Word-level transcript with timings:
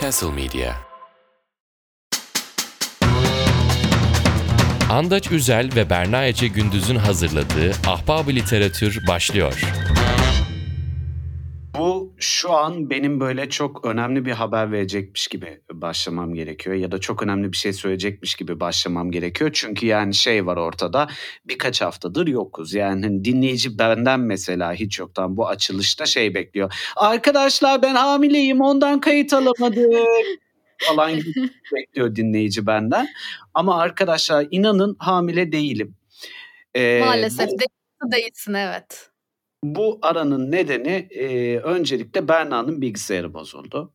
Castle 0.00 0.30
Media 0.30 0.72
Andaç 4.90 5.30
Üzel 5.30 5.70
ve 5.76 5.90
Berna 5.90 6.24
Ece 6.24 6.48
Gündüz'ün 6.48 6.96
hazırladığı 6.96 7.72
Ahbab 7.86 8.28
Literatür 8.28 9.06
başlıyor. 9.06 9.60
Şu 12.22 12.52
an 12.52 12.90
benim 12.90 13.20
böyle 13.20 13.48
çok 13.48 13.86
önemli 13.86 14.24
bir 14.24 14.32
haber 14.32 14.72
verecekmiş 14.72 15.28
gibi 15.28 15.60
başlamam 15.72 16.34
gerekiyor 16.34 16.76
ya 16.76 16.92
da 16.92 16.98
çok 17.00 17.22
önemli 17.22 17.52
bir 17.52 17.56
şey 17.56 17.72
söyleyecekmiş 17.72 18.34
gibi 18.34 18.60
başlamam 18.60 19.10
gerekiyor. 19.10 19.50
Çünkü 19.52 19.86
yani 19.86 20.14
şey 20.14 20.46
var 20.46 20.56
ortada 20.56 21.08
birkaç 21.44 21.80
haftadır 21.82 22.26
yokuz. 22.26 22.74
Yani 22.74 23.06
hani 23.06 23.24
dinleyici 23.24 23.78
benden 23.78 24.20
mesela 24.20 24.72
hiç 24.72 24.98
yoktan 24.98 25.36
bu 25.36 25.48
açılışta 25.48 26.06
şey 26.06 26.34
bekliyor. 26.34 26.74
Arkadaşlar 26.96 27.82
ben 27.82 27.94
hamileyim 27.94 28.60
ondan 28.60 29.00
kayıt 29.00 29.32
alamadım 29.32 30.06
falan 30.86 31.12
bekliyor 31.74 32.16
dinleyici 32.16 32.66
benden. 32.66 33.08
Ama 33.54 33.80
arkadaşlar 33.80 34.46
inanın 34.50 34.96
hamile 34.98 35.52
değilim. 35.52 35.96
Ee, 36.74 37.00
Maalesef 37.04 37.50
bu, 37.50 38.12
değilsin 38.12 38.54
evet. 38.54 39.11
Bu 39.64 39.98
aranın 40.02 40.52
nedeni 40.52 41.08
e, 41.10 41.58
öncelikle 41.58 42.28
Berna'nın 42.28 42.80
bilgisayarı 42.80 43.34
bozuldu. 43.34 43.92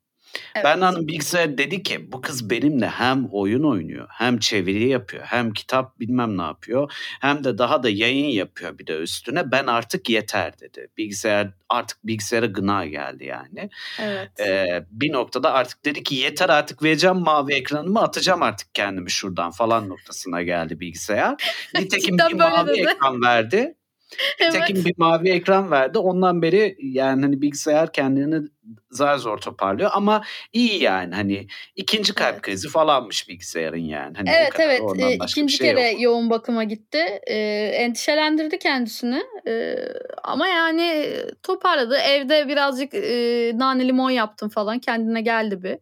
Evet. 0.55 0.66
Berna'nın 0.66 1.08
bilgisayarı 1.08 1.58
dedi 1.58 1.84
ki 1.84 2.12
bu 2.12 2.21
kız 2.21 2.49
benimle 2.49 2.88
hem 2.88 3.25
oyun 3.31 3.63
oynuyor 3.63 4.08
hem 4.11 4.39
çeviri 4.39 4.88
yapıyor 4.88 5.23
hem 5.23 5.53
kitap 5.53 5.99
bilmem 5.99 6.38
ne 6.38 6.41
yapıyor 6.41 6.91
hem 7.22 7.44
de 7.44 7.58
daha 7.58 7.84
da 7.84 7.89
yayın 7.89 8.27
yapıyor 8.27 8.77
bir 8.77 8.88
de 8.88 8.98
üstüne 8.98 9.52
ben 9.52 9.67
artık 9.67 10.09
yeter 10.09 10.59
dedi. 10.59 10.88
Bilgisayar 10.98 11.49
artık 11.70 12.08
bilgisayara 12.08 12.45
gına 12.45 12.86
geldi 12.86 13.25
yani. 13.25 13.70
Evet. 14.02 14.39
Ee, 14.39 14.86
bir 14.91 15.13
noktada 15.13 15.53
artık 15.53 15.86
dedi 15.86 16.03
ki 16.03 16.16
yeter 16.16 16.49
artık 16.49 16.84
vereceğim 16.84 17.17
mavi 17.17 17.53
ekranımı 17.53 18.02
atacağım 18.02 18.44
artık 18.44 18.75
kendimi 18.75 19.11
şuradan 19.11 19.52
falan 19.52 19.89
noktasına 19.89 20.42
geldi 20.42 20.80
bilgisayar. 20.80 21.36
Nitekim 21.75 22.17
bir 22.17 22.33
mavi 22.33 22.70
dedi. 22.70 22.80
ekran 22.80 23.22
verdi. 23.22 23.75
evet. 24.39 24.53
Tekin 24.53 24.86
bir 24.86 24.94
mavi 24.97 25.30
ekran 25.30 25.72
verdi. 25.72 25.97
Ondan 25.97 26.41
beri 26.41 26.77
yani 26.80 27.22
hani 27.22 27.41
bilgisayar 27.41 27.94
kendini 27.94 28.47
zar 28.91 29.17
zor 29.17 29.38
toparlıyor 29.38 29.89
ama 29.94 30.23
iyi 30.53 30.83
yani 30.83 31.16
hani 31.16 31.47
ikinci 31.75 32.14
kalp 32.14 32.33
evet. 32.33 32.41
krizi 32.41 32.69
falanmış 32.69 33.30
bilgisayarın 33.30 33.77
yani. 33.77 34.17
Hani 34.17 34.30
evet 34.30 34.59
evet 34.59 34.81
e, 34.99 35.14
ikinci 35.14 35.58
şey 35.58 35.67
kere 35.67 35.91
yok. 35.91 36.02
yoğun 36.02 36.30
bakıma 36.30 36.64
gitti. 36.64 37.19
E, 37.27 37.38
endişelendirdi 37.73 38.59
kendisini 38.59 39.23
e, 39.47 39.75
ama 40.23 40.47
yani 40.47 41.16
toparladı. 41.44 41.97
Evde 41.97 42.47
birazcık 42.47 42.94
e, 42.94 43.52
nane 43.55 43.88
limon 43.88 44.09
yaptım 44.09 44.49
falan 44.49 44.80
kendine 44.80 45.21
geldi 45.21 45.64
bir. 45.64 45.77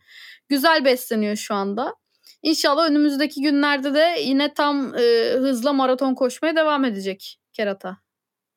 Güzel 0.50 0.86
besleniyor 0.86 1.36
şu 1.36 1.54
anda. 1.54 1.96
İnşallah 2.44 2.90
önümüzdeki 2.90 3.42
günlerde 3.42 3.94
de 3.94 4.16
yine 4.22 4.54
tam 4.54 4.96
e, 4.96 5.32
hızla 5.34 5.74
maraton 5.74 6.16
koşmaya 6.16 6.56
devam 6.56 6.86
edecek 6.86 7.40
kerata. 7.54 8.05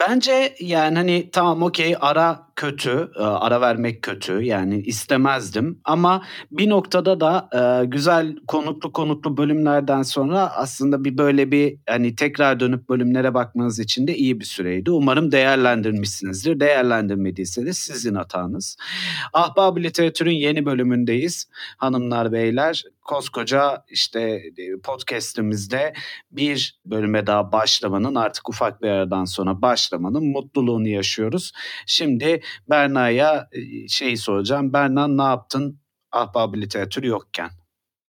Bence 0.00 0.54
yani 0.60 0.96
hani 0.98 1.30
tamam 1.30 1.62
okey 1.62 1.96
ara 2.00 2.47
kötü, 2.58 3.10
e, 3.16 3.22
ara 3.22 3.60
vermek 3.60 4.02
kötü 4.02 4.42
yani 4.42 4.80
istemezdim 4.80 5.80
ama 5.84 6.22
bir 6.50 6.68
noktada 6.68 7.20
da 7.20 7.48
e, 7.52 7.84
güzel 7.84 8.36
konuklu 8.48 8.92
konuklu 8.92 9.36
bölümlerden 9.36 10.02
sonra 10.02 10.56
aslında 10.56 11.04
bir 11.04 11.18
böyle 11.18 11.52
bir 11.52 11.78
hani 11.88 12.14
tekrar 12.14 12.60
dönüp 12.60 12.88
bölümlere 12.88 13.34
bakmanız 13.34 13.78
için 13.78 14.06
de 14.06 14.16
iyi 14.16 14.40
bir 14.40 14.44
süreydi. 14.44 14.90
Umarım 14.90 15.32
değerlendirmişsinizdir. 15.32 16.60
Değerlendirmediyse 16.60 17.66
de 17.66 17.72
sizin 17.72 18.14
hatanız. 18.14 18.76
Ahbab 19.32 19.76
Literatür'ün 19.76 20.30
yeni 20.34 20.66
bölümündeyiz 20.66 21.48
hanımlar 21.76 22.32
beyler 22.32 22.84
koskoca 23.08 23.84
işte 23.88 24.20
e, 24.58 24.80
podcast'imizde 24.84 25.92
bir 26.30 26.78
bölüme 26.84 27.26
daha 27.26 27.52
başlamanın 27.52 28.14
artık 28.14 28.48
ufak 28.48 28.82
bir 28.82 28.88
aradan 28.88 29.24
sonra 29.24 29.62
başlamanın 29.62 30.26
mutluluğunu 30.26 30.88
yaşıyoruz. 30.88 31.52
Şimdi 31.86 32.40
Berna'ya 32.70 33.48
e, 33.52 33.88
şey 33.88 34.16
soracağım. 34.16 34.72
Berna 34.72 35.08
ne 35.08 35.22
yaptın 35.22 35.80
ahbab 36.12 36.54
literatür 36.54 37.02
yokken? 37.02 37.50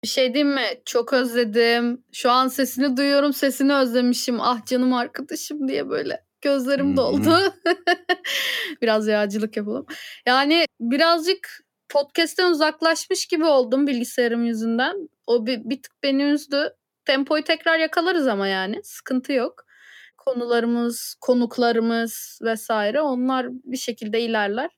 Bir 0.03 0.07
şey 0.07 0.33
diyeyim 0.33 0.55
mi? 0.55 0.67
Çok 0.85 1.13
özledim. 1.13 2.03
Şu 2.13 2.31
an 2.31 2.47
sesini 2.47 2.97
duyuyorum. 2.97 3.33
Sesini 3.33 3.73
özlemişim. 3.73 4.41
Ah 4.41 4.65
canım 4.65 4.93
arkadaşım 4.93 5.67
diye 5.67 5.89
böyle 5.89 6.23
gözlerim 6.41 6.97
doldu. 6.97 7.53
Biraz 8.81 9.07
yağcılık 9.07 9.57
yapalım. 9.57 9.85
Yani 10.25 10.65
birazcık 10.79 11.67
podcast'ten 11.89 12.51
uzaklaşmış 12.51 13.25
gibi 13.25 13.45
oldum 13.45 13.87
bilgisayarım 13.87 14.45
yüzünden. 14.45 15.09
O 15.27 15.45
bir, 15.45 15.59
bir 15.63 15.81
tık 15.81 16.03
beni 16.03 16.23
üzdü. 16.23 16.73
Tempoyu 17.05 17.43
tekrar 17.43 17.77
yakalarız 17.79 18.27
ama 18.27 18.47
yani. 18.47 18.83
Sıkıntı 18.83 19.33
yok. 19.33 19.66
Konularımız, 20.27 21.15
konuklarımız 21.21 22.39
vesaire 22.41 23.01
onlar 23.01 23.47
bir 23.49 23.77
şekilde 23.77 24.21
ilerler. 24.21 24.69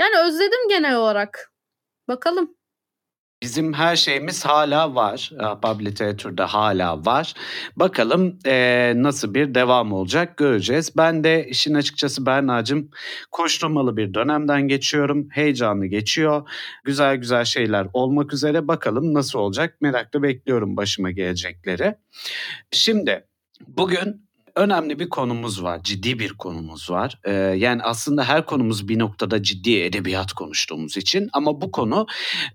Yani 0.00 0.28
özledim 0.28 0.68
genel 0.68 0.96
olarak. 0.96 1.52
Bakalım. 2.08 2.54
Bizim 3.42 3.72
her 3.72 3.96
şeyimiz 3.96 4.44
hala 4.44 4.94
var. 4.94 5.30
Ahbab 5.38 5.80
literatürde 5.80 6.42
hala 6.42 7.04
var. 7.06 7.34
Bakalım 7.76 8.38
e, 8.46 8.92
nasıl 8.96 9.34
bir 9.34 9.54
devam 9.54 9.92
olacak 9.92 10.36
göreceğiz. 10.36 10.96
Ben 10.96 11.24
de 11.24 11.46
işin 11.48 11.74
açıkçası 11.74 12.26
Berna'cığım 12.26 12.90
koşturmalı 13.30 13.96
bir 13.96 14.14
dönemden 14.14 14.68
geçiyorum. 14.68 15.28
Heyecanlı 15.30 15.86
geçiyor. 15.86 16.48
Güzel 16.84 17.16
güzel 17.16 17.44
şeyler 17.44 17.86
olmak 17.92 18.32
üzere. 18.32 18.68
Bakalım 18.68 19.14
nasıl 19.14 19.38
olacak 19.38 19.80
merakla 19.80 20.22
bekliyorum 20.22 20.76
başıma 20.76 21.10
gelecekleri. 21.10 21.94
Şimdi 22.70 23.26
bugün 23.66 24.27
önemli 24.58 24.98
bir 24.98 25.08
konumuz 25.08 25.62
var. 25.62 25.82
Ciddi 25.82 26.18
bir 26.18 26.32
konumuz 26.32 26.90
var. 26.90 27.20
Ee, 27.24 27.32
yani 27.32 27.82
aslında 27.82 28.24
her 28.24 28.46
konumuz 28.46 28.88
bir 28.88 28.98
noktada 28.98 29.42
ciddi 29.42 29.80
edebiyat 29.80 30.32
konuştuğumuz 30.32 30.96
için 30.96 31.28
ama 31.32 31.60
bu 31.60 31.70
konu 31.70 32.06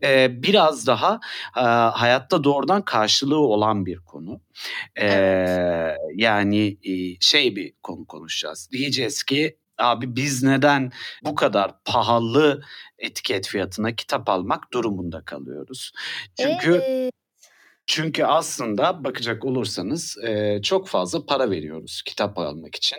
e, 0.04 0.44
biraz 0.44 0.88
daha 0.88 1.20
e, 1.58 1.62
hayatta 1.94 2.44
doğrudan 2.44 2.82
karşılığı 2.82 3.40
olan 3.40 3.86
bir 3.86 3.98
konu. 3.98 4.42
Ee, 4.96 5.06
evet. 5.08 5.98
Yani 6.16 6.78
e, 6.84 7.20
şey 7.20 7.56
bir 7.56 7.74
konu 7.84 8.06
konuşacağız. 8.06 8.70
Diyeceğiz 8.72 9.24
ki 9.24 9.58
abi 9.78 10.16
biz 10.16 10.44
neden 10.44 10.92
bu 11.24 11.36
kadar 11.36 11.72
pahalı 11.86 12.64
etiket 12.98 13.48
fiyatına 13.48 13.96
kitap 13.96 14.30
almak 14.30 14.74
durumunda 14.74 15.22
kalıyoruz? 15.26 15.92
Çünkü 16.40 16.82
evet. 16.86 17.14
Çünkü 17.88 18.24
aslında 18.24 19.04
bakacak 19.04 19.46
olursanız 19.46 20.18
e, 20.28 20.62
çok 20.62 20.88
fazla 20.88 21.26
para 21.26 21.52
veriyoruz 21.52 22.02
kitap 22.06 22.38
almak 22.38 22.76
için. 22.76 22.98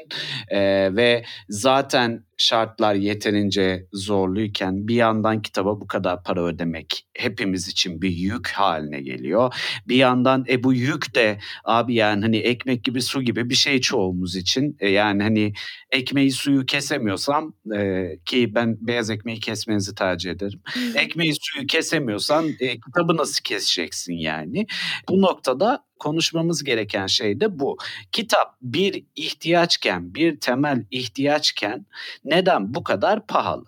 E, 0.48 0.58
ve 0.96 1.24
zaten 1.48 2.24
şartlar 2.38 2.94
yeterince 2.94 3.86
zorluyken 3.92 4.88
bir 4.88 4.94
yandan 4.94 5.42
kitaba 5.42 5.80
bu 5.80 5.86
kadar 5.86 6.22
para 6.22 6.44
ödemek 6.44 7.06
hepimiz 7.14 7.68
için 7.68 8.02
bir 8.02 8.10
yük 8.10 8.48
haline 8.48 9.02
geliyor. 9.02 9.54
Bir 9.88 9.96
yandan 9.96 10.44
e 10.48 10.62
bu 10.62 10.74
yük 10.74 11.14
de 11.14 11.38
abi 11.64 11.94
yani 11.94 12.22
hani 12.22 12.36
ekmek 12.36 12.84
gibi 12.84 13.02
su 13.02 13.22
gibi 13.22 13.50
bir 13.50 13.54
şey 13.54 13.80
çoğumuz 13.80 14.36
için. 14.36 14.76
E, 14.80 14.88
yani 14.88 15.22
hani 15.22 15.52
ekmeği 15.90 16.32
suyu 16.32 16.66
kesemiyorsam 16.66 17.54
e, 17.76 18.10
ki 18.24 18.54
ben 18.54 18.76
beyaz 18.80 19.10
ekmeği 19.10 19.40
kesmenizi 19.40 19.94
tercih 19.94 20.30
ederim. 20.30 20.60
ekmeği 20.94 21.32
suyu 21.40 21.66
kesemiyorsan 21.66 22.48
e, 22.60 22.80
kitabı 22.80 23.16
nasıl 23.16 23.42
keseceksin 23.42 24.14
yani? 24.14 24.66
Bu 25.08 25.22
noktada 25.22 25.84
konuşmamız 26.04 26.64
gereken 26.64 27.06
şey 27.06 27.40
de 27.40 27.58
bu. 27.58 27.76
Kitap 28.12 28.56
bir 28.62 29.04
ihtiyaçken, 29.16 30.14
bir 30.14 30.40
temel 30.40 30.84
ihtiyaçken 30.90 31.86
neden 32.24 32.74
bu 32.74 32.84
kadar 32.84 33.26
pahalı? 33.26 33.64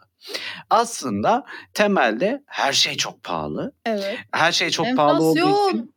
Aslında 0.70 1.44
temelde 1.74 2.42
her 2.46 2.72
şey 2.72 2.96
çok 2.96 3.22
pahalı. 3.22 3.72
Evet. 3.84 4.18
Her 4.32 4.52
şey 4.52 4.70
çok 4.70 4.86
Enflasyon. 4.86 5.06
pahalı 5.06 5.24
olduğu 5.24 5.68
için 5.70 5.94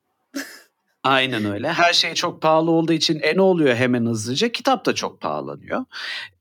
Aynen 1.04 1.46
öyle. 1.46 1.74
Her 1.74 1.94
şey 1.94 2.14
çok 2.14 2.42
pahalı 2.42 2.72
olduğu 2.72 2.94
için 2.94 3.20
e 3.24 3.36
ne 3.36 3.42
oluyor 3.42 3.76
hemen 3.76 4.06
hızlıca? 4.06 4.50
Kitap 4.50 4.86
da 4.86 4.96
çok 4.96 5.22
pahalanıyor. 5.22 5.86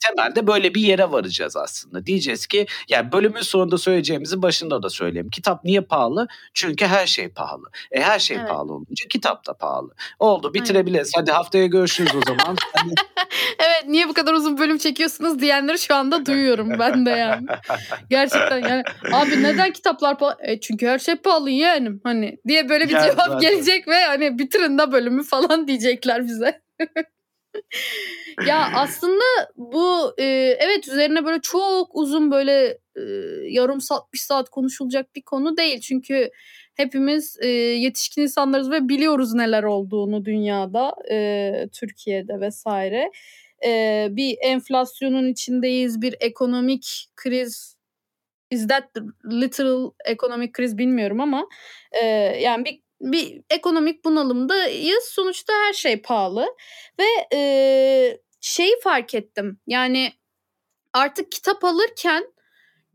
Temelde 0.00 0.46
böyle 0.46 0.74
bir 0.74 0.80
yere 0.80 1.10
varacağız 1.10 1.56
aslında. 1.56 2.06
Diyeceğiz 2.06 2.46
ki 2.46 2.66
yani 2.88 3.12
bölümün 3.12 3.40
sonunda 3.40 3.78
söyleyeceğimizi 3.78 4.42
başında 4.42 4.82
da 4.82 4.90
söyleyeyim. 4.90 5.30
Kitap 5.30 5.64
niye 5.64 5.80
pahalı? 5.80 6.28
Çünkü 6.54 6.86
her 6.86 7.06
şey 7.06 7.28
pahalı. 7.28 7.64
E 7.90 8.00
her 8.00 8.18
şey 8.18 8.36
evet. 8.36 8.48
pahalı 8.48 8.72
olunca 8.72 9.08
kitap 9.08 9.46
da 9.46 9.52
pahalı. 9.54 9.94
Oldu 10.18 10.54
bitirebiliriz. 10.54 11.12
Aynen. 11.16 11.26
Hadi 11.26 11.32
haftaya 11.32 11.66
görüşürüz 11.66 12.14
o 12.16 12.20
zaman. 12.26 12.56
evet 13.58 13.84
niye 13.86 14.08
bu 14.08 14.14
kadar 14.14 14.34
uzun 14.34 14.58
bölüm 14.58 14.78
çekiyorsunuz 14.78 15.40
diyenleri 15.40 15.78
şu 15.78 15.94
anda 15.94 16.26
duyuyorum 16.26 16.78
ben 16.78 17.06
de 17.06 17.10
yani. 17.10 17.46
Gerçekten 18.10 18.68
yani 18.68 18.82
abi 19.12 19.42
neden 19.42 19.72
kitaplar 19.72 20.18
pahalı? 20.18 20.36
E 20.40 20.60
çünkü 20.60 20.86
her 20.86 20.98
şey 20.98 21.16
pahalı 21.16 21.50
yeğenim 21.50 22.00
hani 22.04 22.38
diye 22.48 22.68
böyle 22.68 22.84
bir 22.84 22.90
Gel 22.90 23.02
cevap 23.02 23.26
zaten. 23.26 23.38
gelecek 23.38 23.88
ve 23.88 24.04
hani 24.04 24.38
bitirin 24.38 24.47
de 24.52 24.92
bölümü 24.92 25.22
falan 25.22 25.68
diyecekler 25.68 26.26
bize. 26.26 26.60
ya 28.46 28.70
aslında 28.74 29.24
bu 29.56 30.14
e, 30.18 30.24
evet 30.60 30.88
üzerine 30.88 31.24
böyle 31.24 31.40
çok 31.40 31.96
uzun 31.96 32.30
böyle 32.30 32.78
e, 32.96 33.02
yarım 33.48 33.80
saat 33.80 34.12
bir 34.12 34.18
saat 34.18 34.50
konuşulacak 34.50 35.14
bir 35.16 35.22
konu 35.22 35.56
değil. 35.56 35.80
Çünkü 35.80 36.30
hepimiz 36.74 37.36
e, 37.40 37.48
yetişkin 37.48 38.22
insanlarız 38.22 38.70
ve 38.70 38.88
biliyoruz 38.88 39.34
neler 39.34 39.62
olduğunu 39.62 40.24
dünyada, 40.24 40.94
e, 41.10 41.68
Türkiye'de 41.72 42.40
vesaire. 42.40 43.10
E, 43.64 44.06
bir 44.10 44.36
enflasyonun 44.40 45.28
içindeyiz, 45.28 46.02
bir 46.02 46.14
ekonomik 46.20 47.08
kriz 47.16 47.76
is 48.50 48.68
that 48.68 48.90
literal 49.24 49.90
economic 50.04 50.52
kriz 50.52 50.78
bilmiyorum 50.78 51.20
ama 51.20 51.48
e, 51.92 52.06
yani 52.40 52.64
bir 52.64 52.80
bir 53.00 53.42
ekonomik 53.50 54.04
bunalımdayız. 54.04 55.04
Sonuçta 55.04 55.52
her 55.52 55.72
şey 55.72 56.02
pahalı 56.02 56.46
ve 56.98 57.36
e, 57.36 58.18
şeyi 58.40 58.80
fark 58.84 59.14
ettim. 59.14 59.60
Yani 59.66 60.12
artık 60.92 61.32
kitap 61.32 61.64
alırken 61.64 62.24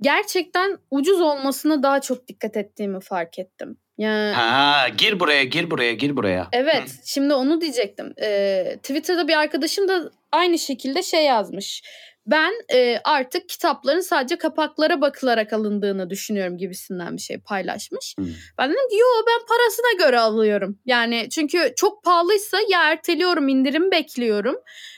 gerçekten 0.02 0.78
ucuz 0.92 1.22
olmasına 1.22 1.84
daha 1.84 2.02
çok 2.02 2.28
dikkat 2.28 2.58
ettiğimi 2.58 3.00
fark 3.00 3.40
ettim. 3.40 3.78
Yani 3.98 4.34
Ha, 4.34 4.88
gir 4.98 5.20
buraya, 5.20 5.44
gir 5.44 5.72
buraya, 5.72 5.94
gir 5.94 6.16
buraya. 6.16 6.48
Evet, 6.52 6.84
şimdi 7.06 7.34
onu 7.34 7.62
diyecektim. 7.62 8.14
Ee, 8.22 8.78
Twitter'da 8.84 9.28
bir 9.28 9.38
arkadaşım 9.38 9.88
da 9.88 10.12
aynı 10.32 10.60
şekilde 10.60 11.04
şey 11.04 11.26
yazmış. 11.26 11.84
Ben 12.26 12.54
e, 12.74 12.98
artık 13.04 13.50
kitapların 13.50 14.00
sadece 14.00 14.36
kapaklara 14.36 15.02
bakılarak 15.02 15.54
alındığını 15.54 16.10
düşünüyorum 16.10 16.58
gibisinden 16.58 17.16
bir 17.18 17.22
şey 17.22 17.38
paylaşmış. 17.38 18.16
Hı. 18.20 18.26
Ben 18.58 18.70
dedim 18.70 18.90
ki 18.90 18.96
yo 18.96 19.08
ben 19.28 19.46
parasına 19.48 20.06
göre 20.08 20.20
alıyorum. 20.20 20.80
Yani 20.86 21.28
çünkü 21.32 21.74
çok 21.76 22.04
pahalıysa 22.04 22.58
ya 22.70 22.84
erteliyorum 22.92 23.48
indirim 23.48 23.92
bekliyorum. 23.92 24.56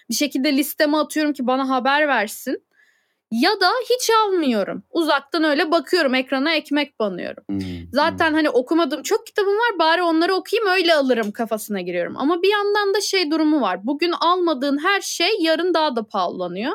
Bir 0.10 0.16
şekilde 0.16 0.58
listeme 0.58 0.98
atıyorum 0.98 1.34
ki 1.34 1.48
bana 1.48 1.70
haber 1.70 2.08
versin. 2.08 2.66
Ya 3.32 3.60
da 3.62 3.72
hiç 3.90 4.10
almıyorum. 4.10 4.84
Uzaktan 4.92 5.44
öyle 5.44 5.72
bakıyorum 5.72 6.16
ekrana 6.16 6.54
ekmek 6.54 7.00
banıyorum. 7.00 7.44
Hmm, 7.48 7.62
Zaten 7.92 8.34
hani 8.34 8.50
okumadığım 8.50 9.04
çok 9.04 9.28
kitabım 9.28 9.54
var 9.54 9.80
bari 9.80 10.04
onları 10.04 10.36
okuyayım 10.36 10.70
öyle 10.72 10.96
alırım 10.96 11.32
kafasına 11.32 11.82
giriyorum. 11.82 12.18
Ama 12.18 12.42
bir 12.42 12.52
yandan 12.52 12.94
da 12.94 13.02
şey 13.02 13.32
durumu 13.32 13.62
var. 13.62 13.88
Bugün 13.88 14.12
almadığın 14.12 14.78
her 14.78 15.02
şey 15.02 15.30
yarın 15.40 15.74
daha 15.74 15.96
da 15.96 16.04
pahalanıyor. 16.08 16.74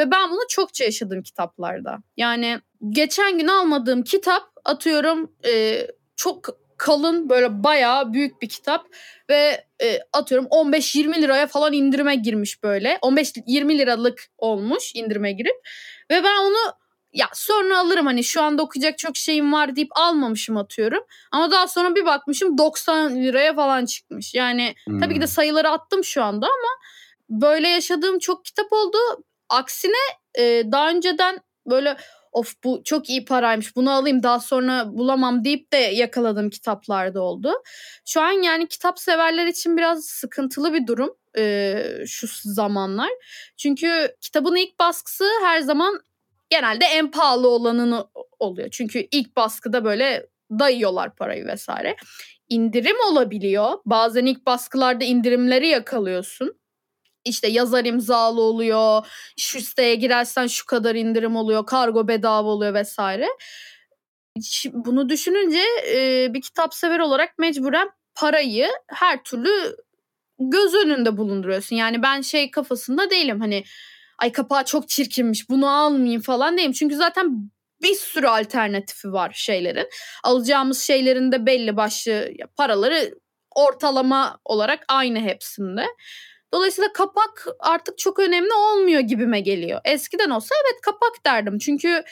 Ve 0.00 0.10
ben 0.10 0.30
bunu 0.30 0.40
çokça 0.48 0.84
yaşadım 0.84 1.22
kitaplarda. 1.22 1.98
Yani 2.16 2.60
geçen 2.88 3.38
gün 3.38 3.48
almadığım 3.48 4.02
kitap 4.02 4.42
atıyorum 4.64 5.32
e, 5.46 5.86
çok 6.16 6.48
kalın 6.76 7.28
böyle 7.28 7.64
bayağı 7.64 8.12
büyük 8.12 8.42
bir 8.42 8.48
kitap 8.48 8.86
ve 9.30 9.64
e, 9.82 9.98
atıyorum 10.12 10.46
15-20 10.46 11.22
liraya 11.22 11.46
falan 11.46 11.72
indirime 11.72 12.14
girmiş 12.14 12.62
böyle. 12.62 12.98
15-20 13.02 13.78
liralık 13.78 14.26
olmuş 14.38 14.92
indirime 14.94 15.32
girip 15.32 15.56
ve 16.10 16.24
ben 16.24 16.36
onu 16.36 16.74
ya 17.12 17.26
sonra 17.32 17.78
alırım 17.78 18.06
hani 18.06 18.24
şu 18.24 18.42
anda 18.42 18.62
okuyacak 18.62 18.98
çok 18.98 19.16
şeyim 19.16 19.52
var 19.52 19.76
deyip 19.76 19.90
almamışım 19.94 20.56
atıyorum. 20.56 21.04
Ama 21.32 21.50
daha 21.50 21.68
sonra 21.68 21.94
bir 21.94 22.06
bakmışım 22.06 22.58
90 22.58 23.16
liraya 23.16 23.54
falan 23.54 23.84
çıkmış. 23.84 24.34
Yani 24.34 24.74
hmm. 24.86 25.00
tabii 25.00 25.14
ki 25.14 25.20
de 25.20 25.26
sayıları 25.26 25.70
attım 25.70 26.04
şu 26.04 26.22
anda 26.22 26.46
ama 26.46 26.68
böyle 27.30 27.68
yaşadığım 27.68 28.18
çok 28.18 28.44
kitap 28.44 28.72
oldu. 28.72 28.98
Aksine 29.50 29.92
e, 30.38 30.62
daha 30.72 30.90
önceden 30.90 31.38
böyle 31.66 31.96
of 32.32 32.54
bu 32.64 32.82
çok 32.84 33.10
iyi 33.10 33.24
paraymış 33.24 33.76
bunu 33.76 33.90
alayım 33.90 34.22
daha 34.22 34.40
sonra 34.40 34.84
bulamam 34.88 35.44
deyip 35.44 35.72
de 35.72 35.76
yakaladığım 35.76 36.50
kitaplarda 36.50 37.22
oldu. 37.22 37.52
Şu 38.06 38.20
an 38.20 38.32
yani 38.32 38.68
kitap 38.68 38.98
severler 38.98 39.46
için 39.46 39.76
biraz 39.76 40.04
sıkıntılı 40.04 40.74
bir 40.74 40.86
durum 40.86 41.16
e, 41.38 41.84
şu 42.06 42.26
zamanlar. 42.44 43.10
Çünkü 43.56 44.16
kitabın 44.20 44.56
ilk 44.56 44.78
baskısı 44.78 45.24
her 45.44 45.60
zaman 45.60 46.00
genelde 46.50 46.84
en 46.84 47.10
pahalı 47.10 47.48
olanını 47.48 48.06
oluyor. 48.38 48.68
Çünkü 48.70 49.08
ilk 49.10 49.36
baskıda 49.36 49.84
böyle 49.84 50.26
dayıyorlar 50.58 51.16
parayı 51.16 51.46
vesaire. 51.46 51.96
İndirim 52.48 52.96
olabiliyor. 53.10 53.78
Bazen 53.86 54.26
ilk 54.26 54.46
baskılarda 54.46 55.04
indirimleri 55.04 55.68
yakalıyorsun. 55.68 56.59
İşte 57.24 57.48
yazar 57.48 57.84
imzalı 57.84 58.40
oluyor. 58.40 59.06
Şu 59.38 59.60
siteye 59.60 59.94
girersen 59.94 60.46
şu 60.46 60.66
kadar 60.66 60.94
indirim 60.94 61.36
oluyor. 61.36 61.66
Kargo 61.66 62.08
bedava 62.08 62.48
oluyor 62.48 62.74
vesaire. 62.74 63.28
Bunu 64.72 65.08
düşününce 65.08 65.62
bir 66.34 66.42
kitap 66.42 66.74
sever 66.74 66.98
olarak 66.98 67.38
mecburen 67.38 67.90
parayı 68.14 68.68
her 68.88 69.22
türlü 69.24 69.76
göz 70.38 70.74
önünde 70.74 71.16
bulunduruyorsun. 71.16 71.76
Yani 71.76 72.02
ben 72.02 72.20
şey 72.20 72.50
kafasında 72.50 73.10
değilim 73.10 73.40
hani 73.40 73.64
ay 74.18 74.32
kapağı 74.32 74.64
çok 74.64 74.88
çirkinmiş 74.88 75.50
bunu 75.50 75.70
almayayım 75.70 76.22
falan 76.22 76.58
değilim. 76.58 76.72
Çünkü 76.72 76.96
zaten 76.96 77.50
bir 77.82 77.94
sürü 77.94 78.26
alternatifi 78.26 79.12
var 79.12 79.32
şeylerin. 79.34 79.88
Alacağımız 80.24 80.80
şeylerin 80.80 81.32
de 81.32 81.46
belli 81.46 81.76
başlı 81.76 82.28
paraları 82.56 83.14
ortalama 83.54 84.38
olarak 84.44 84.84
aynı 84.88 85.20
hepsinde. 85.20 85.86
Dolayısıyla 86.54 86.92
kapak 86.92 87.46
artık 87.58 87.98
çok 87.98 88.18
önemli 88.18 88.52
olmuyor 88.52 89.00
gibime 89.00 89.40
geliyor. 89.40 89.80
Eskiden 89.84 90.30
olsa 90.30 90.54
evet 90.64 90.80
kapak 90.80 91.26
derdim. 91.26 91.58
Çünkü 91.58 92.04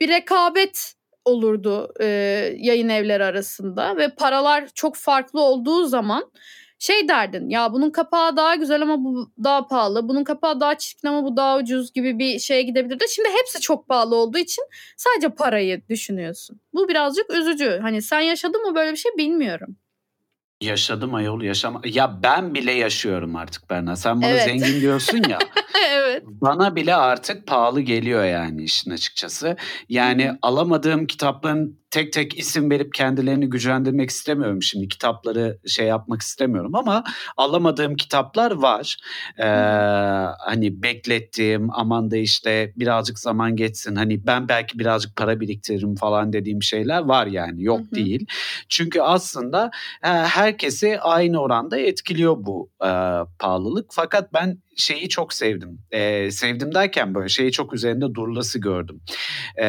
bir 0.00 0.08
rekabet 0.08 0.94
olurdu 1.24 1.92
e, 2.00 2.06
yayın 2.58 2.88
evleri 2.88 3.24
arasında 3.24 3.96
ve 3.96 4.08
paralar 4.14 4.68
çok 4.74 4.96
farklı 4.96 5.40
olduğu 5.40 5.86
zaman 5.86 6.30
şey 6.78 7.08
derdin 7.08 7.48
ya 7.48 7.72
bunun 7.72 7.90
kapağı 7.90 8.36
daha 8.36 8.54
güzel 8.54 8.82
ama 8.82 9.04
bu 9.04 9.32
daha 9.44 9.66
pahalı. 9.66 10.08
Bunun 10.08 10.24
kapağı 10.24 10.60
daha 10.60 10.78
çirkin 10.78 11.08
ama 11.08 11.24
bu 11.24 11.36
daha 11.36 11.58
ucuz 11.58 11.92
gibi 11.92 12.18
bir 12.18 12.38
şeye 12.38 12.62
gidebilirdi. 12.62 13.04
Şimdi 13.08 13.28
hepsi 13.28 13.60
çok 13.60 13.88
pahalı 13.88 14.16
olduğu 14.16 14.38
için 14.38 14.64
sadece 14.96 15.28
parayı 15.28 15.88
düşünüyorsun. 15.88 16.60
Bu 16.74 16.88
birazcık 16.88 17.30
üzücü. 17.30 17.78
Hani 17.82 18.02
sen 18.02 18.20
yaşadın 18.20 18.62
mı 18.62 18.74
böyle 18.74 18.92
bir 18.92 18.96
şey 18.96 19.12
bilmiyorum. 19.16 19.76
Yaşadım 20.62 21.14
ayol 21.14 21.42
yaşama. 21.42 21.80
Ya 21.84 22.18
ben 22.22 22.54
bile 22.54 22.72
yaşıyorum 22.72 23.36
artık 23.36 23.70
Berna. 23.70 23.96
Sen 23.96 24.22
bana 24.22 24.30
Evet. 24.30 24.44
zengin 24.44 24.80
diyorsun 24.80 25.22
ya. 25.28 25.38
evet. 25.90 26.22
Bana 26.26 26.76
bile 26.76 26.94
artık 26.94 27.46
pahalı 27.46 27.80
geliyor 27.80 28.24
yani 28.24 28.62
işin 28.62 28.90
açıkçası. 28.90 29.56
Yani 29.88 30.26
Hı 30.28 30.30
hı. 30.32 30.38
alamadığım 30.42 31.06
kitapların 31.06 31.81
tek 31.92 32.12
tek 32.12 32.38
isim 32.38 32.70
verip 32.70 32.94
kendilerini 32.94 33.50
gücendirmek 33.50 34.10
istemiyorum 34.10 34.62
şimdi. 34.62 34.88
Kitapları 34.88 35.58
şey 35.66 35.86
yapmak 35.86 36.22
istemiyorum 36.22 36.74
ama 36.74 37.04
alamadığım 37.36 37.96
kitaplar 37.96 38.50
var. 38.50 38.96
Ee, 39.38 39.44
hani 40.38 40.82
beklettiğim 40.82 41.68
aman 41.72 42.10
da 42.10 42.16
işte 42.16 42.72
birazcık 42.76 43.18
zaman 43.18 43.56
geçsin. 43.56 43.96
Hani 43.96 44.26
ben 44.26 44.48
belki 44.48 44.78
birazcık 44.78 45.16
para 45.16 45.40
biriktiririm 45.40 45.94
falan 45.94 46.32
dediğim 46.32 46.62
şeyler 46.62 47.02
var 47.02 47.26
yani. 47.26 47.62
Yok 47.62 47.80
Hı 47.80 47.84
hı. 47.84 47.94
değil. 47.94 48.26
Çünkü 48.68 49.00
aslında 49.00 49.70
e, 50.04 50.08
herkesi 50.08 51.00
aynı 51.00 51.40
oranda 51.40 51.78
etkiliyor 51.78 52.36
bu 52.38 52.70
e, 52.80 52.90
pahalılık. 53.38 53.86
Fakat 53.90 54.32
ben 54.34 54.58
şeyi 54.76 55.08
çok 55.08 55.32
sevdim. 55.32 55.78
E, 55.90 56.30
sevdim 56.30 56.74
derken 56.74 57.14
böyle 57.14 57.28
şeyi 57.28 57.52
çok 57.52 57.74
üzerinde 57.74 58.14
durulası 58.14 58.58
gördüm. 58.58 59.00
E, 59.58 59.66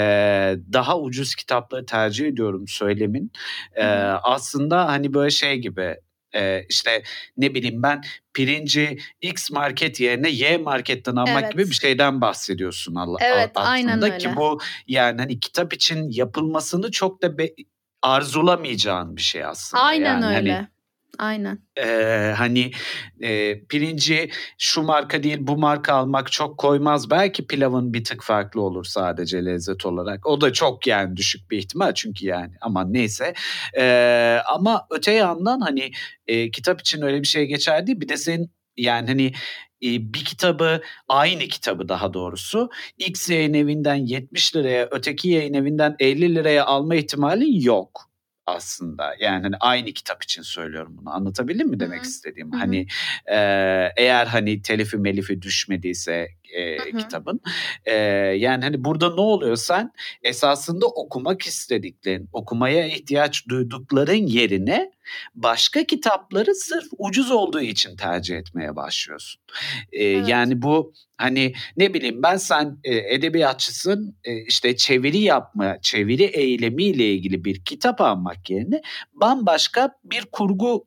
daha 0.73 0.99
ucuz 0.99 1.35
kitapları 1.35 1.85
tercih 1.85 2.12
ediyorum 2.19 2.67
söylemin. 2.67 3.31
E, 3.75 3.85
aslında 4.23 4.87
hani 4.87 5.13
böyle 5.13 5.29
şey 5.29 5.57
gibi 5.57 5.95
e, 6.35 6.65
işte 6.69 7.03
ne 7.37 7.55
bileyim 7.55 7.83
ben 7.83 8.01
pirinci 8.33 8.97
X 9.21 9.51
market 9.51 9.99
yerine 9.99 10.29
Y 10.29 10.57
marketten 10.57 11.15
almak 11.15 11.43
Evet. 11.43 11.51
gibi 11.51 11.69
bir 11.69 11.73
şeyden 11.73 12.21
bahsediyorsun 12.21 12.95
Allah, 12.95 13.17
Evet, 13.21 13.51
aslında 13.55 13.69
aynen 13.69 14.17
ki 14.17 14.35
bu 14.35 14.59
yani 14.87 15.21
hani 15.21 15.39
kitap 15.39 15.73
için 15.73 16.09
yapılmasını 16.09 16.91
çok 16.91 17.21
da 17.21 17.37
be- 17.37 17.53
arzulamayacağın 18.01 19.17
bir 19.17 19.21
şey 19.21 19.45
aslında. 19.45 19.83
Aynen 19.83 20.05
yani 20.05 20.25
hani 20.25 20.35
öyle. 20.35 20.67
Aynen. 21.19 21.59
ee, 21.77 22.33
hani 22.37 22.71
e, 23.21 23.59
pirinci 23.65 24.29
şu 24.57 24.81
marka 24.81 25.23
değil 25.23 25.37
bu 25.41 25.57
marka 25.57 25.93
almak 25.93 26.31
çok 26.31 26.57
koymaz. 26.57 27.09
Belki 27.09 27.47
pilavın 27.47 27.93
bir 27.93 28.03
tık 28.03 28.23
farklı 28.23 28.61
olur 28.61 28.85
sadece 28.85 29.45
lezzet 29.45 29.85
olarak. 29.85 30.27
O 30.27 30.41
da 30.41 30.53
çok 30.53 30.87
yani 30.87 31.17
düşük 31.17 31.51
bir 31.51 31.57
ihtimal 31.57 31.93
çünkü 31.93 32.25
yani 32.25 32.53
ama 32.61 32.85
neyse. 32.85 33.33
Ee, 33.77 34.39
ama 34.47 34.87
öte 34.91 35.11
yandan 35.11 35.59
hani 35.61 35.91
e, 36.27 36.51
kitap 36.51 36.81
için 36.81 37.01
öyle 37.01 37.21
bir 37.21 37.27
şey 37.27 37.45
geçer 37.45 37.87
değil. 37.87 38.01
Bir 38.01 38.09
de 38.09 38.17
senin 38.17 38.51
yani 38.77 39.07
hani 39.07 39.33
bir 39.83 40.25
kitabı 40.25 40.81
aynı 41.07 41.43
kitabı 41.43 41.89
daha 41.89 42.13
doğrusu 42.13 42.69
X 42.97 43.29
yayın 43.29 43.53
evinden 43.53 43.95
70 43.95 44.55
liraya 44.55 44.87
öteki 44.91 45.29
yayın 45.29 45.53
evinden 45.53 45.95
50 45.99 46.35
liraya 46.35 46.65
alma 46.65 46.95
ihtimalin 46.95 47.61
yok 47.61 48.12
aslında. 48.45 49.15
Yani 49.19 49.43
hani 49.43 49.55
aynı 49.59 49.91
kitap 49.91 50.23
için 50.23 50.41
söylüyorum 50.41 50.97
bunu. 50.97 51.13
Anlatabildim 51.13 51.67
mi 51.67 51.79
demek 51.79 51.99
Hı 51.99 52.03
hı. 52.03 52.07
istediğim? 52.07 52.51
Hı 52.51 52.55
hı. 52.55 52.59
Hani 52.59 52.87
e, 53.25 53.37
eğer 53.97 54.25
hani 54.25 54.61
telifi 54.61 54.97
melifi 54.97 55.41
düşmediyse 55.41 56.27
e, 56.53 56.77
Hı 56.77 56.83
hı. 56.93 56.97
kitabın. 56.97 57.41
E, 57.85 57.95
yani 58.37 58.63
hani 58.63 58.83
burada 58.83 59.15
ne 59.15 59.21
oluyor 59.21 59.55
sen 59.55 59.91
esasında 60.23 60.85
okumak 60.87 61.41
istediklerin, 61.41 62.29
okumaya 62.33 62.87
ihtiyaç 62.87 63.47
duydukların 63.49 64.27
yerine 64.27 64.91
başka 65.35 65.83
kitapları 65.83 66.55
sırf 66.55 66.87
ucuz 66.97 67.31
olduğu 67.31 67.61
için 67.61 67.95
tercih 67.95 68.37
etmeye 68.37 68.75
başlıyorsun. 68.75 69.41
E, 69.91 70.03
Evet. 70.03 70.27
Yani 70.27 70.61
bu 70.61 70.93
hani 71.17 71.53
ne 71.77 71.93
bileyim 71.93 72.23
ben 72.23 72.37
sen 72.37 72.77
e, 72.83 72.95
edebiyatçısın 73.15 74.17
e, 74.23 74.45
işte 74.45 74.75
çeviri 74.75 75.19
yapma, 75.19 75.77
çeviri 75.81 76.23
eylemiyle 76.23 77.13
ilgili 77.13 77.45
bir 77.45 77.65
kitap 77.65 78.01
almak 78.01 78.49
yerine 78.49 78.81
bambaşka 79.13 79.95
bir 80.03 80.25
kurgu 80.31 80.85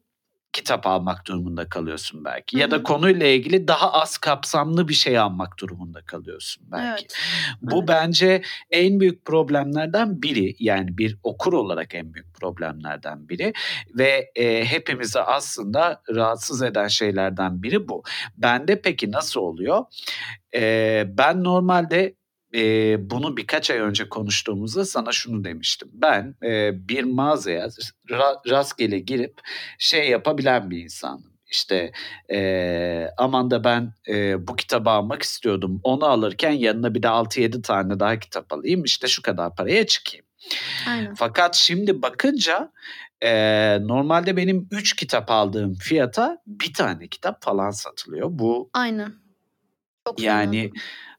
kitap 0.56 0.86
almak 0.86 1.26
durumunda 1.26 1.68
kalıyorsun 1.68 2.24
belki. 2.24 2.56
Hı 2.56 2.60
Ya 2.60 2.70
da 2.70 2.82
konuyla 2.82 3.26
ilgili 3.26 3.68
daha 3.68 3.92
az 3.92 4.18
kapsamlı 4.18 4.88
bir 4.88 4.94
şey 4.94 5.18
almak 5.18 5.58
durumunda 5.60 6.00
kalıyorsun 6.02 6.64
belki. 6.72 7.02
Evet. 7.02 7.16
Bu 7.62 7.76
Evet. 7.78 7.88
bence 7.88 8.42
en 8.70 9.00
büyük 9.00 9.24
problemlerden 9.24 10.22
biri. 10.22 10.56
Yani 10.58 10.98
bir 10.98 11.18
okur 11.22 11.52
olarak 11.52 11.94
en 11.94 12.14
büyük 12.14 12.34
problemlerden 12.34 13.28
biri 13.28 13.52
ve 13.98 14.30
e, 14.36 14.64
hepimizi 14.64 15.20
aslında 15.20 16.02
rahatsız 16.10 16.62
eden 16.62 16.88
şeylerden 16.88 17.62
biri 17.62 17.88
bu. 17.88 18.02
Bende 18.36 18.80
peki 18.80 19.12
nasıl 19.12 19.40
oluyor? 19.40 19.84
E, 20.54 21.04
ben 21.08 21.44
normalde 21.44 22.14
e, 22.54 23.10
bunu 23.10 23.36
birkaç 23.36 23.70
ay 23.70 23.78
önce 23.78 24.08
konuştuğumuzda 24.08 24.84
sana 24.84 25.12
şunu 25.12 25.44
demiştim. 25.44 25.88
Ben 25.92 26.34
e, 26.42 26.72
bir 26.88 27.04
mağazaya 27.04 27.66
ra- 28.08 28.50
rastgele 28.50 28.98
girip 28.98 29.40
şey 29.78 30.10
yapabilen 30.10 30.70
bir 30.70 30.78
insanım. 30.78 31.36
İşte 31.50 31.92
e, 32.32 33.08
aman 33.18 33.50
da 33.50 33.64
ben 33.64 33.92
e, 34.08 34.46
bu 34.48 34.56
kitabı 34.56 34.90
almak 34.90 35.22
istiyordum. 35.22 35.80
Onu 35.82 36.04
alırken 36.04 36.50
yanına 36.50 36.94
bir 36.94 37.02
de 37.02 37.06
6-7 37.06 37.62
tane 37.62 38.00
daha 38.00 38.18
kitap 38.18 38.52
alayım. 38.52 38.84
İşte 38.84 39.08
şu 39.08 39.22
kadar 39.22 39.56
paraya 39.56 39.86
çıkayım. 39.86 40.26
Aynen. 40.88 41.14
Fakat 41.14 41.54
şimdi 41.54 42.02
bakınca 42.02 42.72
e, 43.22 43.30
normalde 43.80 44.36
benim 44.36 44.68
3 44.70 44.96
kitap 44.96 45.30
aldığım 45.30 45.74
fiyata 45.74 46.38
bir 46.46 46.74
tane 46.74 47.08
kitap 47.08 47.42
falan 47.42 47.70
satılıyor. 47.70 48.28
Bu 48.30 48.70
Aynen. 48.72 49.14
Çok 50.06 50.20
yani 50.20 50.70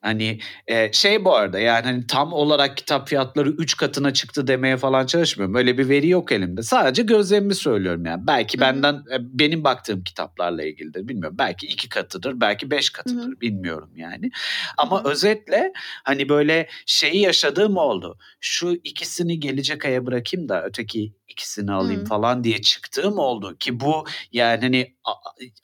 hani 0.02 0.40
e, 0.68 0.94
şey 0.94 1.26
bu 1.26 1.36
arada 1.36 1.60
yani 1.60 1.86
hani 1.86 2.08
tam 2.08 2.34
olarak 2.34 2.78
kitap 2.78 3.10
fiyatları 3.10 3.50
3 3.50 3.78
katına 3.78 4.14
çıktı 4.14 4.48
demeye 4.48 4.78
falan 4.78 5.06
çalışmıyorum. 5.06 5.56
Öyle 5.56 5.78
bir 5.78 5.90
veri 5.90 6.10
yok 6.10 6.32
elimde. 6.32 6.62
Sadece 6.64 7.04
gözlemimi 7.04 7.56
söylüyorum 7.56 8.06
yani. 8.06 8.28
Belki 8.28 8.58
Hı 8.58 8.62
hı. 8.62 8.66
benden 8.66 8.94
e, 8.94 9.18
benim 9.20 9.64
baktığım 9.64 10.04
kitaplarla 10.04 10.64
ilgilidir 10.64 11.08
bilmiyorum. 11.08 11.38
Belki 11.40 11.68
2 11.68 11.90
katıdır, 11.90 12.42
belki 12.42 12.72
5 12.72 12.90
katıdır 12.90 13.42
bilmiyorum 13.42 13.90
yani. 13.96 14.32
Ama 14.78 15.00
Hı 15.00 15.08
hı. 15.08 15.12
özetle 15.12 15.74
hani 16.04 16.30
böyle 16.30 16.68
şeyi 16.86 17.22
yaşadığım 17.22 17.78
oldu. 17.78 18.18
Şu 18.40 18.74
ikisini 18.84 19.40
gelecek 19.40 19.86
aya 19.86 20.06
bırakayım 20.06 20.50
da 20.50 20.64
öteki 20.64 21.14
ikisini 21.28 21.72
alayım 21.72 22.02
Hı. 22.02 22.06
falan 22.06 22.44
diye 22.44 22.62
çıktığım 22.62 23.18
oldu 23.18 23.58
ki 23.58 23.80
bu 23.80 24.06
yani 24.32 24.62
hani 24.62 24.96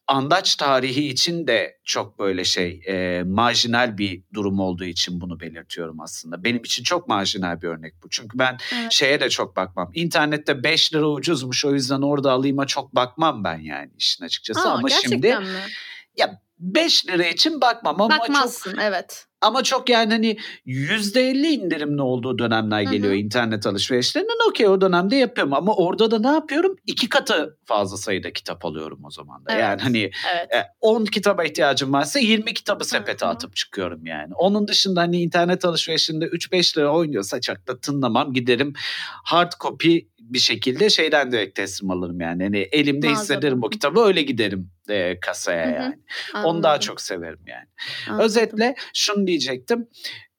andaç 0.08 0.55
tarihi 0.55 1.08
için 1.08 1.48
de 1.48 1.79
çok 1.84 2.20
böyle 2.20 2.43
şey 2.43 2.82
e, 2.88 3.24
marjinal 3.24 3.98
bir 3.98 4.24
durum 4.34 4.60
olduğu 4.60 4.84
için 4.84 5.22
bunu 5.22 5.39
belirtiyorum 5.39 6.00
aslında. 6.00 6.43
Benim 6.43 6.63
için 6.63 6.84
çok 6.84 7.08
marjinal 7.08 7.62
bir 7.62 7.67
örnek 7.67 7.93
bu. 8.03 8.10
Çünkü 8.10 8.39
ben 8.39 8.58
Evet. 8.74 8.91
şeye 8.91 9.20
de 9.20 9.29
çok 9.29 9.55
bakmam. 9.55 9.91
İnternette 9.93 10.63
5 10.63 10.93
lira 10.93 11.08
ucuzmuş 11.08 11.65
o 11.65 11.74
yüzden 11.74 12.01
orada 12.01 12.32
alayıma 12.32 12.67
çok 12.67 12.96
bakmam 12.96 13.43
ben 13.43 13.60
yani 13.60 13.91
işin 13.98 14.25
açıkçası. 14.25 14.70
Aa, 14.70 14.74
ama 14.74 14.89
şimdi 14.89 15.27
mi? 15.27 15.46
ya 16.17 16.41
5 16.60 17.08
lira 17.08 17.24
için 17.25 17.62
bakmam 17.62 18.01
ama 18.01 18.17
çok 18.17 18.22
Bakmazsın 18.22 18.77
evet. 18.82 19.25
Ama 19.43 19.63
çok 19.63 19.89
yani 19.89 20.13
hani 20.13 20.38
%50 20.65 21.47
indirimli 21.47 22.01
olduğu 22.01 22.39
dönemler 22.39 22.81
geliyor 22.81 23.13
hı. 23.13 23.17
internet 23.17 23.67
alışverişlerinden. 23.67 24.50
Okey 24.50 24.67
o 24.67 24.81
dönemde 24.81 25.15
yapıyorum 25.15 25.53
ama 25.53 25.75
orada 25.75 26.12
da 26.12 26.19
ne 26.19 26.35
yapıyorum? 26.35 26.75
İki 26.85 27.09
katı 27.09 27.57
fazla 27.65 27.97
sayıda 27.97 28.33
kitap 28.33 28.65
alıyorum 28.65 29.00
o 29.05 29.09
zaman 29.09 29.45
da. 29.45 29.53
Yani 29.53 29.63
Evet. 29.63 29.81
hani 29.83 30.12
Evet. 30.35 30.53
e, 30.53 30.65
10 30.81 31.05
kitaba 31.05 31.43
ihtiyacım 31.43 31.93
varsa 31.93 32.19
20 32.19 32.53
kitabı 32.53 32.85
sepete 32.85 33.25
hı. 33.25 33.29
atıp 33.29 33.55
çıkıyorum 33.55 34.05
yani. 34.05 34.33
Onun 34.33 34.67
dışında 34.67 35.01
hani 35.01 35.21
internet 35.21 35.65
alışverişinde 35.65 36.25
3-5 36.25 36.77
lira 36.77 36.95
oynuyorsa 36.95 37.41
çok 37.41 37.67
da 37.67 37.79
tınlamam 37.79 38.33
giderim 38.33 38.73
hard 39.23 39.51
copy 39.59 39.97
bir 40.30 40.39
şekilde 40.39 40.89
şeyden 40.89 41.32
direkt 41.32 41.56
teslim 41.56 41.92
alırım 41.92 42.22
yani. 42.22 42.44
Hani 42.44 42.58
elimde 42.58 43.08
Mağazadan. 43.08 43.22
hissederim 43.24 43.63
o 43.63 43.70
kitabı 43.70 44.00
öyle 44.00 44.22
giderim 44.22 44.70
e, 44.89 45.20
kasaya 45.20 45.65
Hı 45.65 45.70
hı. 45.70 45.74
yani. 45.75 45.96
Onu 46.46 46.63
daha 46.63 46.72
Anladım, 46.72 46.88
çok 46.88 47.01
severim 47.01 47.39
yani. 47.48 47.65
anladım. 48.10 48.25
Özetle 48.25 48.75
şunu 48.94 49.27
diyecektim. 49.27 49.88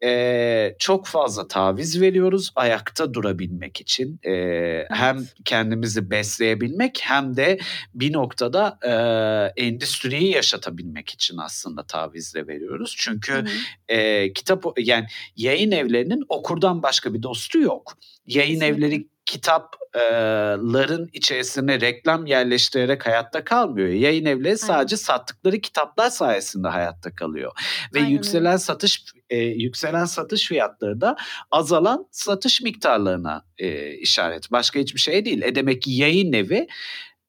Ee, 0.05 0.77
çok 0.79 1.07
fazla 1.07 1.49
taviz 1.49 2.01
veriyoruz 2.01 2.51
ayakta 2.57 3.15
durabilmek 3.15 3.81
için. 3.81 4.21
Ee, 4.27 4.85
Hem 4.91 5.19
kendimizi 5.45 6.11
besleyebilmek 6.11 7.01
hem 7.03 7.37
de 7.37 7.59
bir 7.95 8.13
noktada 8.13 8.79
e, 8.83 9.63
endüstriyi 9.65 10.31
yaşatabilmek 10.35 11.11
için 11.11 11.37
aslında 11.37 11.87
taviz 11.87 12.35
de 12.35 12.47
veriyoruz. 12.47 12.95
Çünkü 12.99 13.45
e, 13.89 14.33
kitap 14.33 14.65
yani 14.79 15.07
yayın 15.37 15.71
evlerinin 15.71 16.25
okurdan 16.29 16.83
başka 16.83 17.15
bir 17.15 17.23
dostu 17.23 17.61
yok. 17.61 17.99
Yayın 18.27 18.61
Kesinlikle. 18.61 18.87
evleri 18.87 19.09
kitapların 19.27 21.11
içerisine 21.13 21.81
reklam 21.81 22.27
yerleştirerek 22.27 23.07
hayatta 23.07 23.45
kalmıyor. 23.45 23.89
Yayın 23.89 24.25
evleri 24.25 24.59
sadece 24.59 24.97
sattıkları 24.97 25.61
kitaplar 25.61 26.11
sayesinde 26.11 26.69
hayatta 26.69 27.15
kalıyor. 27.15 27.53
Ve 27.95 27.99
Aynen 27.99 28.11
yükselen 28.11 28.57
satış 28.57 29.05
e, 29.31 29.37
yükselen 29.37 30.05
satış 30.05 30.49
fiyatları 30.49 31.01
da 31.01 31.17
azalan 31.51 32.07
satış 32.11 32.61
miktarlarına 32.61 33.45
e, 33.59 33.95
işaret. 33.95 34.53
Başka 34.53 34.81
hiçbir 34.81 35.01
şey 35.01 35.25
değil. 35.25 35.43
E 35.43 35.55
demek 35.55 35.83
ki 35.83 35.91
yayın 35.91 36.33
evi 36.33 36.67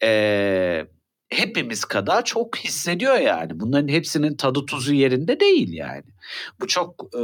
e, 0.04 0.86
hepimiz 1.30 1.86
kadar 1.86 2.26
çok 2.26 2.58
hissediyor 2.58 3.16
yani. 3.20 3.60
Bunların 3.60 3.88
hepsinin 3.88 4.36
tadı 4.36 4.66
tuzu 4.66 4.94
yerinde 4.94 5.40
değil 5.40 5.74
yani. 5.74 6.04
Bu 6.62 6.68
çok 6.68 7.06
e, 7.14 7.22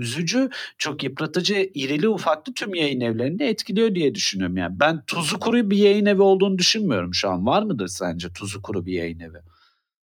üzücü, 0.00 0.50
çok 0.78 1.02
yıpratıcı, 1.02 1.70
irili 1.74 2.08
ufaklı 2.08 2.54
tüm 2.54 2.74
yayın 2.74 3.00
evlerini 3.00 3.42
etkiliyor 3.42 3.94
diye 3.94 4.14
düşünüyorum. 4.14 4.56
Yani 4.56 4.80
ben 4.80 5.02
tuzu 5.06 5.38
kuru 5.40 5.70
bir 5.70 5.76
yayın 5.78 6.06
evi 6.06 6.22
olduğunu 6.22 6.58
düşünmüyorum 6.58 7.14
şu 7.14 7.30
an. 7.30 7.46
Var 7.46 7.62
mıdır 7.62 7.88
sence 7.88 8.28
tuzu 8.32 8.62
kuru 8.62 8.86
bir 8.86 8.92
yayın 8.92 9.20
evi? 9.20 9.38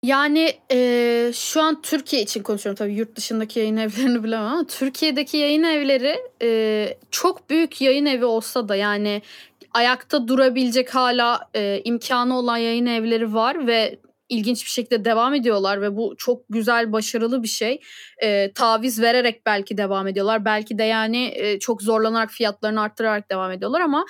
Yani 0.04 0.54
eee, 0.72 1.32
şu 1.36 1.62
an 1.62 1.82
Türkiye 1.82 2.22
için 2.22 2.44
konuşuyorum 2.44 2.78
tabii 2.78 2.94
yurt 2.94 3.16
dışındaki 3.16 3.60
yayın 3.60 3.78
evlerini 3.78 4.24
bilemem 4.24 4.46
ama 4.46 4.68
Türkiye'deki 4.68 5.38
yayın 5.38 5.64
evleri 5.64 6.18
eee, 6.42 6.98
çok 7.12 7.50
büyük 7.50 7.82
yayın 7.82 8.06
evi 8.06 8.26
olsa 8.26 8.70
da 8.70 8.76
yani 8.76 9.22
ayakta 9.74 10.28
durabilecek 10.28 10.96
hala 10.96 11.50
eee, 11.56 11.82
imkanı 11.86 12.38
olan 12.40 12.58
yayın 12.58 12.86
evleri 12.86 13.34
var 13.34 13.68
ve 13.68 14.00
ilginç 14.30 14.66
bir 14.66 14.70
şekilde 14.70 15.06
devam 15.06 15.34
ediyorlar 15.34 15.82
ve 15.82 15.96
bu 15.96 16.16
çok 16.18 16.42
güzel 16.50 16.92
başarılı 16.94 17.44
bir 17.44 17.48
şey. 17.48 17.80
Eee, 18.22 18.52
taviz 18.54 19.02
vererek 19.02 19.46
belki 19.46 19.78
devam 19.78 20.08
ediyorlar. 20.08 20.46
Belki 20.46 20.78
de 20.78 20.84
yani 20.84 21.18
eee, 21.18 21.60
çok 21.60 21.82
zorlanarak 21.82 22.32
fiyatlarını 22.32 22.82
arttırarak 22.82 23.32
devam 23.32 23.52
ediyorlar 23.52 23.82
ama 23.82 24.06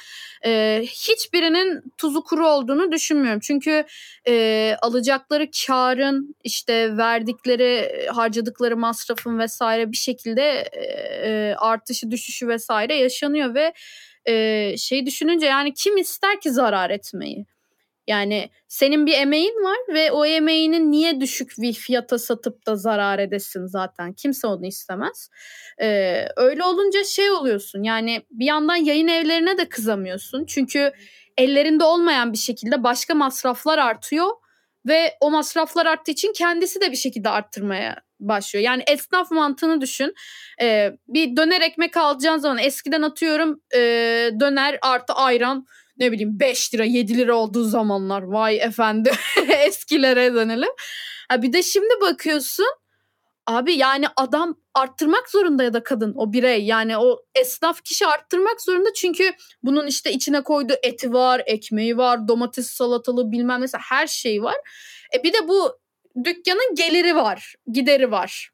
eee, 0.46 0.84
hiçbirinin 0.86 1.82
tuzu 1.98 2.24
kuru 2.24 2.48
olduğunu 2.48 2.92
düşünmüyorum. 2.92 3.40
Çünkü 3.44 3.86
e, 4.28 4.76
alacakları 4.82 5.48
karın 5.68 6.36
işte 6.44 6.98
verdikleri 6.98 7.64
e, 7.64 8.08
harcadıkları 8.08 8.78
masrafın 8.78 9.40
vesaire 9.40 9.92
bir 9.92 9.98
şekilde 9.98 10.42
e, 10.74 10.82
e, 11.30 11.56
artışı 11.58 12.12
düşüşü 12.12 12.48
vesaire 12.48 12.96
yaşanıyor 12.96 13.56
ve 13.56 13.74
e, 14.26 14.78
şey 14.78 15.06
düşününce 15.06 15.46
yani 15.46 15.74
kim 15.74 15.98
ister 15.98 16.42
ki 16.42 16.52
zarar 16.52 16.90
etmeyi? 16.90 17.46
Yani 18.08 18.50
senin 18.68 19.06
bir 19.06 19.14
emeğin 19.14 19.64
var 19.64 19.78
ve 19.94 20.12
o 20.12 20.26
emeğini 20.26 20.92
niye 20.92 21.22
düşük 21.22 21.52
bir 21.58 21.74
fiyata 21.74 22.20
satıp 22.20 22.66
da 22.68 22.76
zarar 22.76 23.20
edesin 23.20 23.66
zaten. 23.66 24.14
Kimse 24.14 24.48
onu 24.48 24.66
istemez. 24.66 25.30
Ee, 25.82 26.26
öyle 26.36 26.64
olunca 26.64 27.04
şey 27.04 27.32
oluyorsun 27.32 27.84
yani 27.84 28.22
bir 28.32 28.46
yandan 28.46 28.76
yayın 28.76 29.08
evlerine 29.08 29.58
de 29.58 29.70
kızamıyorsun. 29.70 30.46
Çünkü 30.46 30.92
ellerinde 31.38 31.84
olmayan 31.84 32.34
bir 32.34 32.38
şekilde 32.38 32.84
başka 32.84 33.16
masraflar 33.16 33.78
artıyor 33.78 34.28
ve 34.88 35.18
o 35.22 35.32
masraflar 35.32 35.86
arttığı 35.86 36.12
için 36.12 36.34
kendisi 36.34 36.82
de 36.82 36.92
bir 36.92 36.98
şekilde 36.98 37.30
arttırmaya 37.30 37.96
başlıyor. 38.28 38.66
Yani 38.66 38.84
esnaf 38.88 39.32
mantığını 39.32 39.82
düşün. 39.82 40.14
Ee, 40.62 40.92
bir 41.08 41.36
döner 41.36 41.62
ekmek 41.62 41.98
alacağın 41.98 42.38
zaman 42.38 42.58
eskiden 42.58 43.02
atıyorum 43.02 43.62
e, 43.76 43.80
döner 44.40 44.78
artı 44.82 45.14
ayran 45.14 45.66
ne 45.98 46.12
bileyim 46.12 46.40
5 46.40 46.74
lira 46.74 46.84
7 46.84 47.18
lira 47.18 47.36
olduğu 47.36 47.64
zamanlar 47.64 48.22
vay 48.22 48.58
efendi 48.58 49.12
eskilere 49.66 50.34
dönelim. 50.34 50.72
Ha 51.30 51.42
bir 51.42 51.54
de 51.54 51.64
şimdi 51.64 51.94
bakıyorsun 52.02 52.68
abi 53.48 53.74
yani 53.74 54.06
adam 54.16 54.56
arttırmak 54.74 55.30
zorunda 55.30 55.64
ya 55.64 55.74
da 55.74 55.84
kadın 55.84 56.14
o 56.16 56.34
birey 56.34 56.66
yani 56.66 56.98
o 56.98 57.20
esnaf 57.36 57.84
kişi 57.84 58.08
arttırmak 58.08 58.62
zorunda 58.62 58.94
çünkü 58.94 59.34
bunun 59.64 59.88
işte 59.88 60.12
içine 60.12 60.44
koyduğu 60.44 60.76
eti 60.84 61.14
var, 61.14 61.42
ekmeği 61.46 61.98
var, 61.98 62.28
domates 62.28 62.68
salatalı 62.68 63.32
bilmem 63.32 63.60
mesela 63.60 63.82
her 63.90 64.08
şey 64.08 64.44
var. 64.44 64.56
E 65.16 65.24
bir 65.24 65.34
de 65.34 65.48
bu 65.48 65.83
dükkanın 66.24 66.76
geliri 66.76 67.16
var, 67.16 67.56
gideri 67.72 68.12
var. 68.12 68.50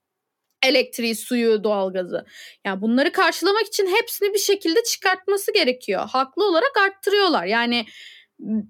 elektriği, 0.63 1.16
suyu, 1.16 1.63
doğalgazı. 1.63 2.25
Yani 2.66 2.82
bunları 2.82 3.12
karşılamak 3.12 3.68
için 3.68 3.88
hepsini 3.88 4.34
bir 4.34 4.39
şekilde 4.39 4.84
çıkartması 4.84 5.54
gerekiyor. 5.54 6.10
Haklı 6.10 6.48
olarak 6.50 6.78
arttırıyorlar. 6.78 7.46
Yani 7.46 7.86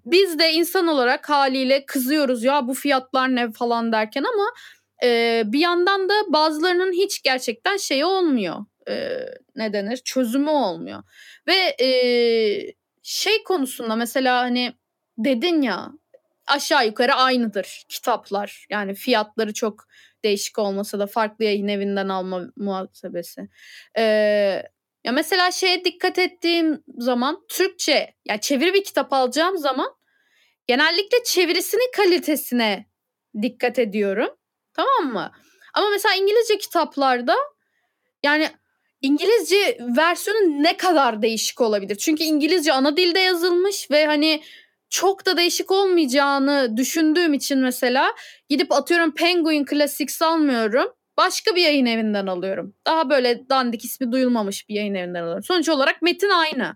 biz 0.05 0.39
de 0.39 0.51
insan 0.51 0.87
olarak 0.87 1.29
haliyle 1.29 1.85
kızıyoruz 1.85 2.43
ya 2.43 2.67
bu 2.67 2.73
fiyatlar 2.73 3.35
ne 3.35 3.51
falan 3.51 3.91
derken 3.91 4.23
ama 4.23 4.45
e, 5.03 5.43
bir 5.45 5.59
yandan 5.59 6.09
da 6.09 6.13
bazılarının 6.27 6.93
hiç 6.93 7.21
gerçekten 7.23 7.77
şeyi 7.77 8.05
olmuyor. 8.05 8.65
E, 8.89 9.19
ne 9.55 9.73
denir? 9.73 9.97
Çözümü 9.97 10.49
olmuyor. 10.49 11.03
Ve 11.47 11.85
e, 11.85 11.89
şey 13.03 13.43
konusunda 13.43 13.95
mesela 13.95 14.39
hani 14.39 14.73
dedin 15.17 15.61
ya 15.61 15.91
aşağı 16.49 16.85
yukarı 16.85 17.13
aynıdır 17.13 17.83
kitaplar. 17.89 18.65
Yani 18.69 18.93
fiyatları 18.93 19.53
çok 19.53 19.87
değişik 20.23 20.59
olmasa 20.59 20.99
da 20.99 21.07
farklı 21.07 21.45
yayın 21.45 21.67
evinden 21.67 22.09
alma 22.09 22.41
muhasebesi. 22.57 23.49
Ee, 23.97 24.03
ya 25.03 25.11
mesela 25.11 25.51
şeye 25.51 25.85
dikkat 25.85 26.19
ettiğim 26.19 26.83
zaman 26.97 27.45
Türkçe 27.49 28.15
ya 28.25 28.39
çeviri 28.39 28.73
bir 28.73 28.83
kitap 28.83 29.13
alacağım 29.13 29.57
zaman 29.57 29.89
genellikle 30.67 31.23
çevirisinin 31.23 31.91
kalitesine 31.95 32.85
dikkat 33.41 33.79
ediyorum. 33.79 34.29
Tamam 34.73 35.13
mı? 35.13 35.31
Ama 35.73 35.89
mesela 35.89 36.15
İngilizce 36.15 36.57
kitaplarda 36.57 37.35
yani 38.23 38.49
İngilizce 39.01 39.77
versiyonu 39.97 40.63
ne 40.63 40.77
kadar 40.77 41.21
değişik 41.21 41.61
olabilir? 41.61 41.95
Çünkü 41.95 42.23
İngilizce 42.23 42.73
ana 42.73 42.97
dilde 42.97 43.19
yazılmış 43.19 43.91
ve 43.91 44.05
hani 44.05 44.43
çok 44.89 45.25
da 45.25 45.37
değişik 45.37 45.71
olmayacağını 45.71 46.77
düşündüğüm 46.77 47.33
için 47.33 47.59
mesela 47.59 48.15
gidip 48.49 48.71
atıyorum 48.71 49.13
Penguin 49.15 49.65
Classics 49.65 50.21
almıyorum. 50.21 50.87
Başka 51.17 51.55
bir 51.55 51.61
yayın 51.61 51.85
evinden 51.85 52.27
alıyorum. 52.27 52.75
Daha 52.85 53.09
böyle 53.09 53.49
dandik 53.49 53.85
ismi 53.85 54.11
duyulmamış 54.11 54.69
bir 54.69 54.75
yayın 54.75 54.95
evinden 54.95 55.21
alıyorum. 55.21 55.43
Sonuç 55.43 55.69
olarak 55.69 56.01
metin 56.01 56.29
aynı. 56.29 56.75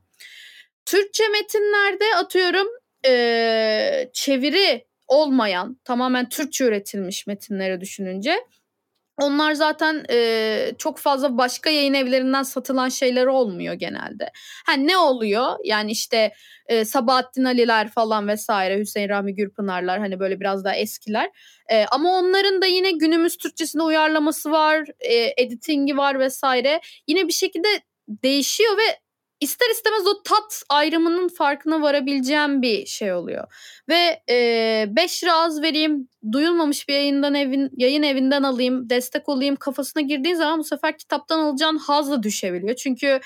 Türkçe 0.85 1.23
metinlerde 1.27 2.15
atıyorum 2.15 2.67
ee, 3.05 4.09
çeviri 4.13 4.85
olmayan 5.07 5.79
tamamen 5.83 6.29
Türkçe 6.29 6.65
üretilmiş 6.65 7.27
metinleri 7.27 7.81
düşününce 7.81 8.35
onlar 9.21 9.53
zaten 9.53 10.05
e, 10.09 10.71
çok 10.77 10.99
fazla 10.99 11.37
başka 11.37 11.69
yayın 11.69 11.93
evlerinden 11.93 12.43
satılan 12.43 12.89
şeyler 12.89 13.25
olmuyor 13.25 13.73
genelde. 13.73 14.31
Ha 14.65 14.73
ne 14.73 14.97
oluyor? 14.97 15.55
Yani 15.63 15.91
işte 15.91 16.33
e, 16.67 16.85
Sabahattin 16.85 17.43
Ali'ler 17.43 17.89
falan 17.89 18.27
vesaire, 18.27 18.79
Hüseyin 18.79 19.09
Rahmi 19.09 19.35
Gürpınar'lar 19.35 19.99
hani 19.99 20.19
böyle 20.19 20.39
biraz 20.39 20.63
daha 20.65 20.75
eskiler. 20.75 21.29
E, 21.69 21.85
ama 21.85 22.09
onların 22.19 22.61
da 22.61 22.65
yine 22.65 22.91
günümüz 22.91 23.37
Türkçesine 23.37 23.83
uyarlaması 23.83 24.51
var, 24.51 24.85
e, 24.99 25.43
editingi 25.43 25.97
var 25.97 26.19
vesaire. 26.19 26.81
Yine 27.07 27.27
bir 27.27 27.33
şekilde 27.33 27.67
değişiyor 28.07 28.77
ve 28.77 29.02
ister 29.43 29.71
istemez 29.71 30.07
o 30.07 30.23
tat 30.23 30.63
ayrımının 30.69 31.27
farkına 31.27 31.81
varabileceğim 31.81 32.61
bir 32.61 32.85
şey 32.85 33.13
oluyor. 33.13 33.47
Ve 33.89 34.21
5 34.95 35.23
e, 35.23 35.25
lira 35.25 35.33
az 35.33 35.61
vereyim, 35.61 36.07
duyulmamış 36.31 36.87
bir 36.89 36.93
yayından 36.93 37.35
evin 37.35 37.69
yayın 37.77 38.03
evinden 38.03 38.43
alayım, 38.43 38.89
destek 38.89 39.29
olayım 39.29 39.55
kafasına 39.55 40.01
girdiğin 40.01 40.35
zaman 40.35 40.59
bu 40.59 40.63
sefer 40.63 40.97
kitaptan 40.97 41.39
alacağın 41.39 41.77
haz 41.77 42.11
da 42.11 42.23
düşebiliyor. 42.23 42.75
Çünkü 42.75 43.19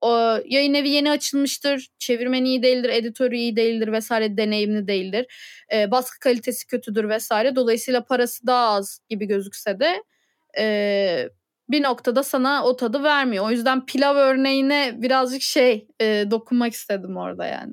o 0.00 0.38
yayın 0.44 0.74
evi 0.74 0.88
yeni 0.88 1.10
açılmıştır, 1.10 1.88
çevirmen 1.98 2.44
iyi 2.44 2.62
değildir, 2.62 2.88
editörü 2.88 3.36
iyi 3.36 3.56
değildir 3.56 3.92
vesaire, 3.92 4.36
deneyimli 4.36 4.88
değildir. 4.88 5.26
E, 5.72 5.90
baskı 5.90 6.18
kalitesi 6.18 6.66
kötüdür 6.66 7.08
vesaire. 7.08 7.56
Dolayısıyla 7.56 8.04
parası 8.04 8.46
daha 8.46 8.68
az 8.68 9.00
gibi 9.08 9.26
gözükse 9.26 9.80
de 9.80 10.02
e, 10.58 11.28
bir 11.68 11.82
noktada 11.82 12.22
sana 12.22 12.64
o 12.64 12.76
tadı 12.76 13.02
vermiyor. 13.02 13.46
O 13.46 13.50
yüzden 13.50 13.86
pilav 13.86 14.16
örneğine 14.16 14.94
birazcık 14.96 15.42
şey 15.42 15.86
e, 16.00 16.24
dokunmak 16.30 16.72
istedim 16.72 17.16
orada 17.16 17.46
yani. 17.46 17.72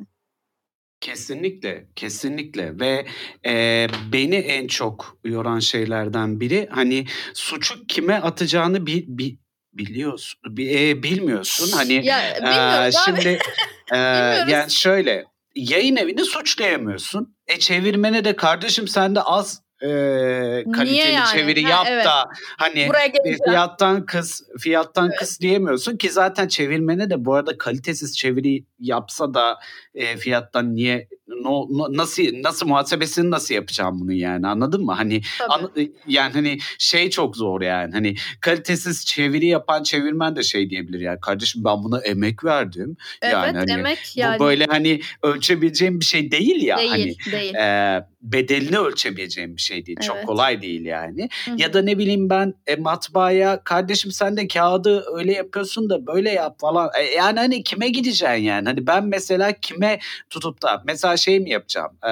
Kesinlikle, 1.02 1.88
kesinlikle 1.96 2.80
ve 2.80 3.06
e, 3.46 3.88
beni 4.14 4.36
en 4.36 4.68
çok 4.68 5.18
yoran 5.24 5.60
şeylerden 5.60 6.40
biri 6.40 6.68
hani 6.72 7.06
suçu 7.34 7.88
kime 7.88 8.14
atacağını 8.14 8.86
bir, 8.86 9.06
bir 9.08 9.38
biliyorsun, 9.74 10.40
bir, 10.46 10.80
e, 10.80 11.04
bilmiyorsun. 11.04 11.72
Hani 11.78 12.06
ya, 12.06 12.88
e, 12.88 12.92
şimdi 12.92 13.40
e, 13.92 13.98
yani 14.48 14.72
şöyle 14.72 15.26
yayın 15.56 15.96
evini 15.96 16.26
suçlayamıyorsun. 16.26 17.36
E 17.48 17.60
çevirmene 17.60 18.26
de 18.26 18.36
kardeşim 18.36 18.88
sen 18.88 19.15
de 19.15 19.22
az 19.22 19.62
e, 19.84 20.63
kaliteli 20.74 21.13
yani? 21.13 21.28
çeviri 21.32 21.63
ha, 21.63 21.69
yap 21.69 21.88
evet. 21.89 22.06
da 22.06 22.30
hani 22.58 22.89
fiyattan 23.46 24.06
kız 24.06 24.43
fiyattan 24.60 25.08
evet. 25.08 25.19
kız 25.19 25.39
diyemiyorsun 25.39 25.98
ki 25.98 26.10
zaten 26.10 26.48
çevirmene 26.48 27.10
de 27.10 27.26
bu 27.26 27.34
arada 27.34 27.58
kalitesiz 27.58 28.17
çeviri 28.17 28.65
yapsa 28.80 29.34
da 29.34 29.60
e, 29.96 30.17
fiyattan 30.17 30.76
niye 30.76 31.08
no, 31.41 31.67
no, 31.69 31.98
nasıl 31.98 32.24
nasıl 32.43 32.67
muhasebesini 32.67 33.32
nasıl 33.32 33.56
yapacağım 33.56 34.00
bunu 34.00 34.13
yani 34.13 34.48
anladın 34.48 34.86
mı? 34.86 34.93
Hani 34.93 35.22
an, 35.50 35.72
yani 36.08 36.34
hani 36.34 36.58
şey 36.78 37.10
çok 37.10 37.38
zor 37.38 37.62
yani. 37.62 37.93
Hani 37.93 38.15
kalitesiz 38.41 39.06
çeviri 39.06 39.46
yapan 39.46 39.84
çevirmen 39.84 40.36
de 40.36 40.43
şey 40.43 40.69
diyebilir 40.69 41.00
yani 41.00 41.19
kardeşim 41.19 41.63
ben 41.65 41.84
buna 41.84 42.00
emek 42.00 42.43
verdim. 42.43 42.98
Evet 43.22 43.34
yani 43.34 43.58
hani, 43.58 43.72
emek 43.72 44.17
yani. 44.17 44.39
Bu 44.39 44.43
böyle 44.43 44.65
hani 44.65 45.02
ölçebileceğim 45.24 46.00
bir 46.00 46.06
şey 46.06 46.32
değil 46.32 46.63
ya. 46.63 46.78
Değil, 46.78 46.89
hani, 46.89 47.15
değil. 47.32 47.56
E, 47.56 48.06
bedelini 48.22 48.78
ölçebileceğim 48.78 49.56
bir 49.56 49.62
şey 49.62 49.86
değil. 49.86 49.98
Evet. 50.02 50.08
Çok 50.08 50.28
kolay 50.28 50.62
değil 50.62 50.86
yani. 50.86 51.30
Hı-hı. 51.46 51.56
Ya 51.58 51.74
da 51.74 51.82
ne 51.82 51.98
bileyim 51.98 52.30
ben 52.30 52.54
e, 52.67 52.76
matbaaya 52.76 53.63
kardeşim 53.63 54.12
sen 54.12 54.38
de 54.38 54.48
kağıdı 54.48 55.04
öyle 55.17 55.34
yapıyorsun 55.34 55.89
da 55.89 56.08
böyle 56.08 56.32
yap 56.32 56.60
falan. 56.60 56.89
E, 57.00 57.04
yani 57.04 57.39
hani 57.39 57.63
kime 57.63 57.89
gideceksin 57.89 58.36
yani? 58.43 58.67
Hani 58.67 58.88
ben 58.88 59.06
mesela 59.06 59.52
kime 59.52 60.00
tutup 60.30 60.62
da 60.62 60.84
mesela 60.86 61.17
şey 61.24 61.40
mi 61.40 61.50
yapacağım? 61.50 61.98
E, 62.04 62.12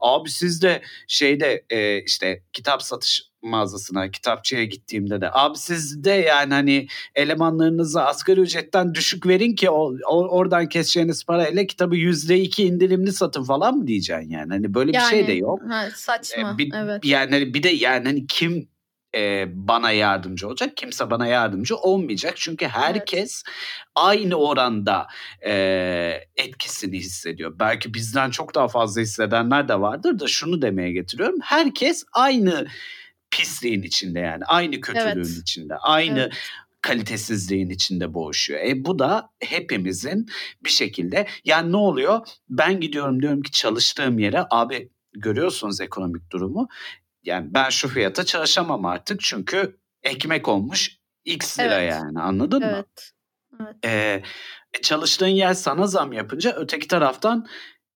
abi 0.00 0.30
siz 0.30 0.62
de 0.62 0.82
şeyde 1.06 1.64
e, 1.70 2.02
işte 2.02 2.42
kitap 2.52 2.82
satış 2.82 3.28
mağazasına, 3.42 4.10
kitapçıya 4.10 4.64
gittiğimde 4.64 5.20
de 5.20 5.30
abi 5.32 5.58
siz 5.58 6.04
de 6.04 6.10
yani 6.10 6.54
hani 6.54 6.86
elemanlarınızı 7.14 8.02
asgari 8.02 8.40
ücretten 8.40 8.94
düşük 8.94 9.26
verin 9.26 9.54
ki 9.54 9.70
o, 9.70 9.94
o 10.10 10.28
oradan 10.28 10.68
keseceğiniz 10.68 11.24
parayla 11.24 11.66
kitabı 11.66 11.96
yüzde 11.96 12.40
iki 12.40 12.64
indirimli 12.64 13.12
satın 13.12 13.44
falan 13.44 13.76
mı 13.76 13.86
diyeceksin 13.86 14.30
yani? 14.30 14.52
Hani 14.52 14.74
böyle 14.74 14.92
yani, 14.94 15.04
bir 15.04 15.10
şey 15.10 15.26
de 15.26 15.32
yok. 15.32 15.60
Ha, 15.68 15.88
saçma. 15.94 16.54
Ee, 16.54 16.58
bir, 16.58 16.72
evet. 16.74 17.04
Yani 17.04 17.54
bir 17.54 17.62
de 17.62 17.68
yani 17.68 18.04
hani 18.04 18.26
kim 18.26 18.68
e, 19.14 19.44
bana 19.48 19.90
yardımcı 19.90 20.48
olacak. 20.48 20.76
Kimse 20.76 21.10
bana 21.10 21.26
yardımcı 21.26 21.76
olmayacak. 21.76 22.32
Çünkü 22.36 22.66
herkes 22.66 23.42
evet. 23.46 23.56
aynı 23.94 24.34
oranda 24.34 25.06
e, 25.46 25.52
etkisini 26.36 26.98
hissediyor. 26.98 27.54
Belki 27.58 27.94
bizden 27.94 28.30
çok 28.30 28.54
daha 28.54 28.68
fazla 28.68 29.00
hissedenler 29.00 29.68
de 29.68 29.80
vardır 29.80 30.18
da 30.18 30.26
şunu 30.26 30.62
demeye 30.62 30.92
getiriyorum. 30.92 31.38
Herkes 31.42 32.04
aynı 32.12 32.66
pisliğin 33.30 33.82
içinde 33.82 34.20
yani. 34.20 34.44
Aynı 34.44 34.80
kötülüğün 34.80 35.24
evet. 35.24 35.38
içinde. 35.42 35.76
Aynı 35.76 36.20
evet 36.20 36.32
kalitesizliğin 36.82 37.70
içinde 37.70 38.14
boğuşuyor. 38.14 38.60
E 38.60 38.84
bu 38.84 38.98
da 38.98 39.30
hepimizin 39.40 40.28
bir 40.64 40.70
şekilde 40.70 41.26
yani 41.44 41.72
ne 41.72 41.76
oluyor? 41.76 42.26
Ben 42.50 42.80
gidiyorum 42.80 43.22
diyorum 43.22 43.42
ki 43.42 43.50
çalıştığım 43.50 44.18
yere 44.18 44.44
abi 44.50 44.88
görüyorsunuz 45.12 45.80
ekonomik 45.80 46.30
durumu. 46.30 46.68
Yani 47.22 47.54
ben 47.54 47.70
şu 47.70 47.88
fiyata 47.88 48.24
çalışamam 48.24 48.84
artık 48.84 49.20
çünkü 49.20 49.78
ekmek 50.02 50.48
olmuş 50.48 50.98
X 51.24 51.58
lira 51.58 51.80
evet. 51.80 51.92
yani 51.92 52.20
anladın 52.20 52.62
evet. 52.62 53.14
mı? 53.52 53.66
Evet. 53.84 53.84
Ee, 53.84 54.22
çalıştığın 54.82 55.26
yer 55.26 55.54
sana 55.54 55.86
zam 55.86 56.12
yapınca 56.12 56.52
öteki 56.56 56.88
taraftan 56.88 57.46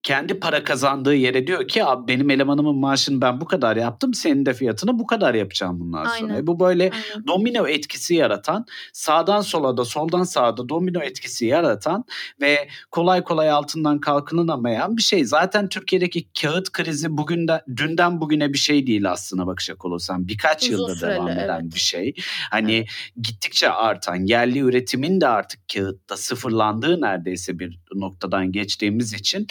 kendi 0.03 0.41
para 0.41 0.65
kazandığı 0.65 1.15
yere 1.15 1.47
diyor 1.47 1.69
ki 1.69 1.85
abi 1.85 2.09
benim 2.09 2.31
elemanımın 2.31 2.77
maaşını 2.77 3.21
ben 3.21 3.41
bu 3.41 3.45
kadar 3.45 3.77
yaptım 3.77 4.15
senin 4.15 4.47
de 4.47 4.55
fiyatını 4.55 4.99
bu 4.99 5.07
kadar 5.07 5.35
yapacağım 5.35 5.81
bundan 5.81 6.05
sonra. 6.05 6.33
Aynen. 6.33 6.43
E 6.43 6.47
bu 6.47 6.61
böyle 6.61 6.83
Aynen. 6.83 7.27
domino 7.27 7.67
etkisi 7.67 8.15
yaratan 8.15 8.67
sağdan 8.93 9.41
sola 9.41 9.77
da 9.77 9.85
soldan 9.85 10.23
sağa 10.23 10.57
da 10.57 10.69
domino 10.69 11.03
etkisi 11.03 11.47
yaratan 11.47 12.05
ve 12.41 12.69
kolay 12.91 13.25
kolay 13.25 13.51
altından 13.51 14.01
kalkınamayan 14.01 14.97
bir 14.97 15.03
şey. 15.03 15.25
Zaten 15.25 15.69
Türkiye'deki 15.69 16.29
kağıt 16.43 16.73
krizi 16.73 17.17
bugün 17.17 17.49
de 17.49 17.65
dünden 17.77 18.21
bugüne 18.21 18.53
bir 18.53 18.59
şey 18.59 18.87
değil 18.87 19.11
aslına 19.11 19.47
bakacak 19.47 19.85
olursan 19.85 20.29
birkaç 20.29 20.63
Uzun 20.63 20.73
yıldır 20.73 20.97
süreli, 20.97 21.15
devam 21.15 21.29
eden 21.29 21.61
evet. 21.63 21.75
bir 21.75 21.81
şey. 21.81 22.15
Hani 22.51 22.77
evet. 22.77 22.89
gittikçe 23.23 23.71
artan 23.71 24.27
yerli 24.27 24.59
üretimin 24.59 25.21
de 25.21 25.29
artık 25.29 25.61
kağıtta 25.75 26.17
sıfırlandığı 26.17 27.01
neredeyse 27.01 27.59
bir 27.59 27.82
noktadan 28.01 28.53
geçtiğimiz 28.53 29.13
için 29.13 29.47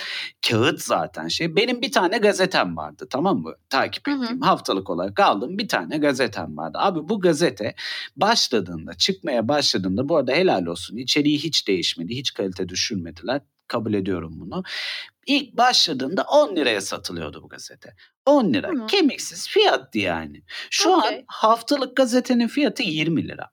kağıt 0.50 0.82
zaten 0.82 1.28
şey. 1.28 1.56
Benim 1.56 1.82
bir 1.82 1.92
tane 1.92 2.18
gazetem 2.18 2.78
vardı 2.78 3.08
tamam 3.10 3.38
mı? 3.38 3.54
Takip 3.70 4.08
ettiğim 4.08 4.42
hı 4.42 4.46
hı. 4.46 4.46
haftalık 4.46 4.90
olarak 4.90 5.20
aldım 5.20 5.58
bir 5.58 5.68
tane 5.68 5.98
gazetem 5.98 6.58
vardı. 6.58 6.78
Abi 6.82 7.10
bu 7.10 7.22
gazete 7.22 7.76
başladığında 8.16 8.94
çıkmaya 8.94 9.48
başladığında 9.48 10.10
bu 10.10 10.18
arada 10.18 10.32
helal 10.32 10.66
olsun 10.66 10.98
içeriği 10.98 11.38
hiç 11.38 11.68
değişmedi. 11.68 12.16
Hiç 12.16 12.34
kalite 12.34 12.70
düşürmediler 12.70 13.42
kabul 13.68 13.94
ediyorum 13.94 14.34
bunu. 14.36 14.64
İlk 15.26 15.58
başladığında 15.58 16.24
10 16.24 16.56
liraya 16.56 16.82
satılıyordu 16.82 17.44
bu 17.44 17.50
gazete. 17.50 17.96
10 18.26 18.54
lira. 18.54 18.68
Tamam. 18.68 18.88
Kemiksiz 18.88 19.48
fiyattı 19.48 20.00
yani. 20.00 20.44
Şu 20.70 20.94
an 20.94 21.00
Okey. 21.00 21.24
haftalık 21.28 21.98
gazetenin 21.98 22.48
fiyatı 22.48 22.84
20 22.84 23.28
lira. 23.28 23.52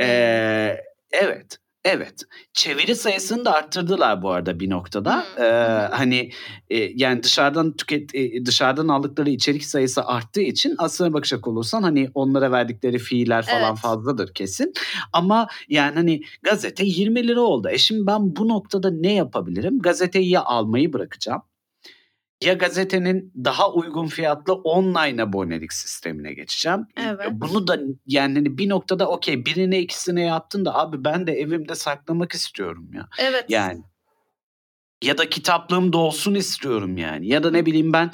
Ee, 0.00 0.76
evet. 1.12 1.58
Evet. 1.88 2.22
Çeviri 2.52 2.94
sayısını 2.94 3.44
da 3.44 3.54
arttırdılar 3.54 4.22
bu 4.22 4.30
arada 4.30 4.60
bir 4.60 4.70
noktada. 4.70 5.26
Ee, 5.38 5.42
hani 5.96 6.30
e, 6.70 6.76
yani 6.76 7.22
dışarıdan 7.22 7.76
tüket 7.76 8.14
e, 8.14 8.46
dışarıdan 8.46 8.88
aldıkları 8.88 9.30
içerik 9.30 9.64
sayısı 9.64 10.04
arttığı 10.04 10.40
için 10.40 10.74
aslına 10.78 11.12
bakacak 11.12 11.48
olursan 11.48 11.82
hani 11.82 12.10
onlara 12.14 12.52
verdikleri 12.52 12.98
fiiller 12.98 13.46
falan 13.46 13.68
Evet. 13.68 13.78
fazladır 13.78 14.34
kesin. 14.34 14.72
Ama 15.12 15.48
yani 15.68 15.94
hani 15.94 16.22
gazete 16.42 16.84
20 16.84 17.28
lira 17.28 17.40
oldu. 17.40 17.68
E 17.70 17.78
şimdi 17.78 18.06
ben 18.06 18.36
bu 18.36 18.48
noktada 18.48 18.90
ne 18.90 19.12
yapabilirim? 19.12 19.78
Gazeteyi 19.78 20.30
ya 20.30 20.44
almayı 20.44 20.92
bırakacağım 20.92 21.42
ya 22.46 22.52
gazetenin 22.54 23.32
daha 23.44 23.72
uygun 23.72 24.06
fiyatlı 24.06 24.54
online 24.54 25.22
abonelik 25.22 25.72
sistemine 25.72 26.32
geçeceğim. 26.34 26.86
Evet. 26.96 27.26
Bunu 27.30 27.66
da 27.68 27.78
yani 28.06 28.34
hani 28.34 28.58
bir 28.58 28.68
noktada 28.68 29.08
okey 29.08 29.46
birine 29.46 29.78
ikisine 29.80 30.22
yaptın 30.22 30.64
da 30.64 30.74
abi 30.74 31.04
ben 31.04 31.26
de 31.26 31.32
evimde 31.32 31.74
saklamak 31.74 32.32
istiyorum 32.32 32.90
ya. 32.94 33.08
Evet. 33.18 33.44
Yani 33.48 33.82
ya 35.02 35.18
da 35.18 35.28
kitaplığımda 35.28 35.98
olsun 35.98 36.34
istiyorum 36.34 36.96
yani. 36.96 37.28
Ya 37.28 37.42
da 37.42 37.50
ne 37.50 37.66
bileyim 37.66 37.92
ben 37.92 38.10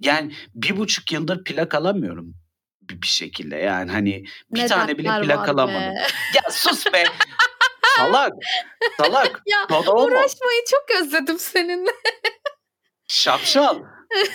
yani 0.00 0.32
bir 0.54 0.76
buçuk 0.76 1.12
yıldır 1.12 1.44
plak 1.44 1.74
alamıyorum 1.74 2.34
bir, 2.82 3.02
bir 3.02 3.06
şekilde. 3.06 3.56
Yani 3.56 3.90
hani 3.90 4.24
bir 4.50 4.60
Ne 4.60 4.66
tane 4.66 4.98
bile 4.98 5.08
plak 5.22 5.48
alamadım. 5.48 5.80
be. 5.80 6.06
Ya 6.34 6.50
sus 6.50 6.86
be. 6.92 7.04
salak. 7.96 8.32
Salak. 8.96 9.42
Ya 9.46 9.58
Dodo 9.70 9.94
mu? 9.94 10.00
uğraşmayı 10.00 10.62
çok 10.70 11.00
özledim 11.00 11.38
seninle. 11.38 11.90
Şapşal. 13.12 13.78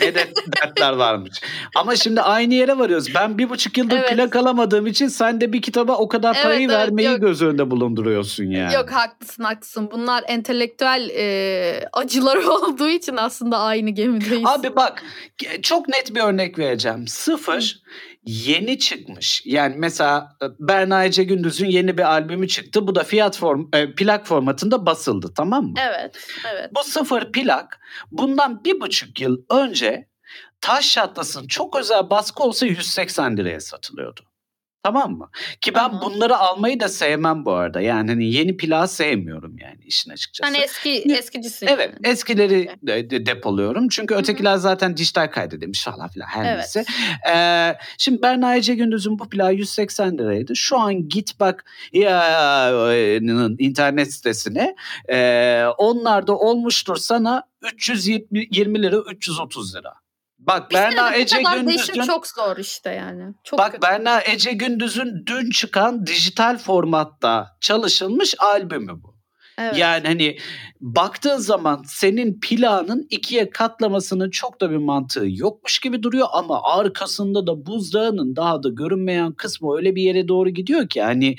Ne 0.01 0.15
de 0.15 0.27
dertler 0.61 0.93
varmış. 0.93 1.41
Ama 1.75 1.95
şimdi 1.95 2.21
aynı 2.21 2.53
yere 2.53 2.77
varıyoruz. 2.77 3.15
Ben 3.15 3.37
bir 3.37 3.49
buçuk 3.49 3.77
yıldır 3.77 3.97
Evet. 3.97 4.09
plak 4.15 4.35
alamadığım 4.35 4.87
için 4.87 5.07
sen 5.07 5.41
de 5.41 5.53
bir 5.53 5.61
kitaba 5.61 5.95
o 5.97 6.07
kadar 6.07 6.33
Evet, 6.35 6.43
parayı 6.43 6.59
evet, 6.61 6.77
vermeyi 6.77 7.09
yok. 7.09 7.21
göz 7.21 7.41
önünde 7.41 7.71
bulunduruyorsun 7.71 8.43
yani. 8.43 8.73
Yok 8.73 8.91
haklısın 8.91 9.43
haklısın. 9.43 9.89
Bunlar 9.91 10.23
entelektüel 10.27 11.09
e, 11.15 11.89
acılar 11.93 12.37
olduğu 12.43 12.89
için 12.89 13.17
aslında 13.17 13.59
aynı 13.59 13.89
gemideyiz. 13.89 14.45
Abi 14.47 14.75
bak 14.75 15.03
çok 15.61 15.87
net 15.87 16.15
bir 16.15 16.21
örnek 16.21 16.59
vereceğim. 16.59 17.07
Sıfır 17.07 17.81
yeni 18.27 18.79
çıkmış. 18.79 19.41
Yani 19.45 19.75
mesela 19.77 20.37
e, 20.43 20.45
Berna 20.59 21.05
Ece 21.05 21.23
Gündüz'ün 21.23 21.67
yeni 21.67 21.97
bir 21.97 22.03
albümü 22.03 22.47
çıktı. 22.47 22.87
Bu 22.87 22.95
da 22.95 23.03
fiyat 23.03 23.37
form, 23.37 23.67
e, 23.73 23.93
plak 23.93 24.27
formatında 24.27 24.85
basıldı 24.85 25.33
tamam 25.35 25.65
mı? 25.65 25.73
Evet, 25.89 26.17
evet. 26.53 26.71
Bu 26.75 26.83
sıfır 26.83 27.31
plak 27.31 27.79
bundan 28.11 28.63
bir 28.63 28.81
buçuk 28.81 29.21
yıl 29.21 29.41
önce 29.49 30.07
Taş 30.61 30.93
Çatlas'ın 30.93 31.47
çok 31.47 31.75
özel 31.75 32.09
baskı 32.09 32.43
olsa 32.43 32.65
180 32.65 33.37
liraya 33.37 33.59
satılıyordu. 33.59 34.21
Tamam 34.87 35.11
mı? 35.17 35.29
Ki 35.61 35.73
ben 35.75 35.91
Tamam. 35.91 36.01
bunları 36.01 36.37
almayı 36.37 36.79
da 36.79 36.89
sevmem 36.89 37.45
bu 37.45 37.51
arada. 37.53 37.81
Yani 37.81 38.09
hani 38.11 38.33
yeni 38.33 38.57
plağı 38.57 38.87
sevmiyorum 38.87 39.57
yani 39.57 39.79
işin 39.85 40.11
açıkçası. 40.11 40.47
Hani 40.53 40.63
eski 40.63 40.89
eskicisin. 41.17 41.67
Evet 41.67 41.91
yani. 42.03 42.13
eskileri 42.13 42.69
de, 42.81 43.09
de- 43.09 43.25
depoluyorum. 43.25 43.87
Çünkü 43.89 44.13
Hı 44.13 44.17
hı. 44.17 44.21
ötekiler 44.21 44.55
zaten 44.55 44.97
dijital 44.97 45.27
kaydedilmiş 45.27 45.83
falan 45.83 46.07
filan 46.07 46.27
her 46.27 46.45
Evet. 46.45 46.57
neyse. 46.57 46.85
Ee, 47.35 47.77
şimdi 47.97 48.21
Berna 48.21 48.55
Ece 48.55 48.75
Gündüz'ün 48.75 49.19
bu 49.19 49.29
plağı 49.29 49.53
180 49.53 50.17
liraydı. 50.17 50.55
Şu 50.55 50.77
an 50.79 51.09
git 51.09 51.39
bak 51.39 51.65
ya'nın 51.93 53.55
internet 53.59 54.13
sitesine. 54.13 54.75
Ee, 55.09 55.63
onlar 55.77 56.27
da 56.27 56.37
olmuştur 56.37 56.95
sana 56.97 57.43
320 57.73 58.83
lira 58.83 58.97
330 58.97 59.75
lira. 59.75 59.93
Bak 60.47 60.71
Bir 60.71 60.75
Berna 60.75 61.15
Ece 61.15 61.43
Gündüz'ün 61.55 62.01
çok 62.01 62.27
zor 62.27 62.57
işte 62.57 62.89
yani. 62.89 63.33
Çok 63.43 63.59
Bak 63.59 63.71
kötü. 63.71 63.81
Berna 63.81 64.21
Ece 64.21 64.51
Gündüz'ün 64.51 65.25
dün 65.25 65.49
çıkan 65.49 66.07
dijital 66.07 66.57
formatta 66.57 67.57
çalışılmış 67.61 68.35
albümü 68.39 69.03
bu. 69.03 69.17
Evet. 69.59 69.77
Yani 69.77 70.07
hani 70.07 70.37
baktığın 70.81 71.37
zaman 71.37 71.83
senin 71.87 72.39
planın 72.39 73.07
ikiye 73.09 73.49
katlamasının 73.49 74.29
çok 74.29 74.61
da 74.61 74.71
bir 74.71 74.77
mantığı 74.77 75.25
yokmuş 75.27 75.79
gibi 75.79 76.03
duruyor 76.03 76.27
ama 76.33 76.63
arkasında 76.63 77.47
da 77.47 77.65
buzdağının 77.65 78.35
daha 78.35 78.63
da 78.63 78.69
görünmeyen 78.69 79.31
kısmı 79.31 79.77
öyle 79.77 79.95
bir 79.95 80.01
yere 80.01 80.27
doğru 80.27 80.49
gidiyor 80.49 80.89
ki 80.89 81.01
hani 81.01 81.35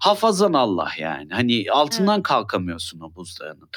hafazan 0.00 0.52
Allah 0.52 0.90
yani. 0.98 1.32
Hani 1.32 1.64
altından 1.72 2.22
kalkamıyorsun 2.22 3.00
o 3.00 3.14
buzdağının. 3.14 3.68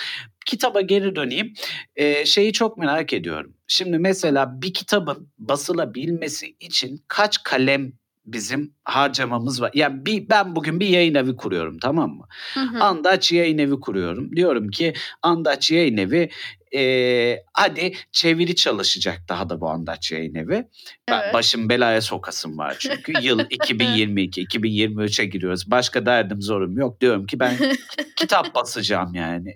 Kitaba 0.46 0.82
geri 0.82 1.16
döneyim. 1.16 1.54
Ee, 1.96 2.26
şeyi 2.26 2.54
çok 2.54 2.78
merak 2.78 3.14
ediyorum. 3.14 3.54
Şimdi 3.68 3.98
mesela 3.98 4.62
bir 4.62 4.74
kitabın 4.74 5.30
basılabilmesi 5.38 6.56
için 6.60 7.04
kaç 7.08 7.44
kalem 7.44 7.94
bizim 8.26 8.76
harcamamız 8.84 9.62
var. 9.62 9.72
Yani 9.74 10.06
bir, 10.06 10.30
ben 10.30 10.56
bugün 10.56 10.80
bir 10.80 10.88
yayın 10.88 11.16
evi 11.16 11.36
kuruyorum 11.36 11.78
tamam 11.80 12.10
mı? 12.10 12.26
Hı 12.54 12.60
hı. 12.60 12.84
Andaç 12.84 13.32
yayın 13.32 13.58
evi 13.58 13.80
kuruyorum. 13.80 14.36
Diyorum 14.36 14.70
ki 14.70 14.94
Andaç 15.22 15.72
yayın 15.72 15.98
evi 15.98 16.30
e, 16.76 17.44
hadi 17.54 17.94
çeviri 18.12 18.56
çalışacak 18.56 19.22
daha 19.30 19.50
da 19.50 19.62
bu 19.62 19.70
Andaç 19.70 20.12
yayın 20.12 20.36
evi. 20.36 20.68
Ben 21.10 21.22
Evet. 21.24 21.34
başım 21.34 21.70
belaya 21.70 22.02
sokasım 22.02 22.58
var 22.58 22.76
çünkü. 22.80 23.14
Yıl 23.22 23.40
2022, 23.50 24.44
2023'e 24.44 25.26
giriyoruz. 25.26 25.72
Başka 25.72 26.06
derdim 26.06 26.42
zorum 26.42 26.78
yok. 26.78 27.02
Diyorum 27.02 27.26
ki 27.26 27.40
ben 27.40 27.56
kitap 28.16 28.56
basacağım 28.56 29.14
yani. 29.16 29.56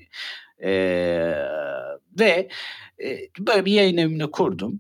E, 0.64 0.72
ve 2.20 2.50
e, 3.04 3.20
böyle 3.40 3.66
bir 3.66 3.72
yayın 3.72 3.98
evini 3.98 4.32
kurdum. 4.32 4.80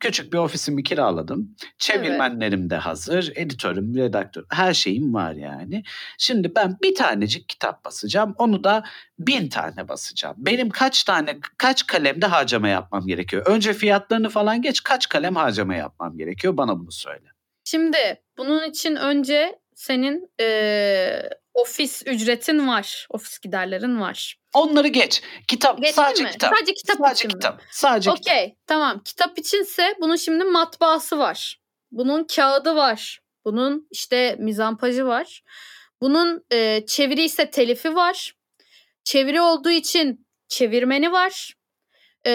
Küçük 0.00 0.32
bir 0.32 0.38
ofisimi 0.38 0.82
kiraladım. 0.82 1.56
Çevirmenlerim 1.78 2.70
de 2.70 2.76
hazır. 2.76 3.32
Editörüm, 3.36 3.94
redaktör 3.96 4.44
her 4.50 4.74
şeyim 4.74 5.14
var 5.14 5.32
yani. 5.32 5.82
Şimdi 6.18 6.54
ben 6.54 6.76
bir 6.82 6.94
tanecik 6.94 7.48
kitap 7.48 7.84
basacağım. 7.84 8.34
Onu 8.38 8.64
da 8.64 8.84
bin 9.18 9.48
tane 9.48 9.88
basacağım. 9.88 10.36
Benim 10.38 10.70
kaç 10.70 11.04
tane, 11.04 11.38
kaç 11.58 11.86
kalemde 11.86 12.26
harcama 12.26 12.68
yapmam 12.68 13.06
gerekiyor? 13.06 13.46
Önce 13.46 13.72
fiyatlarını 13.72 14.28
falan 14.28 14.62
geç. 14.62 14.82
Kaç 14.82 15.08
kalem 15.08 15.36
harcama 15.36 15.74
yapmam 15.74 16.18
gerekiyor? 16.18 16.56
Bana 16.56 16.78
bunu 16.78 16.92
söyle. 16.92 17.26
Şimdi 17.64 18.22
bunun 18.38 18.70
için 18.70 18.96
önce 18.96 19.58
senin 19.74 20.30
eee, 20.40 21.28
ofis 21.60 22.02
ücretin 22.06 22.68
var. 22.68 23.06
Ofis 23.10 23.38
giderlerin 23.38 24.00
var. 24.00 24.36
Onları 24.54 24.88
geç. 24.88 25.22
Kitap, 25.48 25.78
Geçti 25.78 25.94
sadece 25.94 26.24
mi? 26.24 26.30
kitap. 26.30 26.54
Sadece 26.56 26.74
kitap 26.74 26.96
sadece 26.96 27.12
için 27.14 27.28
mi? 27.28 27.32
kitap. 27.32 27.62
Sadece 27.70 28.10
kitap. 28.10 28.20
Okey 28.34 28.56
tamam. 28.66 29.02
Kitap 29.04 29.38
içinse 29.38 29.94
bunun 30.00 30.16
şimdi 30.16 30.44
matbaası 30.44 31.18
var. 31.18 31.60
Bunun 31.90 32.24
kağıdı 32.24 32.74
var. 32.76 33.20
Bunun 33.44 33.88
işte 33.90 34.36
mizampajı 34.38 35.06
var. 35.06 35.42
Bunun 36.00 36.44
e, 36.52 36.86
çeviri 36.86 37.24
ise 37.24 37.50
telifi 37.50 37.94
var. 37.94 38.34
Çeviri 39.04 39.40
olduğu 39.40 39.70
için 39.70 40.26
çevirmeni 40.48 41.12
var. 41.12 41.54
E, 42.26 42.32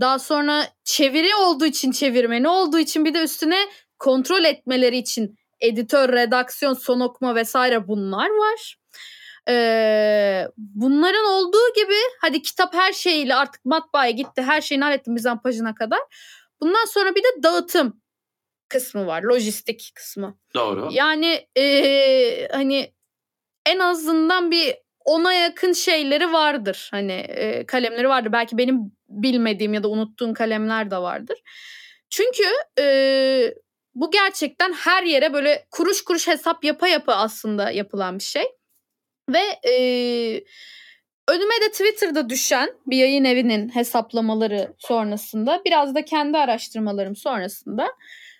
daha 0.00 0.18
sonra 0.18 0.64
çeviri 0.84 1.34
olduğu 1.34 1.66
için 1.66 1.92
çevirmeni 1.92 2.48
olduğu 2.48 2.78
için 2.78 3.04
bir 3.04 3.14
de 3.14 3.22
üstüne 3.22 3.58
kontrol 3.98 4.44
etmeleri 4.44 4.96
için 4.98 5.36
editör, 5.60 6.12
redaksiyon, 6.12 6.74
son 6.74 7.00
okuma 7.00 7.34
vesaire 7.34 7.88
bunlar 7.88 8.28
var. 8.28 8.76
Ee, 9.48 10.48
bunların 10.56 11.24
olduğu 11.24 11.74
gibi 11.76 11.94
hadi 12.20 12.42
kitap 12.42 12.74
her 12.74 12.92
şeyiyle 12.92 13.34
artık 13.34 13.64
matbaaya 13.64 14.10
gitti 14.10 14.42
her 14.42 14.60
şeyini 14.60 14.84
halletti 14.84 15.10
mizampajına 15.10 15.74
kadar. 15.74 16.00
Bundan 16.60 16.84
sonra 16.84 17.14
bir 17.14 17.22
de 17.22 17.42
dağıtım 17.42 18.00
kısmı 18.68 19.06
var. 19.06 19.22
Lojistik 19.22 19.92
kısmı. 19.94 20.38
Doğru. 20.54 20.88
Yani 20.92 21.48
ee, 21.56 22.48
hani 22.52 22.92
en 23.66 23.78
azından 23.78 24.50
bir 24.50 24.74
ona 25.04 25.32
yakın 25.32 25.72
şeyleri 25.72 26.32
vardır. 26.32 26.88
Hani 26.90 27.12
ee, 27.12 27.66
kalemleri 27.66 28.08
vardır. 28.08 28.32
Belki 28.32 28.58
benim 28.58 28.92
bilmediğim 29.08 29.74
ya 29.74 29.82
da 29.82 29.88
unuttuğum 29.88 30.34
kalemler 30.34 30.90
de 30.90 30.96
vardır. 30.96 31.38
Çünkü 32.10 32.44
ee, 32.78 33.54
bu 34.00 34.10
gerçekten 34.10 34.72
her 34.72 35.02
yere 35.02 35.32
böyle 35.32 35.66
kuruş 35.70 36.04
kuruş 36.04 36.28
hesap 36.28 36.64
yapa 36.64 36.88
yapa 36.88 37.14
aslında 37.14 37.70
yapılan 37.70 38.18
bir 38.18 38.24
şey. 38.24 38.44
Ve 39.28 39.68
e, 39.68 39.74
önüme 41.28 41.54
de 41.60 41.70
Twitter'da 41.70 42.28
düşen 42.30 42.70
bir 42.86 42.96
yayın 42.96 43.24
evinin 43.24 43.68
hesaplamaları 43.68 44.74
sonrasında 44.78 45.62
biraz 45.64 45.94
da 45.94 46.04
kendi 46.04 46.38
araştırmalarım 46.38 47.16
sonrasında 47.16 47.88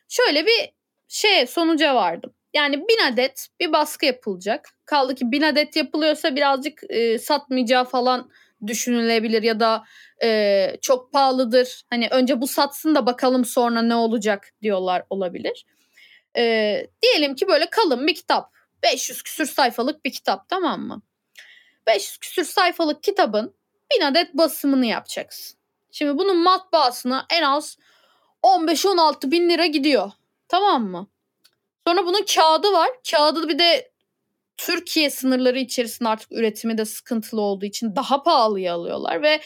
şöyle 0.09 0.47
bir 0.47 0.71
şey 1.09 1.47
sonuca 1.47 1.94
vardım. 1.94 2.35
Yani 2.55 2.77
bin 2.77 3.12
adet 3.12 3.49
bir 3.61 3.73
baskı 3.73 4.07
yapılacak. 4.07 4.68
Kaldı 4.85 5.14
ki 5.14 5.33
bin 5.33 5.42
adet 5.42 5.77
yapılıyorsa 5.77 6.37
birazcık 6.37 6.81
e, 6.88 7.18
satmayacağı 7.18 7.85
falan 7.85 8.31
düşünülebilir 8.66 9.42
ya 9.42 9.61
da 9.61 9.85
e, 10.23 10.77
çok 10.83 11.12
pahalıdır. 11.12 11.83
Hani 11.90 12.09
önce 12.11 12.40
bu 12.40 12.47
satsın 12.47 12.94
da 12.94 13.07
bakalım 13.07 13.44
sonra 13.44 13.83
ne 13.83 13.94
olacak 13.94 14.53
diyorlar 14.62 15.03
olabilir. 15.11 15.64
E, 16.37 16.87
diyelim 17.03 17.35
ki 17.35 17.49
böyle 17.49 17.71
kalın 17.71 18.07
bir 18.07 18.14
kitap. 18.14 18.53
500 18.83 19.23
küsür 19.23 19.47
sayfalık 19.47 20.05
bir 20.05 20.12
kitap 20.12 20.49
tamam 20.49 20.81
mı? 20.81 21.03
500 21.87 22.18
küsür 22.18 22.44
sayfalık 22.44 23.03
kitabın 23.03 23.55
1000 23.97 24.05
adet 24.05 24.35
basımını 24.35 24.87
yapacaksın. 24.87 25.59
Şimdi 25.90 26.18
bunun 26.18 26.37
matbaasına 26.37 27.27
en 27.31 27.42
az 27.42 27.79
15-16 28.42 29.31
bin 29.31 29.49
lira 29.49 29.66
gidiyor. 29.66 30.11
Tamam 30.49 30.85
mı? 30.85 31.09
Sonra 31.87 32.07
bunun 32.07 32.25
kağıdı 32.35 32.73
var. 32.73 32.90
Kağıdı 33.11 33.49
bir 33.49 33.59
de 33.59 33.92
Türkiye 34.59 35.11
sınırları 35.11 35.59
içerisinde 35.59 36.09
artık 36.09 36.33
üretimi 36.33 36.79
de 36.79 36.85
sıkıntılı 36.85 37.40
olduğu 37.40 37.64
için 37.66 37.97
daha 37.97 38.23
pahalıya 38.23 38.75
alıyorlar 38.75 39.23
ve 39.23 39.40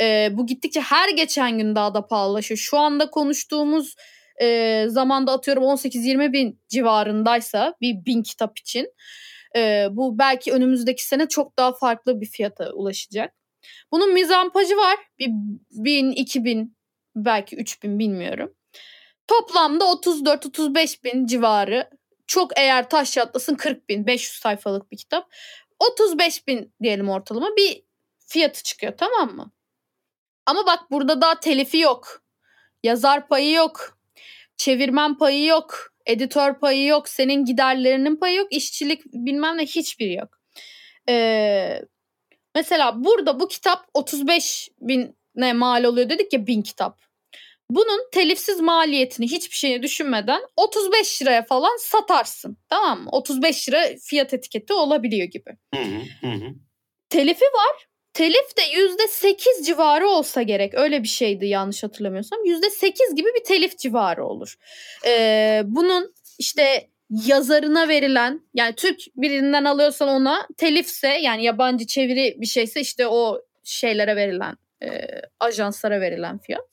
e, 0.00 0.28
bu 0.32 0.46
gittikçe 0.46 0.80
her 0.80 1.08
geçen 1.08 1.58
gün 1.58 1.74
daha 1.74 1.94
da 1.94 2.06
pahalılaşıyor. 2.06 2.58
Şu 2.58 2.78
anda 2.78 3.10
konuştuğumuz 3.10 3.94
e, 4.42 4.84
zamanda 4.88 5.32
atıyorum 5.32 5.62
18-20 5.64 6.32
bin 6.32 6.60
civarındaysa 6.68 7.74
bir 7.80 8.04
bin 8.06 8.22
kitap 8.22 8.58
için 8.58 8.88
e, 9.56 9.86
bu 9.90 10.18
belki 10.18 10.52
önümüzdeki 10.52 11.06
sene 11.06 11.28
çok 11.28 11.58
daha 11.58 11.72
farklı 11.72 12.20
bir 12.20 12.26
fiyata 12.26 12.72
ulaşacak. 12.72 13.34
Bunun 13.92 14.14
mizampajı 14.14 14.76
var. 14.76 14.96
Bir 15.18 15.28
bin, 15.70 16.10
iki 16.10 16.44
bin, 16.44 16.76
belki 17.16 17.56
üç 17.56 17.82
bin 17.82 17.98
bilmiyorum. 17.98 18.54
Toplamda 19.26 19.84
34-35 19.84 21.04
bin 21.04 21.26
civarı. 21.26 21.90
Çok 22.28 22.58
eğer 22.58 22.90
taş 22.90 23.16
yatlasın 23.16 23.54
40 23.54 23.88
bin. 23.88 24.06
500 24.06 24.32
sayfalık 24.40 24.92
bir 24.92 24.96
kitap. 24.96 25.32
35 25.78 26.46
bin 26.46 26.74
diyelim 26.82 27.08
ortalama 27.08 27.56
bir 27.56 27.84
fiyatı 28.18 28.62
çıkıyor 28.62 28.92
tamam 28.96 29.36
mı? 29.36 29.52
Ama 30.46 30.66
bak 30.66 30.90
burada 30.90 31.20
daha 31.20 31.40
telifi 31.40 31.78
yok. 31.78 32.22
Yazar 32.82 33.28
payı 33.28 33.52
yok. 33.52 33.98
Çevirmen 34.56 35.18
payı 35.18 35.44
yok. 35.44 35.94
Editör 36.06 36.58
payı 36.58 36.86
yok. 36.86 37.08
Senin 37.08 37.44
giderlerinin 37.44 38.16
payı 38.16 38.36
yok. 38.36 38.52
işçilik 38.52 39.04
bilmem 39.04 39.58
ne 39.58 39.66
hiçbir 39.66 40.10
yok. 40.10 40.38
Ee, 41.08 41.82
mesela 42.54 43.04
burada 43.04 43.40
bu 43.40 43.48
kitap 43.48 43.88
35 43.94 44.68
bin 44.80 45.16
ne 45.34 45.52
mal 45.52 45.84
oluyor 45.84 46.08
dedik 46.08 46.32
ya 46.32 46.46
bin 46.46 46.62
kitap. 46.62 47.07
Bunun 47.70 48.10
telifsiz 48.12 48.60
maliyetini 48.60 49.26
hiçbir 49.26 49.56
şeyi 49.56 49.82
düşünmeden 49.82 50.40
35 50.56 51.22
liraya 51.22 51.42
falan 51.42 51.76
satarsın. 51.80 52.56
Tamam 52.68 53.02
mı? 53.02 53.08
35 53.12 53.68
lira 53.68 53.86
fiyat 54.02 54.34
etiketi 54.34 54.72
olabiliyor 54.72 55.28
gibi. 55.28 55.50
Hı 55.74 55.80
hı, 55.80 56.26
hı. 56.30 56.54
Telifi 57.10 57.44
var. 57.44 57.88
Telif 58.12 58.56
de 58.56 58.62
%8 58.62 59.64
civarı 59.66 60.08
olsa 60.08 60.42
gerek. 60.42 60.74
Öyle 60.74 61.02
bir 61.02 61.08
şeydi 61.08 61.46
yanlış 61.46 61.82
hatırlamıyorsam. 61.82 62.38
%8 62.44 63.14
gibi 63.16 63.28
bir 63.38 63.44
telif 63.44 63.78
civarı 63.78 64.26
olur. 64.26 64.54
Ee, 65.06 65.62
bunun 65.64 66.14
işte 66.38 66.88
yazarına 67.10 67.88
verilen 67.88 68.40
yani 68.54 68.74
Türk 68.74 69.00
birinden 69.16 69.64
alıyorsan 69.64 70.08
ona 70.08 70.48
telifse 70.56 71.08
yani 71.08 71.44
yabancı 71.44 71.86
çeviri 71.86 72.36
bir 72.38 72.46
şeyse 72.46 72.80
işte 72.80 73.06
o 73.06 73.40
şeylere 73.64 74.16
verilen 74.16 74.56
e, 74.82 74.88
ajanslara 75.40 76.00
verilen 76.00 76.38
fiyat. 76.38 76.64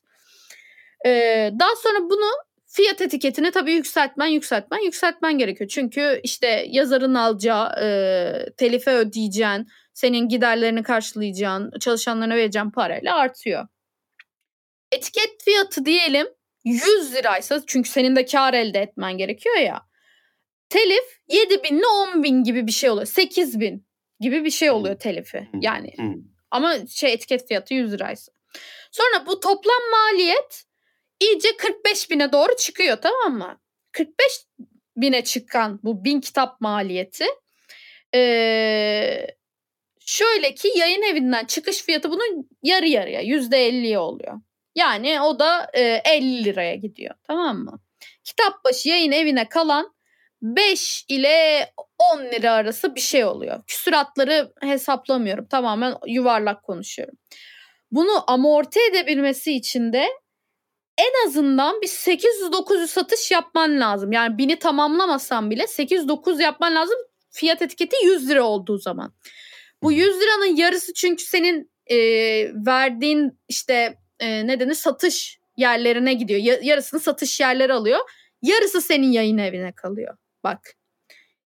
Ee, 1.05 1.51
daha 1.59 1.75
sonra 1.75 1.99
bunu 2.09 2.31
fiyat 2.65 3.01
etiketini 3.01 3.51
tabii 3.51 3.73
yükseltmen 3.73 4.27
yükseltmen 4.27 4.79
yükseltmen 4.79 5.37
gerekiyor. 5.37 5.69
Çünkü 5.69 6.19
işte 6.23 6.65
yazarın 6.69 7.13
alacağı 7.15 7.67
e, 7.83 8.45
telife 8.57 8.91
ödeyeceğin, 8.91 9.67
senin 9.93 10.27
giderlerini 10.27 10.83
karşılayacağın, 10.83 11.71
çalışanlarına 11.79 12.35
vereceğin 12.35 12.71
parayla 12.71 13.15
artıyor. 13.15 13.67
Etiket 14.91 15.43
fiyatı 15.43 15.85
diyelim 15.85 16.27
100 16.65 17.13
liraysa 17.13 17.61
çünkü 17.67 17.89
senin 17.89 18.15
de 18.15 18.25
kar 18.25 18.53
elde 18.53 18.79
etmen 18.79 19.17
gerekiyor 19.17 19.55
ya. 19.55 19.81
Telif 20.69 21.19
7 21.29 21.63
bin 21.63 21.77
ile 21.77 21.87
10 21.87 22.23
bin 22.23 22.43
gibi 22.43 22.67
bir 22.67 22.71
şey 22.71 22.89
oluyor. 22.89 23.07
8 23.07 23.59
bin 23.59 23.87
gibi 24.19 24.45
bir 24.45 24.51
şey 24.51 24.71
oluyor 24.71 24.99
telifi. 24.99 25.49
Yani 25.61 25.93
ama 26.51 26.75
şey 26.87 27.13
etiket 27.13 27.47
fiyatı 27.47 27.73
100 27.73 27.93
liraysa. 27.93 28.31
Sonra 28.91 29.25
bu 29.25 29.39
toplam 29.39 29.81
maliyet 29.91 30.64
iyice 31.19 31.57
45 31.57 32.11
bine 32.11 32.31
doğru 32.31 32.55
çıkıyor 32.55 32.97
tamam 33.01 33.37
mı? 33.37 33.59
45 33.91 34.45
bine 34.97 35.23
çıkan 35.23 35.79
bu 35.83 36.03
bin 36.05 36.21
kitap 36.21 36.61
maliyeti 36.61 37.25
ee, 38.15 39.27
şöyle 40.05 40.53
ki 40.53 40.71
yayın 40.75 41.01
evinden 41.01 41.45
çıkış 41.45 41.83
fiyatı 41.83 42.11
bunun 42.11 42.49
yarı 42.63 42.87
yarıya 42.87 43.21
yüzde 43.21 43.67
elliye 43.67 43.99
oluyor. 43.99 44.41
Yani 44.75 45.21
o 45.21 45.39
da 45.39 45.67
e, 45.73 46.01
50 46.05 46.43
liraya 46.43 46.75
gidiyor 46.75 47.15
tamam 47.23 47.57
mı? 47.57 47.79
Kitap 48.23 48.65
başı 48.65 48.89
yayın 48.89 49.11
evine 49.11 49.49
kalan 49.49 49.95
5 50.41 51.05
ile 51.09 51.69
10 52.13 52.19
lira 52.19 52.51
arası 52.51 52.95
bir 52.95 53.01
şey 53.01 53.25
oluyor. 53.25 53.63
Küsuratları 53.67 54.53
hesaplamıyorum 54.61 55.47
tamamen 55.47 55.95
yuvarlak 56.07 56.63
konuşuyorum. 56.63 57.15
Bunu 57.91 58.31
amorti 58.31 58.79
edebilmesi 58.89 59.53
için 59.53 59.93
de 59.93 60.07
en 60.97 61.27
azından 61.27 61.81
bir 61.81 61.87
800-900 61.87 62.87
satış 62.87 63.31
yapman 63.31 63.79
lazım. 63.79 64.11
Yani 64.11 64.37
bini 64.37 64.59
tamamlamasan 64.59 65.51
bile 65.51 65.63
800-900 65.63 66.41
yapman 66.41 66.75
lazım 66.75 66.97
fiyat 67.31 67.61
etiketi 67.61 67.95
100 68.05 68.29
lira 68.29 68.43
olduğu 68.43 68.77
zaman. 68.77 69.13
Bu 69.83 69.91
100 69.91 70.21
liranın 70.21 70.55
yarısı 70.55 70.93
çünkü 70.93 71.23
senin 71.23 71.71
e, 71.87 71.97
verdiğin 72.65 73.39
işte 73.47 73.97
e, 74.19 74.47
ne 74.47 74.59
denir 74.59 74.73
satış 74.73 75.39
yerlerine 75.57 76.13
gidiyor. 76.13 76.39
Ya, 76.39 76.59
yarısını 76.61 76.99
satış 76.99 77.39
yerleri 77.39 77.73
alıyor. 77.73 77.99
Yarısı 78.41 78.81
senin 78.81 79.11
yayın 79.11 79.37
evine 79.37 79.71
kalıyor. 79.71 80.17
Bak. 80.43 80.75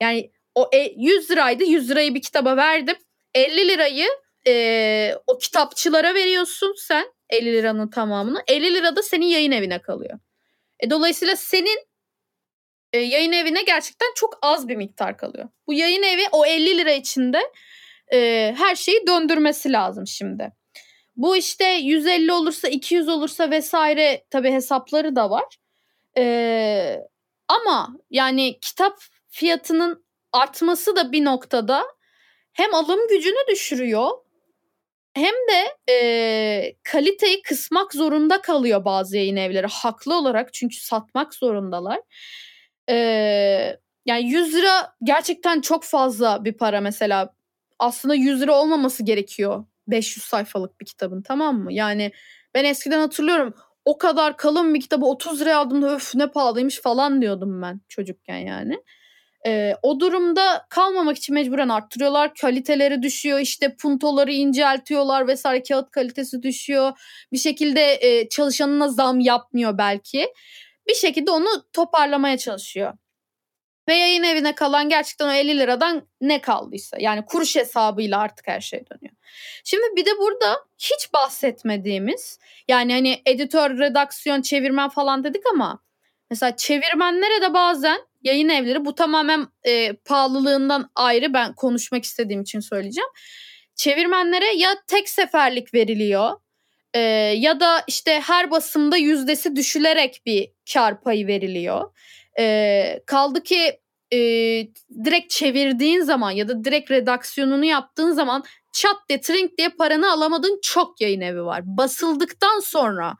Yani 0.01 0.31
o 0.55 0.69
e, 0.73 0.93
100 0.97 1.31
liraydı. 1.31 1.63
100 1.63 1.89
lirayı 1.89 2.15
bir 2.15 2.21
kitaba 2.21 2.57
verdim. 2.57 2.95
50 3.35 3.67
lirayı 3.67 4.07
e, 4.47 5.15
o 5.27 5.37
kitapçılara 5.37 6.13
veriyorsun 6.13 6.73
sen 6.77 7.14
50 7.35 7.53
liranın 7.53 7.87
tamamını. 7.87 8.43
50 8.47 8.73
lira 8.73 8.95
da 8.95 9.03
senin 9.03 9.25
yayın 9.25 9.51
evine 9.51 9.81
kalıyor. 9.81 10.19
E, 10.79 10.89
dolayısıyla 10.89 11.35
senin 11.35 11.79
e, 12.93 12.97
yayın 12.97 13.31
evine 13.31 13.63
gerçekten 13.63 14.07
çok 14.15 14.39
az 14.41 14.67
bir 14.67 14.75
miktar 14.75 15.17
kalıyor. 15.17 15.49
Bu 15.67 15.73
yayın 15.73 16.03
evi 16.03 16.23
o 16.31 16.45
50 16.45 16.77
lira 16.77 16.91
içinde 16.91 17.51
e, 18.13 18.53
her 18.57 18.75
şeyi 18.75 19.07
döndürmesi 19.07 19.71
lazım 19.71 20.07
şimdi. 20.07 20.51
Bu 21.15 21.35
işte 21.35 21.65
150 21.65 22.31
olursa 22.33 22.67
200 22.67 23.09
olursa 23.09 23.51
vesaire 23.51 24.25
tabi 24.29 24.51
hesapları 24.51 25.15
da 25.15 25.29
var. 25.29 25.57
E, 26.17 26.97
ama 27.47 27.97
yani 28.09 28.59
kitap 28.59 28.99
fiyatının 29.27 30.05
artması 30.33 30.95
da 30.95 31.11
bir 31.11 31.25
noktada 31.25 31.83
hem 32.53 32.73
alım 32.73 33.07
gücünü 33.09 33.47
düşürüyor 33.49 34.09
hem 35.15 35.33
de 35.33 35.93
e, 35.93 36.75
kaliteyi 36.83 37.41
kısmak 37.41 37.93
zorunda 37.93 38.41
kalıyor 38.41 38.85
bazı 38.85 39.17
yayın 39.17 39.35
evleri 39.35 39.67
haklı 39.67 40.17
olarak 40.17 40.53
çünkü 40.53 40.75
satmak 40.75 41.33
zorundalar. 41.33 41.99
E, 42.89 42.95
yani 44.05 44.29
100 44.29 44.53
lira 44.55 44.93
gerçekten 45.03 45.61
çok 45.61 45.83
fazla 45.83 46.45
bir 46.45 46.53
para 46.53 46.81
mesela. 46.81 47.33
Aslında 47.79 48.15
100 48.15 48.41
lira 48.41 48.53
olmaması 48.61 49.03
gerekiyor 49.03 49.65
500 49.87 50.25
sayfalık 50.25 50.81
bir 50.81 50.85
kitabın 50.85 51.21
tamam 51.21 51.59
mı? 51.59 51.73
Yani 51.73 52.11
ben 52.53 52.65
eskiden 52.65 52.99
hatırlıyorum 52.99 53.53
o 53.85 53.97
kadar 53.97 54.37
kalın 54.37 54.73
bir 54.73 54.81
kitabı 54.81 55.05
30 55.05 55.41
liraya 55.41 55.57
aldığımda 55.57 55.95
öf 55.95 56.15
ne 56.15 56.27
pahalıymış 56.27 56.81
falan 56.81 57.21
diyordum 57.21 57.61
ben 57.61 57.81
çocukken 57.89 58.37
yani. 58.37 58.83
Ee, 59.47 59.75
o 59.81 59.99
durumda 59.99 60.65
kalmamak 60.69 61.17
için 61.17 61.35
mecburen 61.35 61.69
arttırıyorlar. 61.69 62.33
Kaliteleri 62.35 63.03
düşüyor 63.03 63.39
işte 63.39 63.75
puntoları 63.75 64.31
inceltiyorlar 64.31 65.27
vesaire 65.27 65.63
kağıt 65.63 65.91
kalitesi 65.91 66.43
düşüyor. 66.43 66.91
Bir 67.31 67.37
şekilde 67.37 67.97
e, 68.01 68.29
çalışanına 68.29 68.89
zam 68.89 69.19
yapmıyor 69.19 69.77
belki. 69.77 70.27
Bir 70.87 70.93
şekilde 70.93 71.31
onu 71.31 71.71
toparlamaya 71.73 72.37
çalışıyor. 72.37 72.93
Ve 73.87 73.95
yayın 73.95 74.23
evine 74.23 74.55
kalan 74.55 74.89
gerçekten 74.89 75.27
o 75.27 75.31
50 75.31 75.59
liradan 75.59 76.07
ne 76.21 76.41
kaldıysa. 76.41 76.97
Yani 76.99 77.25
kuruş 77.25 77.55
hesabıyla 77.55 78.19
artık 78.19 78.47
her 78.47 78.61
şey 78.61 78.79
dönüyor. 78.79 79.15
Şimdi 79.63 79.83
bir 79.95 80.05
de 80.05 80.09
burada 80.19 80.57
hiç 80.77 81.13
bahsetmediğimiz 81.13 82.39
yani 82.67 82.93
hani 82.93 83.21
editör, 83.25 83.79
redaksiyon, 83.79 84.41
çevirmen 84.41 84.89
falan 84.89 85.23
dedik 85.23 85.43
ama 85.53 85.83
mesela 86.29 86.55
çevirmenlere 86.55 87.41
de 87.41 87.53
bazen 87.53 87.99
yayın 88.25 88.49
evleri 88.49 88.85
bu 88.85 88.95
tamamen 88.95 89.47
e, 89.63 89.93
pahalılığından 89.93 90.89
ayrı 90.95 91.33
ben 91.33 91.53
konuşmak 91.53 92.03
istediğim 92.03 92.41
için 92.41 92.59
söyleyeceğim. 92.59 93.09
Çevirmenlere 93.75 94.55
ya 94.55 94.75
tek 94.87 95.09
seferlik 95.09 95.73
veriliyor 95.73 96.31
e, 96.93 96.99
ya 97.37 97.59
da 97.59 97.83
işte 97.87 98.19
her 98.19 98.51
basımda 98.51 98.97
yüzdesi 98.97 99.55
düşülerek 99.55 100.21
bir 100.25 100.51
kar 100.73 101.01
payı 101.01 101.27
veriliyor. 101.27 101.91
E, 102.39 103.03
kaldı 103.05 103.43
ki 103.43 103.79
e, 104.13 104.17
direkt 105.05 105.29
çevirdiğin 105.29 106.01
zaman 106.01 106.31
ya 106.31 106.47
da 106.47 106.63
direkt 106.63 106.91
redaksiyonunu 106.91 107.65
yaptığın 107.65 108.11
zaman 108.11 108.43
çat 108.73 109.09
de 109.09 109.21
trink 109.21 109.57
diye 109.57 109.69
paranı 109.69 110.11
alamadığın 110.11 110.59
çok 110.63 111.01
yayın 111.01 111.21
evi 111.21 111.45
var. 111.45 111.61
Basıldıktan 111.65 112.59
sonra 112.59 113.13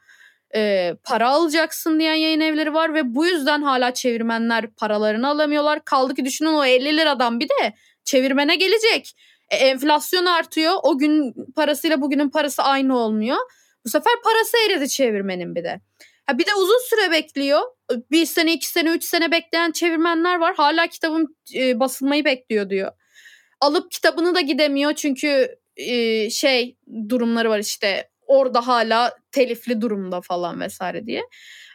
e, 0.55 0.93
para 1.03 1.29
alacaksın 1.29 1.99
diyen 1.99 2.13
yayın 2.13 2.39
evleri 2.39 2.73
var 2.73 2.93
ve 2.93 3.15
bu 3.15 3.25
yüzden 3.25 3.61
hala 3.61 3.93
çevirmenler 3.93 4.67
paralarını 4.67 5.27
alamıyorlar. 5.27 5.85
Kaldı 5.85 6.15
ki 6.15 6.25
düşünün 6.25 6.53
o 6.53 6.65
50 6.65 6.97
liradan 6.97 7.39
bir 7.39 7.49
de 7.49 7.73
çevirmene 8.03 8.55
gelecek. 8.55 9.15
E, 9.49 9.55
enflasyon 9.55 10.25
artıyor. 10.25 10.73
O 10.83 10.97
gün 10.97 11.33
parasıyla 11.55 12.01
bugünün 12.01 12.29
parası 12.29 12.63
aynı 12.63 12.97
olmuyor. 12.97 13.37
Bu 13.85 13.89
sefer 13.89 14.13
parası 14.23 14.57
eridi 14.67 14.89
çevirmenin 14.89 15.55
bir 15.55 15.63
de. 15.63 15.81
Ha 16.25 16.37
bir 16.37 16.45
de 16.45 16.55
uzun 16.55 16.89
süre 16.89 17.11
bekliyor. 17.11 17.61
Bir 18.11 18.25
sene, 18.25 18.53
iki 18.53 18.67
sene, 18.67 18.89
üç 18.89 19.03
sene 19.03 19.31
bekleyen 19.31 19.71
çevirmenler 19.71 20.35
var. 20.35 20.55
Hala 20.55 20.87
kitabım 20.87 21.35
e, 21.55 21.79
basılmayı 21.79 22.25
bekliyor 22.25 22.69
diyor. 22.69 22.91
Alıp 23.61 23.91
kitabını 23.91 24.35
da 24.35 24.41
gidemiyor 24.41 24.93
çünkü 24.93 25.55
e, 25.77 26.29
şey 26.29 26.77
durumları 27.09 27.49
var 27.49 27.59
işte 27.59 28.09
orada 28.27 28.67
hala 28.67 29.15
telifli 29.31 29.81
durumda 29.81 30.21
falan 30.21 30.59
vesaire 30.59 31.05
diye. 31.05 31.23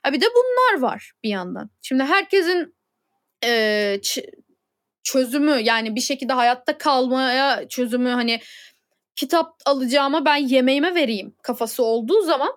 Ha 0.03 0.13
bir 0.13 0.21
de 0.21 0.27
bunlar 0.27 0.81
var 0.81 1.13
bir 1.25 1.29
yandan. 1.29 1.71
Şimdi 1.83 2.03
herkesin 2.03 2.75
e, 3.45 4.01
çözümü 5.03 5.61
yani 5.61 5.97
bir 5.97 6.01
şekilde 6.01 6.33
hayatta 6.33 6.79
kalmaya 6.79 7.69
çözümü 7.69 8.09
hani 8.09 8.41
kitap 9.17 9.55
alacağıma 9.67 10.25
ben 10.25 10.37
yemeğime 10.37 10.95
vereyim 10.95 11.35
kafası 11.43 11.83
olduğu 11.83 12.23
zaman 12.23 12.53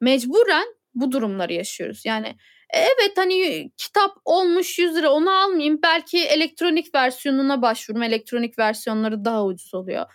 mecburen 0.00 0.66
bu 0.94 1.12
durumları 1.12 1.52
yaşıyoruz. 1.52 2.02
Yani 2.04 2.36
evet 2.70 3.12
hani 3.16 3.70
kitap 3.76 4.12
olmuş 4.24 4.78
100 4.78 4.96
lira 4.96 5.10
onu 5.10 5.30
almayayım 5.30 5.78
belki 5.82 6.18
elektronik 6.18 6.94
versiyonuna 6.94 7.62
başvururum 7.62 8.02
elektronik 8.02 8.58
versiyonları 8.58 9.24
daha 9.24 9.44
ucuz 9.44 9.74
oluyor. 9.74 10.06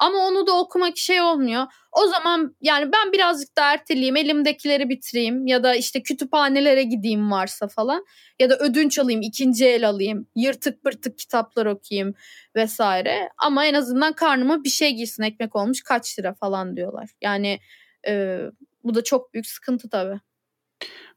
Ama 0.00 0.18
onu 0.18 0.46
da 0.46 0.58
okumak 0.58 0.96
şey 0.96 1.20
olmuyor. 1.22 1.66
O 1.92 2.06
zaman 2.06 2.56
yani 2.60 2.92
ben 2.92 3.12
birazcık 3.12 3.56
da 3.56 3.72
erteleyeyim, 3.72 4.16
elimdekileri 4.16 4.88
bitireyim 4.88 5.46
ya 5.46 5.62
da 5.62 5.74
işte 5.74 6.02
kütüphanelere 6.02 6.82
gideyim 6.82 7.30
varsa 7.30 7.68
falan 7.68 8.04
ya 8.40 8.50
da 8.50 8.58
ödünç 8.58 8.98
alayım, 8.98 9.22
ikinci 9.22 9.66
el 9.66 9.88
alayım, 9.88 10.26
yırtık 10.36 10.84
pırtık 10.84 11.18
kitaplar 11.18 11.66
okuyayım 11.66 12.14
vesaire. 12.56 13.28
Ama 13.38 13.66
en 13.66 13.74
azından 13.74 14.12
karnıma 14.12 14.64
bir 14.64 14.70
şey 14.70 14.90
giysin, 14.92 15.22
ekmek 15.22 15.56
olmuş 15.56 15.82
kaç 15.82 16.18
lira 16.18 16.34
falan 16.34 16.76
diyorlar. 16.76 17.10
Yani 17.20 17.60
e, 18.08 18.40
bu 18.84 18.94
da 18.94 19.04
çok 19.04 19.34
büyük 19.34 19.46
sıkıntı 19.46 19.90
tabii. 19.90 20.20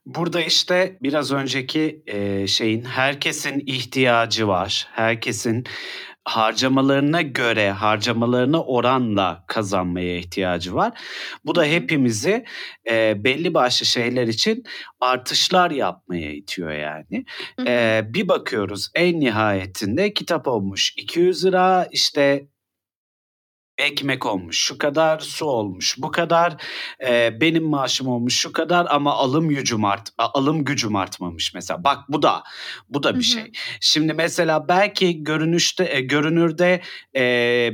Burada 0.06 0.40
işte 0.40 0.98
biraz 1.02 1.32
önceki 1.32 2.02
e, 2.06 2.46
şeyin 2.46 2.84
herkesin 2.84 3.62
ihtiyacı 3.66 4.48
var. 4.48 4.88
Herkesin 4.92 5.64
harcamalarına 6.24 7.22
göre, 7.22 7.70
harcamalarına 7.70 8.62
oranla 8.62 9.44
kazanmaya 9.48 10.16
ihtiyacı 10.16 10.74
var. 10.74 10.92
Bu 11.44 11.54
da 11.54 11.64
hepimizi 11.64 12.44
e, 12.90 13.24
belli 13.24 13.54
başlı 13.54 13.86
şeyler 13.86 14.26
için 14.26 14.64
artışlar 15.00 15.70
yapmaya 15.70 16.32
itiyor 16.32 16.72
yani. 16.72 17.24
E, 17.66 18.02
bir 18.08 18.28
bakıyoruz 18.28 18.90
en 18.94 19.20
nihayetinde 19.20 20.14
kitap 20.14 20.48
olmuş 20.48 20.94
200 20.96 21.44
lira 21.44 21.88
işte 21.92 22.46
ekmek 23.78 24.26
olmuş 24.26 24.58
şu 24.58 24.78
kadar, 24.78 25.18
su 25.18 25.46
olmuş 25.46 25.96
bu 25.98 26.10
kadar, 26.10 26.56
e, 27.06 27.40
benim 27.40 27.64
maaşım 27.64 28.08
olmuş 28.08 28.36
şu 28.36 28.52
kadar 28.52 28.86
ama 28.90 29.12
alım 29.12 29.48
gücüm 29.48 29.84
art 29.84 30.08
alım 30.18 30.64
gücüm 30.64 30.96
artmamış 30.96 31.54
mesela. 31.54 31.84
Bak 31.84 31.98
bu 32.08 32.22
da 32.22 32.42
bu 32.88 33.02
da 33.02 33.18
bir 33.18 33.22
şey. 33.22 33.52
Şimdi 33.80 34.12
mesela 34.12 34.68
belki 34.68 35.24
görünüşte 35.24 35.88
e, 35.90 36.00
görünürde 36.00 36.80
e, 37.16 37.22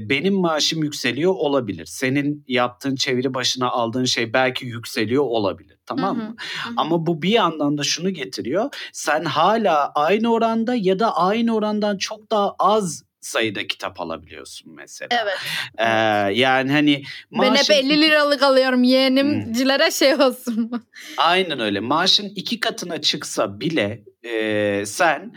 benim 0.09 0.35
maaşım 0.35 0.83
yükseliyor 0.83 1.33
olabilir. 1.33 1.87
Senin 1.87 2.45
yaptığın 2.49 2.97
çeviri 2.97 3.35
başına 3.35 3.71
aldığın 3.71 4.05
şey 4.05 4.33
belki 4.33 4.67
yükseliyor 4.67 5.25
olabilir. 5.25 5.79
Tamam 5.87 6.17
mı? 6.17 6.37
Ama 6.77 7.07
bu 7.07 7.23
bir 7.23 7.31
yandan 7.31 7.79
da 7.79 7.83
şunu 7.83 8.11
getiriyor. 8.11 8.71
Sen 8.93 9.25
hala 9.25 9.93
aynı 9.95 10.33
oranda 10.33 10.75
ya 10.75 10.99
da 10.99 11.17
aynı 11.17 11.55
orandan 11.55 11.99
çok 11.99 12.31
daha 12.31 12.55
az 12.59 13.10
sayıda 13.21 13.67
kitap 13.67 14.01
alabiliyorsun 14.01 14.75
mesela. 14.75 15.09
Evet. 15.23 15.39
Ee, 15.79 15.85
yani 16.41 16.73
hani 16.73 17.03
maaşın... 17.31 17.55
Ben 17.55 17.75
hep 17.75 17.85
50 17.85 18.01
liralık 18.01 18.43
alıyorum 18.43 18.83
yeğenimcilere 18.83 19.85
hmm. 19.85 19.93
şey 19.93 20.15
olsun. 20.15 20.71
Aynen 21.17 21.61
öyle. 21.61 21.81
Maaşın 21.81 22.33
iki 22.37 22.61
katına 22.61 23.01
çıksa 23.01 23.61
bile 23.61 24.05
e, 24.23 24.83
sen 24.87 25.33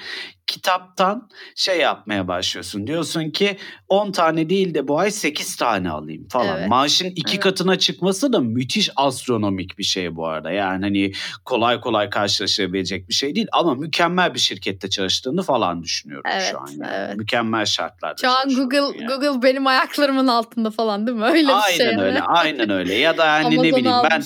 kitaptan 0.47 1.29
şey 1.55 1.79
yapmaya 1.79 2.27
başlıyorsun. 2.27 2.87
Diyorsun 2.87 3.29
ki 3.29 3.57
10 3.89 4.11
tane 4.11 4.49
değil 4.49 4.73
de 4.73 4.87
bu 4.87 4.99
ay 4.99 5.11
8 5.11 5.55
tane 5.55 5.89
alayım 5.89 6.27
falan. 6.27 6.57
Evet. 6.59 6.69
Maaşın 6.69 7.05
iki 7.05 7.33
evet. 7.33 7.43
katına 7.43 7.79
çıkması 7.79 8.33
da 8.33 8.39
müthiş 8.39 8.89
astronomik 8.95 9.77
bir 9.77 9.83
şey 9.83 10.15
bu 10.15 10.27
arada. 10.27 10.51
Yani 10.51 10.81
hani 10.85 11.11
kolay 11.45 11.81
kolay 11.81 12.09
karşılaşabilecek 12.09 13.09
bir 13.09 13.13
şey 13.13 13.35
değil 13.35 13.47
ama 13.51 13.75
mükemmel 13.75 14.33
bir 14.33 14.39
şirkette 14.39 14.89
çalıştığını 14.89 15.43
falan 15.43 15.83
düşünüyorum 15.83 16.31
evet, 16.33 16.49
şu 16.51 16.59
an. 16.59 16.67
Yani. 16.67 16.91
Evet. 16.95 17.17
Mükemmel 17.17 17.65
şartlarda. 17.65 18.21
Şu 18.21 18.29
an 18.29 18.55
Google 18.55 18.77
yani. 18.77 19.07
Google 19.07 19.41
benim 19.43 19.67
ayaklarımın 19.67 20.27
altında 20.27 20.71
falan 20.71 21.07
değil 21.07 21.17
mi? 21.17 21.25
Öyle 21.25 21.53
aynen 21.53 21.89
bir 21.89 21.95
şey. 21.95 22.05
öyle. 22.05 22.21
aynen 22.21 22.69
öyle. 22.69 22.93
Ya 22.93 23.17
da 23.17 23.31
hani 23.43 23.57
ne 23.57 23.75
bileyim 23.75 23.97
ben 24.11 24.23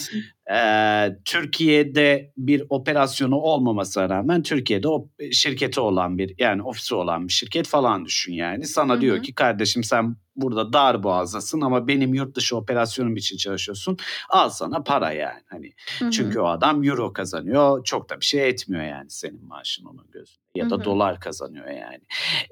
e, 0.54 0.60
Türkiye'de 1.26 2.32
bir 2.38 2.64
operasyonu 2.70 3.36
olmamasına 3.36 4.10
rağmen 4.10 4.44
Türkiye'de 4.44 4.88
o 4.88 5.10
şirketi 5.32 5.80
olan 5.80 6.18
bir 6.18 6.34
yani 6.38 6.64
ofisi 6.64 6.96
olan 6.96 7.28
bir 7.28 7.34
şirket 7.34 7.68
falan 7.68 8.06
düşün 8.06 8.34
yani. 8.34 8.66
Sana 8.66 8.94
Hı-hı. 8.94 9.02
diyor 9.02 9.24
ki 9.24 9.34
kardeşim 9.34 9.84
sen 9.84 10.16
burada 10.38 10.74
dar 10.74 11.04
boğazasın 11.04 11.62
ama 11.62 11.88
benim 11.88 12.14
yurt 12.14 12.36
dışı 12.36 12.58
operasyonum 12.58 13.16
için 13.16 13.38
çalışıyorsun. 13.38 13.98
Al 14.30 14.50
sana 14.50 14.84
para 14.84 15.12
yani. 15.12 15.42
Hani 15.46 15.74
Hı-hı. 16.00 16.12
çünkü 16.12 16.40
o 16.40 16.48
adam 16.48 16.84
euro 16.84 17.14
kazanıyor. 17.14 17.84
Çok 17.84 18.10
da 18.10 18.20
bir 18.20 18.26
şey 18.26 18.50
etmiyor 18.50 18.84
yani 18.84 19.10
senin 19.10 19.46
maaşın 19.46 19.86
onun 19.86 20.12
gözünde 20.12 20.48
ya 20.58 20.70
da 20.70 20.76
Hı-hı. 20.76 20.86
dolar 20.86 21.20
kazanıyor 21.20 21.68
yani. 21.68 22.02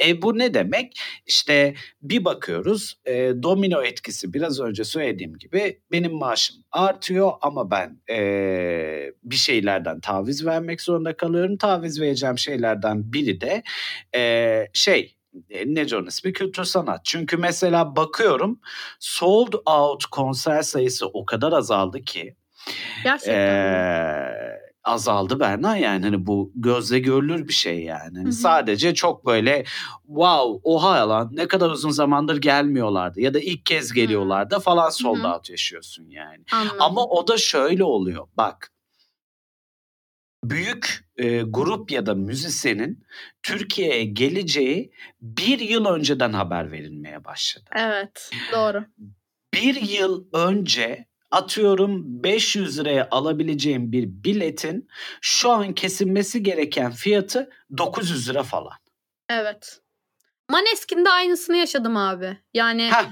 E 0.06 0.21
bu 0.21 0.38
ne 0.38 0.54
demek? 0.54 1.00
İşte 1.26 1.76
bir 2.02 2.26
bakıyoruz 2.26 3.00
e, 3.06 3.13
domino 3.43 3.84
etkisi 3.84 4.34
biraz 4.34 4.60
önce 4.60 4.84
söylediğim 4.84 5.38
gibi 5.38 5.82
benim 5.91 6.13
maaşım 6.13 6.56
artıyor 6.71 7.32
ama 7.41 7.71
ben 7.71 8.02
e, 8.10 9.13
bir 9.24 9.36
şeylerden 9.36 10.00
taviz 10.00 10.45
vermek 10.45 10.82
zorunda 10.82 11.17
kalıyorum. 11.17 11.58
Taviz 11.58 12.02
vereceğim 12.02 12.38
şeylerden 12.38 13.13
biri 13.13 13.41
de 13.41 13.63
e, 14.15 14.67
şey 14.74 15.14
ne 15.65 15.95
onun 15.95 16.08
ismi 16.08 16.34
kültür 16.34 16.63
sanat. 16.63 17.06
Çünkü 17.06 17.38
mesela 17.38 17.95
bakıyorum 17.95 18.60
sold 19.00 19.54
out 19.65 20.06
konser 20.06 20.62
sayısı 20.62 21.08
o 21.08 21.26
kadar 21.26 21.54
azaldı 21.54 22.02
ki. 22.02 22.36
Gerçekten. 23.04 23.34
Ee, 23.34 24.60
azaldı 24.84 25.39
Berna 25.39 25.78
yani 25.78 26.04
hani 26.04 26.26
bu 26.26 26.52
gözle 26.56 27.00
görülür 27.00 27.48
bir 27.48 27.54
şey 27.54 27.84
yani. 27.84 28.17
Hani 28.17 28.34
sadece 28.34 28.93
çok 28.93 29.26
böyle 29.26 29.65
wow 30.08 30.60
oha 30.63 31.10
lan 31.10 31.30
ne 31.34 31.48
kadar 31.48 31.69
uzun 31.69 31.89
zamandır 31.89 32.38
gelmiyorlardı 32.38 33.21
ya 33.21 33.34
da 33.34 33.39
ilk 33.39 33.65
kez 33.65 33.93
geliyorlardı 33.93 34.60
falan 34.60 34.89
sold 34.89 35.24
out 35.24 35.50
yaşıyorsun 35.50 36.10
yani. 36.10 36.43
Anladım. 36.52 36.78
Ama 36.80 37.06
o 37.06 37.28
da 37.28 37.38
şöyle 37.38 37.84
oluyor 37.84 38.28
bak 38.38 38.71
büyük 40.43 41.05
e, 41.17 41.41
grup 41.41 41.91
ya 41.91 42.06
da 42.06 42.15
müzisyenin 42.15 43.06
Türkiye'ye 43.43 44.04
geleceği 44.04 44.91
bir 45.21 45.60
yıl 45.60 45.86
önceden 45.86 46.34
haber 46.34 46.71
verilmeye 46.71 47.25
başladı. 47.25 47.65
Evet 47.75 48.32
doğru. 48.51 48.86
Bir 49.54 49.75
yıl 49.75 50.25
önce 50.34 51.06
atıyorum 51.32 52.23
500 52.23 52.80
liraya 52.80 53.08
alabileceğim 53.12 53.91
bir 53.91 54.08
biletin 54.08 54.88
şu 55.21 55.51
an 55.51 55.73
kesilmesi 55.73 56.43
gereken 56.43 56.91
fiyatı 56.91 57.49
900 57.78 58.30
lira 58.30 58.43
falan. 58.43 58.78
Evet. 59.30 59.80
Maneskin'de 60.49 61.10
aynısını 61.10 61.58
yaşadım 61.58 61.97
abi. 61.97 62.38
Yani 62.54 62.91
Heh. 62.91 63.06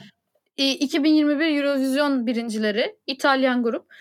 2021 0.58 1.58
Eurovision 1.58 2.28
birincileri 2.28 2.96
İtalyan 3.08 3.64
grup. 3.64 3.94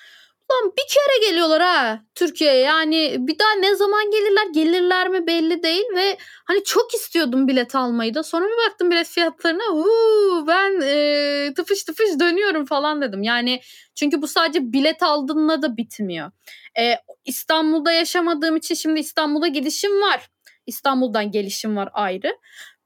Lan 0.53 0.73
bir 0.79 0.95
kere 0.95 1.31
geliyorlar 1.31 1.63
ha 1.63 2.01
Türkiye'ye. 2.15 2.61
Yani 2.61 3.17
bir 3.19 3.39
daha 3.39 3.53
ne 3.53 3.77
zaman 3.77 4.11
gelirler 4.11 4.47
gelirler 4.55 5.09
mi 5.09 5.27
belli 5.27 5.63
değil 5.63 5.85
ve 5.97 6.17
hani 6.45 6.65
çok 6.65 6.95
istiyordum 6.95 7.49
bilet 7.49 7.75
almayı 7.75 8.15
da. 8.15 8.23
Sonra 8.23 8.45
bir 8.45 8.71
baktım 8.71 8.91
bilet 8.91 9.09
fiyatlarına. 9.09 9.63
Huu, 9.71 10.47
ben 10.47 10.81
e, 10.83 11.55
tıfış 11.57 11.85
tıfış 11.85 12.21
dönüyorum 12.21 12.65
falan 12.67 13.03
dedim. 13.03 13.23
Yani 13.23 13.61
çünkü 13.95 14.23
bu 14.23 14.29
sadece 14.29 14.73
bilet 14.73 15.03
aldığında 15.03 15.63
da 15.63 15.77
bitmiyor. 15.77 16.31
E, 16.79 16.97
İstanbul'da 17.25 17.93
yaşamadığım 17.93 18.57
için 18.57 18.75
şimdi 18.75 19.01
İstanbul'a 19.01 19.49
gidişim 19.49 20.01
var. 20.03 20.29
İstanbul'dan 20.67 21.31
gelişim 21.31 21.77
var 21.77 21.89
ayrı. 21.93 22.37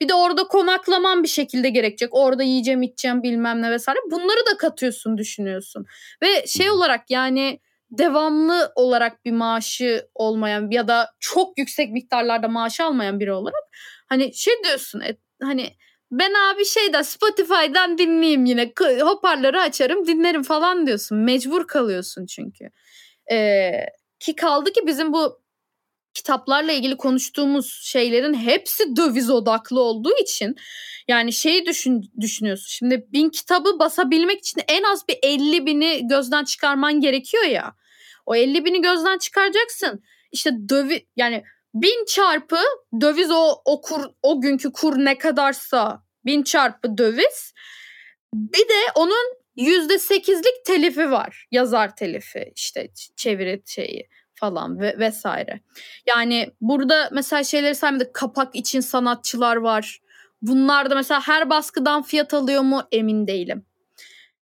Bir 0.00 0.08
de 0.08 0.14
orada 0.14 0.44
konaklaman 0.44 1.22
bir 1.22 1.28
şekilde 1.28 1.70
gerekecek. 1.70 2.08
Orada 2.12 2.42
yiyeceğim, 2.42 2.82
içeceğim 2.82 3.22
bilmem 3.22 3.62
ne 3.62 3.70
vesaire. 3.70 3.98
Bunları 4.10 4.46
da 4.52 4.56
katıyorsun, 4.58 5.18
düşünüyorsun. 5.18 5.84
Ve 6.22 6.46
şey 6.46 6.70
olarak 6.70 7.10
yani 7.10 7.60
devamlı 7.90 8.72
olarak 8.74 9.24
bir 9.24 9.32
maaşı 9.32 10.08
olmayan 10.14 10.70
ya 10.70 10.88
da 10.88 11.10
çok 11.20 11.58
yüksek 11.58 11.92
miktarlarda 11.92 12.48
maaş 12.48 12.80
almayan 12.80 13.20
biri 13.20 13.32
olarak 13.32 13.62
hani 14.08 14.34
şey 14.34 14.54
diyorsun 14.64 15.00
et, 15.00 15.18
hani 15.42 15.70
ben 16.10 16.32
abi 16.34 16.64
şeyden 16.64 17.02
Spotify'dan 17.02 17.98
dinleyeyim 17.98 18.44
yine 18.44 18.72
hoparlörü 19.00 19.58
açarım 19.58 20.06
dinlerim 20.06 20.42
falan 20.42 20.86
diyorsun. 20.86 21.18
Mecbur 21.18 21.66
kalıyorsun 21.66 22.26
çünkü. 22.26 22.70
Ee, 23.32 23.70
ki 24.20 24.36
kaldı 24.36 24.72
ki 24.72 24.80
bizim 24.86 25.12
bu 25.12 25.40
kitaplarla 26.16 26.72
ilgili 26.72 26.96
konuştuğumuz 26.96 27.80
şeylerin 27.82 28.34
hepsi 28.34 28.96
döviz 28.96 29.30
odaklı 29.30 29.80
olduğu 29.80 30.18
için 30.22 30.56
yani 31.08 31.32
şeyi 31.32 31.66
düşün, 31.66 32.12
düşünüyorsun. 32.20 32.66
Şimdi 32.68 33.06
bin 33.12 33.30
kitabı 33.30 33.78
basabilmek 33.78 34.38
için 34.38 34.62
en 34.68 34.82
az 34.82 35.08
bir 35.08 35.18
50 35.22 35.66
bini 35.66 36.08
gözden 36.08 36.44
çıkarman 36.44 37.00
gerekiyor 37.00 37.44
ya. 37.44 37.74
O 38.26 38.34
50 38.34 38.64
bini 38.64 38.82
gözden 38.82 39.18
çıkaracaksın. 39.18 40.02
İşte 40.32 40.50
döviz 40.68 41.00
yani 41.16 41.44
bin 41.74 42.04
çarpı 42.04 42.60
döviz 43.00 43.30
o, 43.30 43.62
o 43.64 43.80
kur 43.80 44.04
o 44.22 44.40
günkü 44.40 44.72
kur 44.72 44.96
ne 44.98 45.18
kadarsa 45.18 46.02
bin 46.24 46.42
çarpı 46.42 46.98
döviz. 46.98 47.52
Bir 48.34 48.68
de 48.68 48.80
onun 48.94 49.36
yüzde 49.56 49.98
sekizlik 49.98 50.64
telifi 50.66 51.10
var. 51.10 51.46
Yazar 51.50 51.96
telifi 51.96 52.52
işte 52.54 52.88
çeviri 53.16 53.62
şeyi 53.66 54.08
falan 54.36 54.80
ve 54.80 54.98
vesaire. 54.98 55.60
Yani 56.06 56.50
burada 56.60 57.08
mesela 57.12 57.44
şeyleri 57.44 57.74
saymadık. 57.74 58.14
Kapak 58.14 58.54
için 58.54 58.80
sanatçılar 58.80 59.56
var. 59.56 60.00
Bunlar 60.42 60.90
da 60.90 60.94
mesela 60.94 61.20
her 61.20 61.50
baskıdan 61.50 62.02
fiyat 62.02 62.34
alıyor 62.34 62.62
mu 62.62 62.82
emin 62.92 63.26
değilim. 63.26 63.64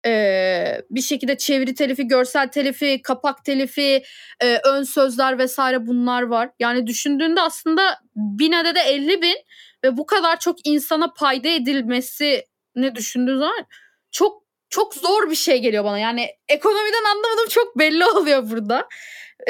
Ee, 0.06 0.82
bir 0.92 1.02
şekilde 1.02 1.38
çeviri 1.38 1.76
telifi, 1.76 2.08
görsel 2.08 2.48
telifi, 2.48 3.02
kapak 3.02 3.46
telifi, 3.46 4.04
e, 4.39 4.58
ön 4.66 4.84
sözler 4.84 5.38
vesaire 5.38 5.88
bunlar 5.88 6.22
var. 6.22 6.50
Yani 6.60 6.88
düşündüğünde 6.88 7.42
aslında 7.42 8.00
bin 8.16 8.52
adede 8.52 8.80
50 8.80 9.22
bin 9.22 9.36
ve 9.84 9.98
bu 9.98 10.06
kadar 10.06 10.39
çok 10.39 10.68
insana 10.68 11.14
payda 11.14 11.48
edilmesi 11.48 12.46
ne 12.76 12.96
düşündüğün 12.96 13.38
zaman 13.38 13.66
çok 14.12 14.41
çok 14.72 14.94
zor 14.94 15.30
bir 15.30 15.36
şey 15.36 15.62
geliyor 15.62 15.84
bana. 15.84 16.00
Yani 16.00 16.30
ekonomiden 16.48 17.04
anlamadım 17.12 17.50
çok 17.50 17.80
belli 17.80 18.06
oluyor 18.06 18.50
burada. 18.50 18.88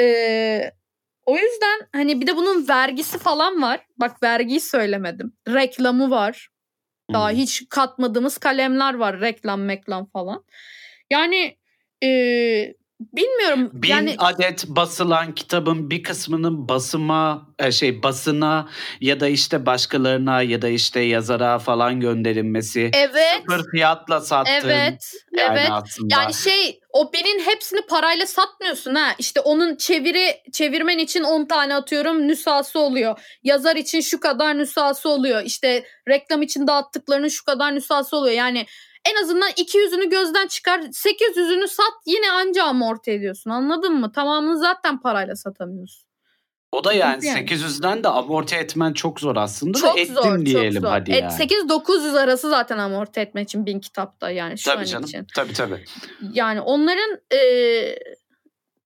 Ee, 0.00 0.70
o 1.26 1.36
yüzden 1.36 1.88
hani 1.92 2.20
bir 2.20 2.26
de 2.26 2.36
bunun 2.36 2.68
vergisi 2.68 3.18
falan 3.18 3.62
var. 3.62 3.86
Bak 3.96 4.22
vergiyi 4.22 4.60
söylemedim. 4.60 5.32
Reklamı 5.48 6.10
var. 6.10 6.48
Daha 7.12 7.30
hmm. 7.30 7.36
hiç 7.36 7.68
katmadığımız 7.68 8.38
kalemler 8.38 8.94
var. 8.94 9.20
Reklam 9.20 9.62
meklam 9.62 10.10
falan. 10.10 10.44
Yani 11.10 11.58
e, 12.04 12.08
bilmiyorum. 13.12 13.70
Bin 13.72 13.88
yani... 13.88 14.14
adet 14.18 14.68
basılan 14.68 15.34
kitabın 15.34 15.90
bir 15.90 16.02
kısmının 16.02 16.68
basıma 16.68 17.48
e, 17.58 17.72
şey 17.72 18.02
basına 18.02 18.68
ya 19.00 19.20
da 19.20 19.28
işte 19.28 19.66
başkalarına 19.66 20.42
ya 20.42 20.62
da 20.62 20.68
işte 20.68 21.00
yazara 21.00 21.58
falan 21.58 22.00
gönderilmesi. 22.00 22.90
Evet. 22.94 23.42
Sıfır 23.50 23.70
fiyatla 23.70 24.20
sattığın. 24.20 24.68
Evet. 24.68 25.12
Yani 25.38 25.58
evet. 25.58 25.68
Aslında. 25.70 26.14
Yani 26.14 26.34
şey 26.34 26.80
o 26.92 27.12
binin 27.12 27.40
hepsini 27.40 27.80
parayla 27.86 28.26
satmıyorsun 28.26 28.94
ha. 28.94 29.14
İşte 29.18 29.40
onun 29.40 29.76
çeviri 29.76 30.36
çevirmen 30.52 30.98
için 30.98 31.22
10 31.22 31.44
tane 31.44 31.74
atıyorum 31.74 32.28
nüshası 32.28 32.78
oluyor. 32.78 33.18
Yazar 33.42 33.76
için 33.76 34.00
şu 34.00 34.20
kadar 34.20 34.58
nüshası 34.58 35.08
oluyor. 35.08 35.42
İşte 35.44 35.84
reklam 36.08 36.42
için 36.42 36.66
dağıttıklarının 36.66 37.28
şu 37.28 37.44
kadar 37.44 37.74
nüshası 37.74 38.16
oluyor. 38.16 38.34
Yani 38.34 38.66
en 39.10 39.22
azından 39.22 39.50
200'ünü 39.50 40.10
gözden 40.10 40.46
çıkar 40.46 40.78
800'ünü 40.80 41.68
sat 41.68 41.94
yine 42.06 42.30
anca 42.30 42.64
amorti 42.64 43.10
ediyorsun 43.10 43.50
anladın 43.50 43.94
mı? 43.94 44.12
Tamamını 44.12 44.58
zaten 44.58 45.00
parayla 45.00 45.36
satamıyorsun. 45.36 46.12
O 46.72 46.84
da 46.84 46.92
yani, 46.92 47.26
yani. 47.26 47.40
800'den 47.40 48.04
de 48.04 48.08
amorti 48.08 48.54
etmen 48.54 48.92
çok 48.92 49.20
zor 49.20 49.36
aslında 49.36 49.78
çok 49.78 49.96
da 49.96 50.00
ettim 50.00 50.14
zor, 50.14 50.46
diyelim 50.46 50.72
çok 50.72 50.82
zor. 50.82 50.90
hadi 50.90 51.10
yani. 51.10 51.32
8-900 51.32 52.18
arası 52.18 52.50
zaten 52.50 52.78
amorti 52.78 53.20
etmek 53.20 53.44
için 53.44 53.66
bin 53.66 53.80
kitapta 53.80 54.30
yani 54.30 54.58
şu 54.58 54.70
tabii 54.70 54.80
an 54.80 54.84
canım, 54.84 55.04
için. 55.04 55.26
Tabii 55.34 55.52
tabii. 55.52 55.84
Yani 56.32 56.60
onların 56.60 57.20
e, 57.34 57.38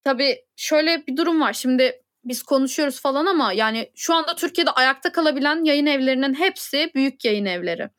tabii 0.04 0.36
şöyle 0.56 1.06
bir 1.06 1.16
durum 1.16 1.40
var. 1.40 1.52
Şimdi 1.52 2.02
biz 2.24 2.42
konuşuyoruz 2.42 3.00
falan 3.00 3.26
ama 3.26 3.52
yani 3.52 3.90
şu 3.94 4.14
anda 4.14 4.34
Türkiye'de 4.34 4.70
ayakta 4.70 5.12
kalabilen 5.12 5.64
yayın 5.64 5.86
evlerinin 5.86 6.34
hepsi 6.34 6.90
büyük 6.94 7.24
yayın 7.24 7.44
evleri. 7.44 7.90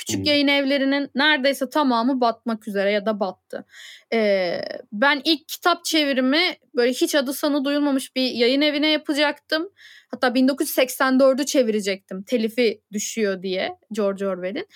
Küçük 0.00 0.26
yayın 0.26 0.48
evlerinin 0.48 1.10
neredeyse 1.14 1.70
tamamı 1.70 2.20
batmak 2.20 2.68
üzere 2.68 2.92
ya 2.92 3.06
da 3.06 3.20
battı. 3.20 3.66
Ee, 4.12 4.60
ben 4.92 5.20
ilk 5.24 5.48
kitap 5.48 5.84
çevirimi 5.84 6.40
böyle 6.74 6.92
hiç 6.92 7.14
adı 7.14 7.32
sanı 7.32 7.64
duyulmamış 7.64 8.16
bir 8.16 8.30
yayın 8.30 8.60
evine 8.60 8.88
yapacaktım. 8.88 9.70
Hatta 10.10 10.26
1984'ü 10.28 11.46
çevirecektim. 11.46 12.22
Telifi 12.22 12.82
düşüyor 12.92 13.42
diye 13.42 13.76
George 13.92 14.26
Orwell'in. 14.26 14.66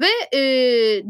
Ve 0.00 0.38
e, 0.38 0.42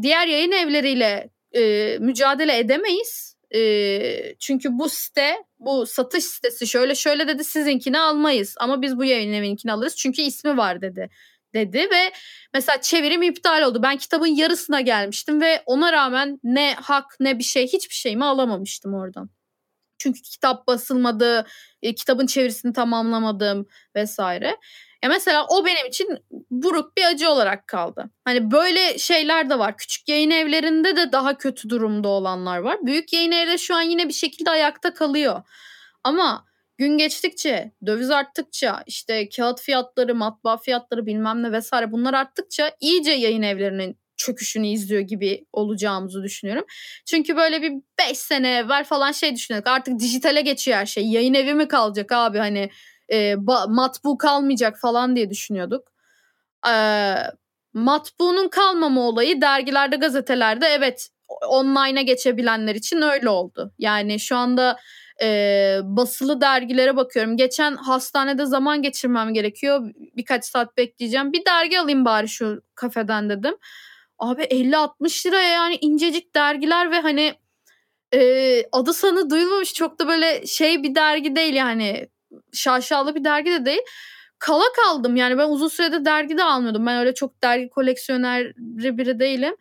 diğer 0.01 0.27
yayın 0.27 0.51
evleriyle 0.51 1.29
e, 1.55 1.97
mücadele 1.99 2.57
edemeyiz. 2.57 3.35
E, 3.55 4.35
çünkü 4.39 4.69
bu 4.71 4.89
site, 4.89 5.35
bu 5.59 5.85
satış 5.85 6.23
sitesi 6.23 6.67
şöyle 6.67 6.95
şöyle 6.95 7.27
dedi 7.27 7.43
sizinkini 7.43 7.99
almayız. 7.99 8.55
Ama 8.59 8.81
biz 8.81 8.97
bu 8.97 9.05
yayın 9.05 9.33
evininkini 9.33 9.71
alırız 9.71 9.95
çünkü 9.95 10.21
ismi 10.21 10.57
var 10.57 10.81
dedi 10.81 11.09
dedi 11.53 11.77
ve 11.77 12.11
mesela 12.53 12.81
çevirim 12.81 13.21
iptal 13.21 13.61
oldu. 13.61 13.83
Ben 13.83 13.97
kitabın 13.97 14.27
yarısına 14.27 14.81
gelmiştim 14.81 15.41
ve 15.41 15.63
ona 15.65 15.93
rağmen 15.93 16.39
ne 16.43 16.73
hak 16.73 17.05
ne 17.19 17.39
bir 17.39 17.43
şey 17.43 17.67
hiçbir 17.67 17.95
şeyimi 17.95 18.25
alamamıştım 18.25 18.93
oradan. 18.93 19.29
Çünkü 19.99 20.21
kitap 20.21 20.67
basılmadı, 20.67 21.45
e, 21.81 21.95
kitabın 21.95 22.25
çevirisini 22.25 22.73
tamamlamadım 22.73 23.67
vesaire. 23.95 24.57
Ya 25.03 25.09
mesela 25.09 25.45
o 25.49 25.65
benim 25.65 25.85
için 25.87 26.07
buruk 26.51 26.97
bir 26.97 27.05
acı 27.05 27.29
olarak 27.29 27.67
kaldı. 27.67 28.09
Hani 28.25 28.51
böyle 28.51 28.97
şeyler 28.97 29.49
de 29.49 29.59
var. 29.59 29.77
Küçük 29.77 30.09
yayın 30.09 30.31
evlerinde 30.31 30.95
de 30.95 31.11
daha 31.11 31.37
kötü 31.37 31.69
durumda 31.69 32.07
olanlar 32.07 32.57
var. 32.57 32.77
Büyük 32.81 33.13
yayın 33.13 33.31
evleri 33.31 33.59
şu 33.59 33.75
an 33.75 33.81
yine 33.81 34.07
bir 34.07 34.13
şekilde 34.13 34.49
ayakta 34.49 34.93
kalıyor. 34.93 35.41
Ama 36.03 36.45
gün 36.79 36.97
geçtikçe, 36.97 37.71
döviz 37.85 38.11
arttıkça, 38.11 38.83
işte 38.85 39.29
kağıt 39.29 39.61
fiyatları, 39.61 40.15
matbaa 40.15 40.57
fiyatları 40.57 41.05
bilmem 41.05 41.43
ne 41.43 41.51
vesaire 41.51 41.91
bunlar 41.91 42.13
arttıkça 42.13 42.71
iyice 42.79 43.11
yayın 43.11 43.41
evlerinin 43.41 43.99
çöküşünü 44.17 44.67
izliyor 44.67 45.01
gibi 45.01 45.45
olacağımızı 45.53 46.23
düşünüyorum. 46.23 46.65
Çünkü 47.05 47.35
böyle 47.35 47.61
bir 47.61 47.73
5 48.09 48.17
sene 48.17 48.57
evvel 48.57 48.83
falan 48.83 49.11
şey 49.11 49.35
düşünüyorduk. 49.35 49.67
Artık 49.67 49.99
dijitale 49.99 50.41
geçiyor 50.41 50.77
her 50.77 50.85
şey. 50.85 51.07
Yayın 51.07 51.33
evi 51.33 51.53
mi 51.53 51.67
kalacak 51.67 52.11
abi 52.11 52.37
hani 52.37 52.69
e, 53.09 53.35
matbu 53.67 54.17
kalmayacak 54.17 54.79
falan 54.79 55.15
diye 55.15 55.29
düşünüyorduk. 55.29 55.87
E, 56.69 56.73
matbuunun 57.73 58.47
kalmama 58.49 59.01
olayı 59.01 59.41
dergilerde, 59.41 59.95
gazetelerde 59.95 60.67
evet 60.67 61.09
online'a 61.47 62.01
geçebilenler 62.01 62.75
için 62.75 63.01
öyle 63.01 63.29
oldu. 63.29 63.73
Yani 63.79 64.19
şu 64.19 64.35
anda 64.35 64.77
e, 65.21 65.79
basılı 65.83 66.41
dergilere 66.41 66.95
bakıyorum. 66.95 67.37
Geçen 67.37 67.75
hastanede 67.75 68.45
zaman 68.45 68.81
geçirmem 68.81 69.33
gerekiyor. 69.33 69.91
Birkaç 70.17 70.45
saat 70.45 70.77
bekleyeceğim. 70.77 71.33
Bir 71.33 71.45
dergi 71.45 71.79
alayım 71.79 72.05
bari 72.05 72.27
şu 72.27 72.61
kafeden 72.75 73.29
dedim. 73.29 73.55
Abi 74.19 74.41
50-60 74.43 75.27
lira 75.27 75.41
yani 75.41 75.77
incecik 75.81 76.35
dergiler 76.35 76.91
ve 76.91 76.99
hani 76.99 77.33
e, 78.13 78.63
adı 78.71 78.93
sanı 78.93 79.29
duyulmamış 79.29 79.73
çok 79.73 79.99
da 79.99 80.07
böyle 80.07 80.47
şey 80.47 80.83
bir 80.83 80.95
dergi 80.95 81.35
değil 81.35 81.53
yani 81.53 82.09
şaşalı 82.53 83.15
bir 83.15 83.23
dergi 83.23 83.51
de 83.51 83.65
değil. 83.65 83.81
Kala 84.39 84.63
kaldım 84.75 85.15
yani 85.15 85.37
ben 85.37 85.49
uzun 85.49 85.67
sürede 85.67 86.05
dergi 86.05 86.37
de 86.37 86.43
almıyordum. 86.43 86.85
Ben 86.85 86.97
öyle 86.99 87.13
çok 87.13 87.43
dergi 87.43 87.69
koleksiyoneri 87.69 88.53
biri 88.97 89.19
değilim. 89.19 89.55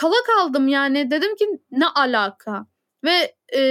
Kala 0.00 0.14
kaldım 0.26 0.68
yani 0.68 1.10
dedim 1.10 1.36
ki 1.36 1.46
ne 1.70 1.86
alaka? 1.86 2.66
Ve 3.04 3.34
e, 3.56 3.62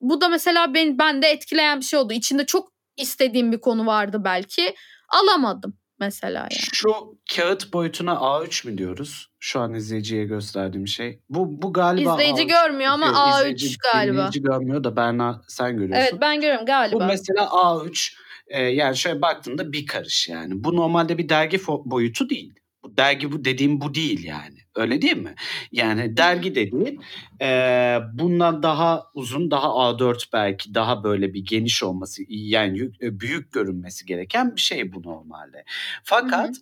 bu 0.00 0.20
da 0.20 0.28
mesela 0.28 0.74
ben, 0.74 0.98
ben 0.98 1.22
de 1.22 1.26
etkileyen 1.26 1.80
bir 1.80 1.84
şey 1.84 1.98
oldu. 1.98 2.12
İçinde 2.12 2.46
çok 2.46 2.72
istediğim 2.96 3.52
bir 3.52 3.60
konu 3.60 3.86
vardı 3.86 4.20
belki. 4.24 4.74
Alamadım 5.08 5.78
mesela 6.00 6.38
yani. 6.38 6.60
Şu 6.72 6.94
kağıt 7.36 7.72
boyutuna 7.72 8.12
A3 8.12 8.68
mü 8.68 8.78
diyoruz? 8.78 9.30
Şu 9.38 9.60
an 9.60 9.74
izleyiciye 9.74 10.24
gösterdiğim 10.24 10.88
şey. 10.88 11.20
Bu 11.28 11.62
bu 11.62 11.72
galiba 11.72 12.12
İzleyici 12.12 12.42
A3 12.42 12.48
görmüyor 12.48 12.90
ama 12.90 13.06
A3 13.06 13.38
izleyici, 13.38 13.78
galiba. 13.92 14.14
İzleyici 14.14 14.42
görmüyor 14.42 14.84
da 14.84 14.96
Berna 14.96 15.42
sen 15.48 15.76
görüyorsun. 15.76 16.08
Evet 16.10 16.20
ben 16.20 16.40
görüyorum 16.40 16.66
galiba. 16.66 17.00
Bu 17.00 17.04
mesela 17.04 17.42
A3 17.44 18.16
e, 18.46 18.62
yani 18.62 18.96
şöyle 18.96 19.22
baktığında 19.22 19.72
bir 19.72 19.86
karış 19.86 20.28
yani. 20.28 20.64
Bu 20.64 20.76
normalde 20.76 21.18
bir 21.18 21.28
dergi 21.28 21.66
boyutu 21.66 22.30
değil. 22.30 22.54
Bu 22.82 22.96
dergi 22.96 23.32
bu 23.32 23.44
dediğim 23.44 23.80
bu 23.80 23.94
değil 23.94 24.24
yani. 24.24 24.55
Öyle 24.76 25.02
değil 25.02 25.16
mi? 25.16 25.34
Yani 25.72 26.16
dergi 26.16 26.54
dediğin 26.54 27.00
e, 27.42 27.98
bundan 28.12 28.62
daha 28.62 29.10
uzun, 29.14 29.50
daha 29.50 29.66
A4 29.66 30.32
belki 30.32 30.74
daha 30.74 31.04
böyle 31.04 31.34
bir 31.34 31.44
geniş 31.44 31.82
olması, 31.82 32.22
yani 32.28 32.90
büyük 33.00 33.52
görünmesi 33.52 34.06
gereken 34.06 34.56
bir 34.56 34.60
şey 34.60 34.92
bu 34.92 35.02
normalde. 35.02 35.64
Fakat 36.04 36.54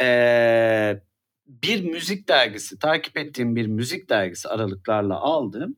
e, 0.00 1.00
bir 1.46 1.84
müzik 1.84 2.28
dergisi, 2.28 2.78
takip 2.78 3.16
ettiğim 3.18 3.56
bir 3.56 3.66
müzik 3.66 4.10
dergisi 4.10 4.48
aralıklarla 4.48 5.20
aldım. 5.20 5.76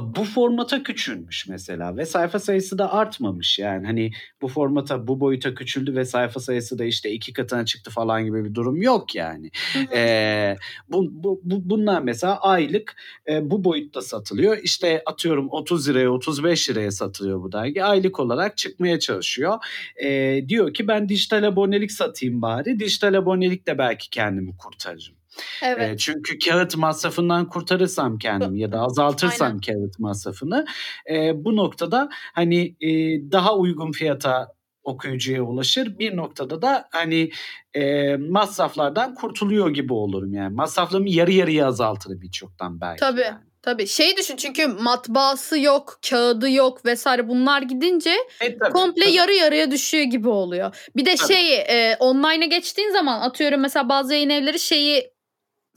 Bu 0.00 0.24
formata 0.24 0.82
küçülmüş 0.82 1.48
mesela 1.48 1.96
ve 1.96 2.06
sayfa 2.06 2.38
sayısı 2.38 2.78
da 2.78 2.92
artmamış 2.92 3.58
yani 3.58 3.86
hani 3.86 4.10
bu 4.42 4.48
formata 4.48 5.06
bu 5.06 5.20
boyuta 5.20 5.54
küçüldü 5.54 5.96
ve 5.96 6.04
sayfa 6.04 6.40
sayısı 6.40 6.78
da 6.78 6.84
işte 6.84 7.10
iki 7.10 7.32
katına 7.32 7.64
çıktı 7.64 7.90
falan 7.90 8.24
gibi 8.24 8.44
bir 8.44 8.54
durum 8.54 8.82
yok 8.82 9.14
yani. 9.14 9.50
ee, 9.94 10.56
bu, 10.88 11.08
bu, 11.10 11.40
bu 11.44 11.70
bunlar 11.70 12.02
mesela 12.02 12.40
aylık 12.40 12.96
e, 13.28 13.50
bu 13.50 13.64
boyutta 13.64 14.02
satılıyor 14.02 14.58
işte 14.62 15.02
atıyorum 15.06 15.48
30 15.50 15.88
liraya 15.88 16.10
35 16.10 16.70
liraya 16.70 16.90
satılıyor 16.90 17.42
bu 17.42 17.52
dergi 17.52 17.84
aylık 17.84 18.20
olarak 18.20 18.56
çıkmaya 18.56 18.98
çalışıyor. 18.98 19.58
Ee, 20.04 20.44
diyor 20.48 20.74
ki 20.74 20.88
ben 20.88 21.08
dijital 21.08 21.42
abonelik 21.42 21.92
satayım 21.92 22.42
bari 22.42 22.80
dijital 22.80 23.14
abonelikle 23.14 23.78
belki 23.78 24.10
kendimi 24.10 24.56
kurtarırım. 24.56 25.18
Evet. 25.62 25.90
E, 25.94 25.96
çünkü 25.96 26.38
kağıt 26.38 26.76
masrafından 26.76 27.48
kurtarırsam 27.48 28.18
kendimi 28.18 28.60
ya 28.60 28.72
da 28.72 28.80
azaltırsam 28.80 29.46
Aynen. 29.46 29.60
kağıt 29.60 29.98
masrafını 29.98 30.66
e, 31.10 31.44
bu 31.44 31.56
noktada 31.56 32.08
hani 32.34 32.76
e, 32.80 32.90
daha 33.32 33.56
uygun 33.56 33.92
fiyata 33.92 34.48
okuyucuya 34.82 35.42
ulaşır. 35.42 35.98
Bir 35.98 36.16
noktada 36.16 36.62
da 36.62 36.88
hani 36.90 37.30
e, 37.74 38.16
masraflardan 38.16 39.14
kurtuluyor 39.14 39.70
gibi 39.70 39.92
olurum 39.92 40.34
yani. 40.34 40.54
Masraflarımı 40.54 41.08
yarı 41.10 41.32
yarıya 41.32 41.66
azaltırım 41.66 42.20
birçoktan 42.20 42.80
belki. 42.80 43.00
Tabii. 43.00 43.20
yani. 43.20 43.38
Tabii 43.62 43.86
şey 43.86 44.16
düşün 44.16 44.36
çünkü 44.36 44.66
matbaası 44.66 45.58
yok, 45.60 45.98
kağıdı 46.10 46.50
yok 46.50 46.84
vesaire 46.84 47.28
bunlar 47.28 47.62
gidince 47.62 48.14
E, 48.40 48.58
tabii, 48.58 48.72
komple 48.72 49.04
tabii. 49.04 49.14
yarı 49.14 49.32
yarıya 49.34 49.70
düşüyor 49.70 50.04
gibi 50.04 50.28
oluyor. 50.28 50.88
Bir 50.96 51.06
de 51.06 51.14
Tabii. 51.16 51.34
şey 51.34 51.54
e, 51.58 51.96
online'a 52.00 52.46
geçtiğin 52.46 52.90
zaman 52.90 53.20
atıyorum 53.20 53.60
mesela 53.60 53.88
bazı 53.88 54.14
yayın 54.14 54.30
evleri 54.30 54.58
şeyi 54.60 55.10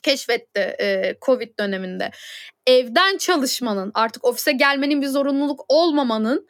keşfetti 0.03 0.59
e, 0.59 1.15
Covid 1.21 1.59
döneminde. 1.59 2.11
Evden 2.67 3.17
çalışmanın 3.17 3.91
artık 3.93 4.25
ofise 4.25 4.51
gelmenin 4.51 5.01
bir 5.01 5.07
zorunluluk 5.07 5.65
olmamanın 5.67 6.47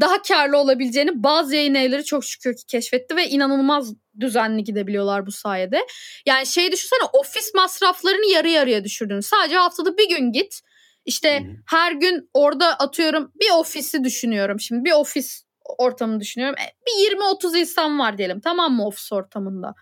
daha 0.00 0.22
karlı 0.22 0.58
olabileceğini 0.58 1.22
bazı 1.22 1.54
yayın 1.56 1.74
evleri 1.74 2.04
çok 2.04 2.24
şükür 2.24 2.56
ki 2.56 2.66
keşfetti 2.66 3.16
ve 3.16 3.28
inanılmaz 3.28 3.94
düzenli 4.20 4.64
gidebiliyorlar 4.64 5.26
bu 5.26 5.32
sayede. 5.32 5.86
Yani 6.26 6.46
şey 6.46 6.72
düşünsene 6.72 7.02
ofis 7.12 7.54
masraflarını 7.54 8.26
yarı 8.32 8.48
yarıya 8.48 8.84
düşürdün. 8.84 9.20
Sadece 9.20 9.56
haftada 9.56 9.96
bir 9.96 10.08
gün 10.08 10.32
git. 10.32 10.60
İşte 11.04 11.42
her 11.66 11.92
gün 11.92 12.30
orada 12.34 12.66
atıyorum 12.78 13.32
bir 13.40 13.50
ofisi 13.58 14.04
düşünüyorum 14.04 14.60
şimdi. 14.60 14.84
Bir 14.84 14.92
ofis 14.92 15.44
ortamını 15.78 16.20
düşünüyorum. 16.20 16.56
E, 16.58 16.66
Bir 16.86 17.16
20-30 17.16 17.58
insan 17.58 17.98
var 17.98 18.18
diyelim 18.18 18.40
tamam 18.40 18.72
mı 18.72 18.86
ofis 18.86 19.12
ortamında. 19.12 19.74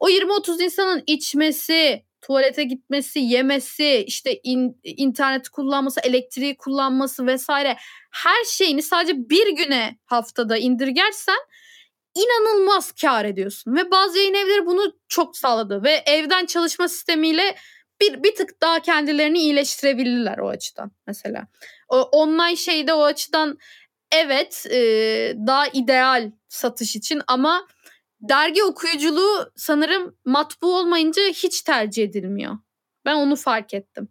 O 0.00 0.08
20-30 0.08 0.62
insanın 0.62 1.02
içmesi, 1.06 2.04
tuvalete 2.20 2.64
gitmesi, 2.64 3.18
yemesi, 3.18 4.04
işte 4.06 4.40
in, 4.42 4.80
internet 4.84 5.48
kullanması, 5.48 6.00
elektriği 6.00 6.56
kullanması 6.56 7.26
vesaire 7.26 7.76
her 8.10 8.44
şeyini 8.44 8.82
sadece 8.82 9.30
bir 9.30 9.56
güne 9.56 9.98
haftada 10.04 10.56
indirgersen 10.56 11.38
inanılmaz 12.14 12.92
kar 12.92 13.24
ediyorsun. 13.24 13.76
Ve 13.76 13.90
bazı 13.90 14.18
yayın 14.18 14.34
evleri 14.34 14.66
bunu 14.66 14.92
çok 15.08 15.36
sağladı 15.36 15.82
ve 15.82 16.02
evden 16.06 16.46
çalışma 16.46 16.88
sistemiyle 16.88 17.56
bir, 18.00 18.22
bir 18.22 18.34
tık 18.34 18.62
daha 18.62 18.80
kendilerini 18.82 19.38
iyileştirebilirler 19.38 20.38
o 20.38 20.48
açıdan 20.48 20.90
mesela. 21.06 21.46
O, 21.88 22.00
online 22.00 22.56
şeyde 22.56 22.92
o 22.92 23.02
açıdan 23.02 23.58
evet 24.12 24.66
e, 24.70 24.78
daha 25.46 25.66
ideal 25.68 26.30
satış 26.48 26.96
için 26.96 27.22
ama 27.26 27.66
dergi 28.20 28.64
okuyuculuğu 28.64 29.50
sanırım 29.56 30.16
matbu 30.24 30.78
olmayınca 30.78 31.22
hiç 31.22 31.62
tercih 31.62 32.04
edilmiyor. 32.04 32.58
Ben 33.04 33.14
onu 33.14 33.36
fark 33.36 33.74
ettim. 33.74 34.08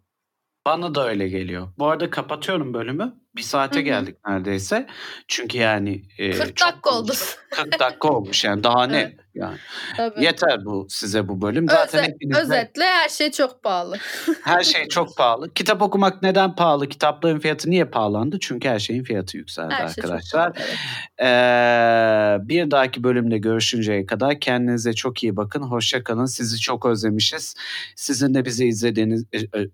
Bana 0.66 0.94
da 0.94 1.08
öyle 1.08 1.28
geliyor. 1.28 1.68
Bu 1.78 1.86
arada 1.86 2.10
kapatıyorum 2.10 2.74
bölümü. 2.74 3.14
Bir 3.38 3.42
saate 3.42 3.76
Hı 3.76 3.80
hı. 3.80 3.84
geldik 3.84 4.16
neredeyse. 4.28 4.86
Çünkü 5.28 5.58
yani... 5.58 6.02
e, 6.18 6.30
40 6.30 6.56
çok 6.56 6.68
dakika 6.68 6.90
oldu. 6.90 7.06
konuştuk. 7.06 7.38
40 7.50 7.80
dakika 7.80 8.08
olmuş 8.08 8.44
yani 8.44 8.64
daha 8.64 8.86
ne? 8.86 8.98
Evet. 9.00 9.14
Yani 9.34 9.56
Tabii. 9.96 10.24
yeter 10.24 10.64
bu 10.64 10.86
size 10.90 11.28
bu 11.28 11.42
bölüm. 11.42 11.68
Zaten 11.68 12.00
Öze- 12.00 12.08
hepiniz 12.08 12.36
de 12.36 12.40
özetle 12.40 12.84
her 12.84 13.08
şey 13.08 13.30
çok 13.30 13.62
pahalı. 13.62 13.96
her 14.44 14.62
şey 14.62 14.88
çok 14.88 15.16
pahalı. 15.16 15.54
Kitap 15.54 15.82
okumak 15.82 16.22
neden 16.22 16.54
pahalı? 16.54 16.88
Kitapların 16.88 17.38
fiyatı 17.38 17.70
niye 17.70 17.84
pahalandı? 17.84 18.38
Çünkü 18.40 18.68
her 18.68 18.78
şeyin 18.78 19.02
fiyatı 19.02 19.36
yükseldi 19.36 19.74
Her 19.74 19.88
şey 19.88 20.04
arkadaşlar. 20.04 20.52
pahalı. 20.52 20.66
Evet. 20.68 20.78
Ee, 21.22 22.48
bir 22.48 22.70
dahaki 22.70 23.04
bölümde 23.04 23.38
görüşünceye 23.38 24.06
kadar 24.06 24.40
kendinize 24.40 24.92
çok 24.92 25.22
iyi 25.22 25.36
bakın. 25.36 25.62
Hoşça 25.62 26.04
kalın. 26.04 26.26
Sizi 26.26 26.58
çok 26.58 26.86
özlemişiz. 26.86 27.54
Sizin 27.96 28.34
de 28.34 28.44
bizi 28.44 28.66
izlediğiniz 28.66 29.24
e, 29.32 29.38
e, 29.38 29.68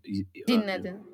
Dinledin. 0.49 1.14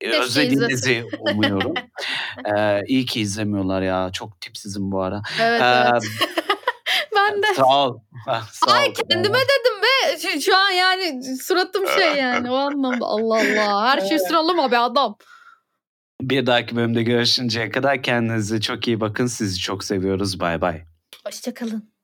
E, 0.00 0.06
Keşke 0.10 0.22
özlediğinizi 0.22 1.06
umuyorum. 1.20 1.74
ee, 2.56 2.82
iyi 2.86 3.06
ki 3.06 3.20
izlemiyorlar 3.20 3.82
ya. 3.82 4.10
Çok 4.12 4.40
tipsizim 4.40 4.92
bu 4.92 5.02
ara. 5.02 5.22
Evet 5.40 5.62
Ee, 5.62 5.88
evet. 5.92 6.02
ben 7.16 7.42
de. 7.42 7.54
Sağ 7.56 7.86
ol. 7.88 7.98
Sağ 8.52 8.72
Ay 8.72 8.88
ol. 8.88 8.94
kendime 8.94 9.38
dedim 9.38 9.82
be. 9.82 10.18
Şu, 10.18 10.40
şu 10.40 10.56
an 10.56 10.70
yani 10.70 11.20
suratım 11.36 11.86
şey 11.98 12.14
yani 12.16 12.50
o 12.50 12.54
anlamda. 12.54 13.04
Allah 13.06 13.34
Allah. 13.36 13.86
Her 13.86 14.00
şey 14.00 14.18
sıralama 14.18 14.70
be 14.72 14.78
adam. 14.78 15.16
Bir 16.20 16.46
dahaki 16.46 16.76
bölümde 16.76 17.02
görüşünceye 17.02 17.70
kadar 17.70 18.02
kendinize 18.02 18.60
çok 18.60 18.88
iyi 18.88 19.00
bakın. 19.00 19.26
Sizi 19.26 19.58
çok 19.58 19.84
seviyoruz. 19.84 20.40
Bay 20.40 20.60
bay. 20.60 20.82
Hoşçakalın. 21.26 21.95